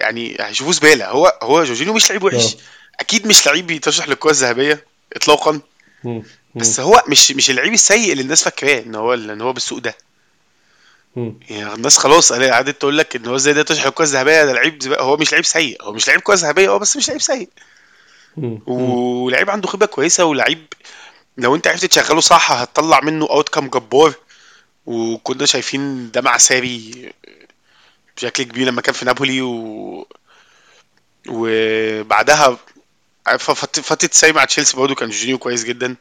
[0.00, 1.08] يعني هيشوفوه زبالة.
[1.08, 2.54] هو هو جورجينيو مش لعيب وحش.
[2.54, 2.58] آه.
[3.00, 4.84] أكيد مش لعيب بيترشح للكرة الذهبية
[5.16, 5.60] اطلاقا.
[6.04, 6.22] مم.
[6.54, 9.96] بس هو مش مش اللعيب السيء اللي الناس فاكراه إن هو إن هو بالسوق ده.
[11.50, 14.94] يعني الناس خلاص قعدت تقول لك إن هو إزاي ده ترشح للكرة الذهبية؟ ده لعيب.
[14.98, 15.82] هو مش لعيب سيء.
[15.82, 16.68] هو مش لعيب كرة ذهبية.
[16.68, 17.48] آه بس مش لعيب سيء.
[18.66, 20.66] ولعيب عنده خبرة كويسة ولعيب
[21.38, 24.14] لو انت عرفت تشغله صح هتطلع منه اوت كام جبار.
[24.86, 27.12] وكنا شايفين ده مع ساري
[28.16, 30.06] بشكل كبير لما كان في نابولي و
[31.28, 32.58] وبعدها
[33.38, 35.96] فترة ساري مع تشيلسي برضه كان جورجينيو كويس جدا.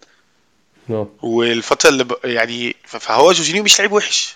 [0.90, 1.10] آه.
[1.22, 2.14] والفترة اللي ب...
[2.24, 4.36] يعني فهو جورجينيو مش لعيب وحش.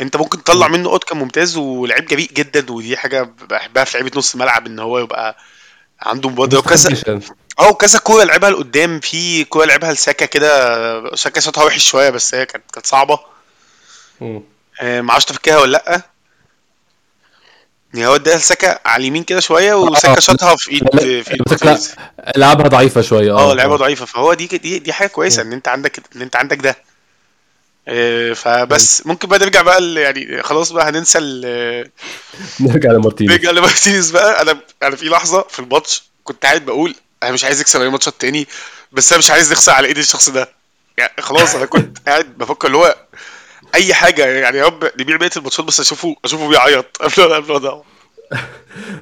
[0.00, 4.18] انت ممكن تطلع منه اوت كان ممتاز ولعيب جريء جدا ودي حاجة بحبها في لعيبة
[4.18, 5.36] نص ملعب إن هو يبقى
[6.00, 6.90] عنده مبادرة وكذا.
[6.90, 7.24] مستخدش.
[7.58, 9.00] آه كذا كورة لعبها لقدام.
[9.00, 11.16] في كورة لعبها لساكا كده.
[11.16, 13.18] ساكا شاطها وحش شوية بس هي كانت كانت صعبة.
[14.80, 16.02] آه، معرفش تفكها ولا لأ.
[17.94, 20.20] يعني هو اداها لساكا على اليمين كده شوية وساكا آه.
[20.20, 20.88] شاطها في ايد
[21.22, 21.30] في
[21.64, 21.78] ايد.
[22.36, 23.32] لعبها ضعيفة شوية.
[23.38, 24.04] آه لعبه ضعيفة.
[24.06, 26.70] فهو دي دي دي حاجة كويسة ان انت عندك ان انت عندك ده.
[26.70, 26.76] آه،
[28.34, 31.18] فبس ممكن بقى نرجع بقى يعني خلاص بقى هننسى
[32.60, 33.32] نرجع لمارتينيز.
[33.32, 34.42] نرجع لمارتينيز بقى.
[34.42, 38.14] أنا أنا في لحظة في الماتش كنت قاعد بقول أنا مش عايز اكسب أي ماتشات
[38.18, 38.46] تاني
[38.92, 40.48] بس أنا مش عايز نخسر على إيد الشخص ده.
[40.98, 42.96] يعني خلاص أنا كنت قاعد بفكر اللي هو
[43.74, 47.56] أي حاجة يعني يا رب نبيع بقية الماتشات بس اشوفه أشوفه بيعيط قبل قبل ما
[47.56, 47.84] أضيعه.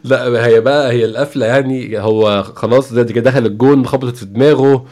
[0.05, 4.87] لا هي بقى هي القفلة يعني هو خلاص ده دخل الجون خبطت في دماغه.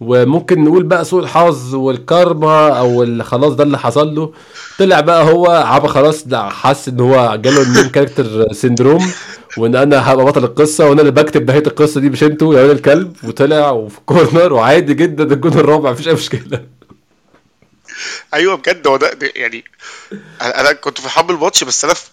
[0.00, 4.32] وممكن نقول بقى سوء الحظ والكارما أو اللي خلاص ده اللي حصل له.
[4.78, 9.06] طلع بقى هو عبا خلاص حس إن هو جاله ال main character syndrome
[9.58, 12.76] وإن أنا هبقى بطل القصة وأنا اللي بكتب نهاية القصة دي مش أنتوا يا ولاد
[12.76, 13.12] الكلب.
[13.24, 16.60] وطلع وفي كورنر وعادي جدا الجون الرابع مفيش أي مشكلة.
[18.34, 19.64] أيوه بجد هو ده, يعني
[20.42, 22.04] أنا كنت فرحان الماتش بس أنا في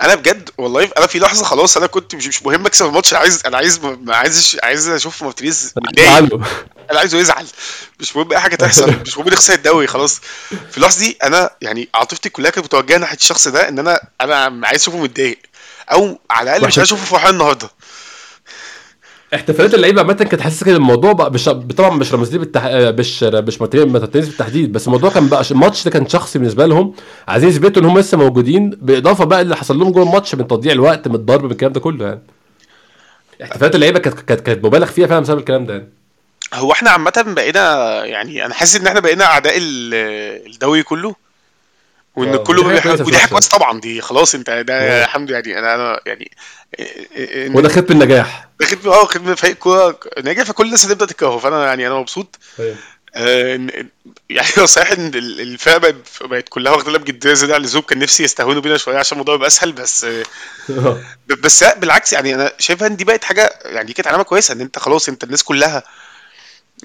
[0.00, 3.20] أنا بجد والله أنا في لحظة خلاص أنا كنت مش, مش مهم أكسب الماتش أنا
[3.20, 6.08] عايز أنا عايز ما عايزش عايز أشوف مارتينيز متضايق.
[6.90, 7.46] أنا عايزه يزعل.
[8.00, 10.20] مش مهم أي حاجة تحصل مش مهم نخسر الدوري خلاص.
[10.70, 14.66] في اللحظة دي أنا يعني عاطفتي كلها كانت متوجهة ناحية الشخص ده إن أنا أنا
[14.66, 15.38] عايز أشوفه متضايق.
[15.92, 17.70] أو على الأقل مش عايز أشوفه فرحان النهارده.
[19.34, 21.44] احتفالات اللعيبة عامة كانت حاسس كده الموضوع بقى مش
[21.76, 22.64] طبعا مش رمزي بالتح...
[22.72, 26.94] مش مش مارتينيز بالتحديد بس الموضوع كان بقى الماتش ده كان شخصي بالنسبة لهم.
[27.28, 30.72] عايزين يثبتوا ان هم لسه موجودين بالإضافة بقى اللي حصل لهم جوه الماتش من تضييع
[30.72, 32.20] الوقت من الضرب من الكلام ده كله يعني.
[33.42, 35.88] احتفالات اللعيبة كانت كانت كانت مبالغ فيها فعلا بسبب الكلام ده يعني.
[36.54, 39.94] هو إحنا عامة بقينا يعني أنا حاسس إن إحنا بقينا أعداء ال-
[40.54, 41.14] الدوري كله.
[42.16, 45.04] وإن آه، كله ودي نفس كويسة طبعا دي خلاص أنت ده آه.
[45.04, 45.38] الحمد لله.
[45.46, 46.30] يعني أنا أنا يعني
[46.80, 48.48] إن- وده ختم النجاح.
[48.60, 52.38] ده خدمة آه خدمة فريق كورة ناجح فكل الناس هتبدأ تكرهه فأنا يعني أنا مبسوط.
[53.16, 53.84] آه، إن-
[54.30, 57.82] يعني صحيح إن ال- الفرقة بقت بقت كلها واخدة لها بجدية زيادة عن اللزوم.
[57.82, 60.04] كان نفسي يستهونوا بينا شوية عشان الموضوع يبقى أسهل بس
[60.70, 61.00] آه،
[61.42, 64.60] بس بالعكس يعني أنا شايفها إن دي بقت حاجة يعني دي كانت علامة كويسة إن
[64.60, 65.82] أنت خلاص أنت الناس كلها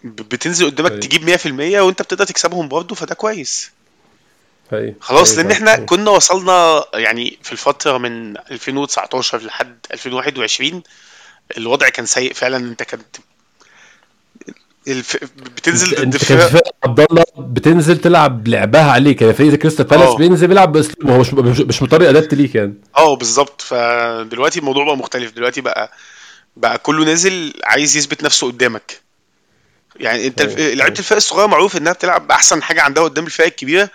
[0.03, 1.01] بتنزل قدامك أيوة.
[1.01, 3.71] تجيب 100% وأنت بتقدر تكسبهم برضه فده كويس.
[4.99, 5.51] خلاص لأن.
[5.51, 5.75] إحنا.
[5.75, 10.83] كنا وصلنا يعني في الفترة من 2019 لحد 2021
[11.57, 13.17] الوضع كان سيء فعلا أنت كنت
[14.87, 15.17] الف...
[15.35, 20.17] بتنزل ضد فرق عبد الله بتنزل تلعب لعبها عليك يعني فريق كريستال بالاس آه.
[20.17, 24.97] بينزل بيلعب بأسلوب هو مش مش, مطري ادابت ليك يعني آه بالظبط فدلوقتي الموضوع بقى
[24.97, 25.91] مختلف دلوقتي بقى
[26.57, 28.99] بقى كله نازل عايز يثبت نفسه قدامك
[29.95, 30.41] يعني أنت.
[30.41, 30.99] أيوه، لعيبة.
[30.99, 33.89] الفرق الصغيرة معروف إنها بتلعب باحسن حاجة عندها قدام الفرق الكبيرة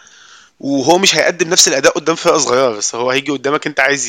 [0.61, 4.09] وهو مش هيقدم نفس الأداء قدام فرقة صغيرة بس هو هيجي قدامك أنت عايز.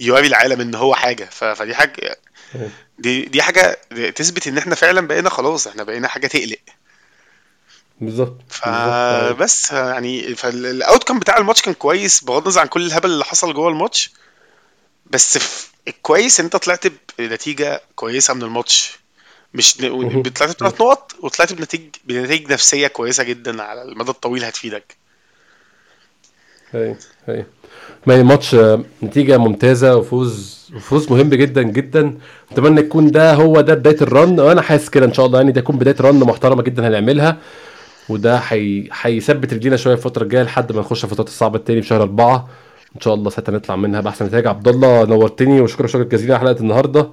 [0.00, 1.24] يوري العالم إن هو حاجة.
[1.32, 2.18] فدي حاجة.
[2.98, 3.78] دي دي حاجة
[4.16, 6.58] تثبت إن إحنا فعلا بقينا خلاص إحنا بقينا حاجة تقلق
[8.00, 8.36] بالظبط.
[8.48, 13.54] فبس يعني فال outcome بتاع الماتش كان كويس بغض النظر عن كل الهبل اللي حصل
[13.54, 14.10] جوه الماتش
[15.06, 15.38] بس
[15.88, 16.84] الكويس إن أنت طلعت
[17.18, 18.98] بنتيجة كويسة من الماتش
[19.54, 19.74] مش.
[19.76, 24.96] طلعت بثلاث نقط وطلعت بنتيجه بنتائج نفسية كويسة جدا على المدى الطويل هتفيدك
[26.72, 26.94] هي
[27.26, 27.44] هي
[28.06, 32.14] ما هي ماتش آه، نتيجة ممتازة وفوز وفوز مهم جدا جدا.
[32.52, 34.40] اتمنى يكون ده هو ده بداية الرن.
[34.40, 37.36] وأنا حاسس كده إن شاء الله يعني ده يكون بداية رن محترمة جدا هنعملها.
[38.08, 38.88] وده حي...
[39.02, 42.48] هيثبت رجلينا شوية الفترة الجاية لحد ما نخش الفترات الصعبة التاني في شهر أربعة.
[42.96, 44.46] إن شاء الله ساعتها نطلع منها بأحسن نتائج.
[44.46, 47.10] عبد الله نورتني وشكرا شكرا جزيلا على حلقة النهاردة.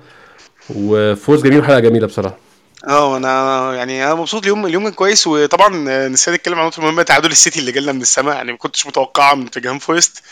[0.75, 2.47] وفوز جميل وحلقة جميلة بصراحة.
[2.88, 5.69] آه أنا يعني أنا مبسوط اليوم اليوم كان كويس وطبعا
[6.07, 9.35] نسينا نتكلم عن نقطة مهمة تعادل السيتي اللي جالنا من السماء يعني ما كنتش متوقعها
[9.35, 10.23] من نوتنجهام فورست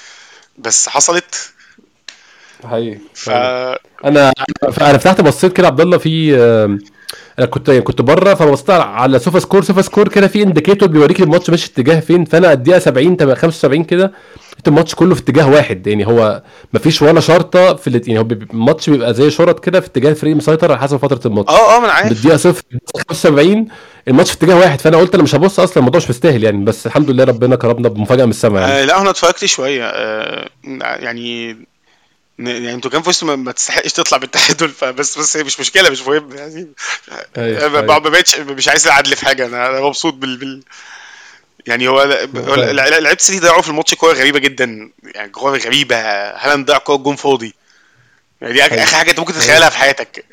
[0.57, 1.51] بس حصلت.
[2.63, 4.31] حقيقي ف أنا
[4.81, 6.35] أنا فتحت بصيت كده عبد الله في
[7.43, 12.25] كنت كنت بره فبصيت على SofaScore SofaScore كده في indicator بيوريك الماتش ماشي اتجاه فين
[12.25, 14.11] فانا الدقيقة 70 تبقى 75 كده
[14.67, 16.43] الماتش كله في اتجاه واحد يعني هو
[16.73, 20.35] ما فيش ولا شرطة في يعني هو الماتش بيبقى زي شرط كده في اتجاه الفريق
[20.35, 21.49] مسيطر على حسب فترة الماتش.
[21.53, 22.09] آه آه ما أنا عارف.
[22.09, 22.63] بالدقيقه صفر
[23.09, 23.67] 75
[24.07, 26.85] الماتش في اتجاه واحد فانا قلت أنا مش هبص أصلا الموضوع مش مستاهل يعني بس
[26.87, 28.71] الحمد لله ربنا كرمنا بمفاجأة من السما يعني.
[28.73, 30.49] آه لا أنا اتفرجت شوية آه
[30.81, 31.57] يعني
[32.39, 36.01] يعني أنتوا كان فزتوا ما- ما تستحقش تطلع بالتعادل فبس بس هي مش مشكلة مش
[36.01, 36.67] مهم يعني.
[37.37, 37.99] أيوة، ما أيوة.
[37.99, 40.63] ما بقتش مش عايز العدل في حاجة أنا مبسوط بال, بال
[41.67, 42.03] يعني هو
[42.57, 45.95] لعيبه السيتي ضيعوا في الماتش كوره غريبة جدا يعني كوره غريبة
[46.35, 47.53] هالاند ضيع كوره جون فاضي.
[48.41, 48.83] يعني دي أيوة.
[48.83, 50.25] آخر حاجة أنت ممكن تتخيلها في حياتك.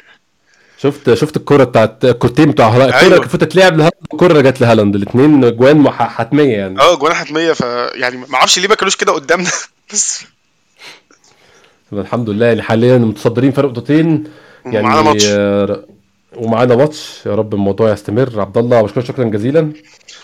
[0.83, 3.19] شفت شفت الكرة بتاعت الكورتين بتاع هالاند؟ الكرة أيوة.
[3.19, 4.95] كانت تتلعب لهالاند اللي جت لهالاند.
[4.95, 6.81] الاثنين جوان حتمية يعني.
[6.81, 7.61] أه جوان حتمية ف
[7.95, 9.51] يعني ما أعرفش ليه ما كانوش كده قدامنا.
[9.93, 10.25] بس
[11.93, 14.25] الحمد لله يعني حاليا متصدرين فرق نقطتين.
[14.67, 15.25] يعني ومعانا ماتش.
[15.29, 15.81] آه،
[16.37, 17.27] ومعانا ماتش.
[17.27, 18.41] يا رب الموضوع يستمر.
[18.41, 19.61] عبد الله بشكرك شكرا جزيلا.
[19.61, 19.73] إن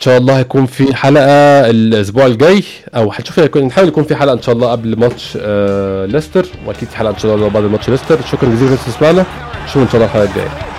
[0.01, 2.63] شاء الله هيكون في حلقة الأسبوع الجاي
[2.97, 6.47] أو هنشوف هيكون نحاول يكون في حلقة إن شاء الله قبل ماتش آه ليستر.
[6.67, 8.19] وأكيد في حلقة إن شاء الله بعد ماتش ليستر.
[8.23, 9.25] شكرا جزيلا انك تسمعنا
[9.65, 10.78] نشوفكم إن شاء الله الحلقة الجاية.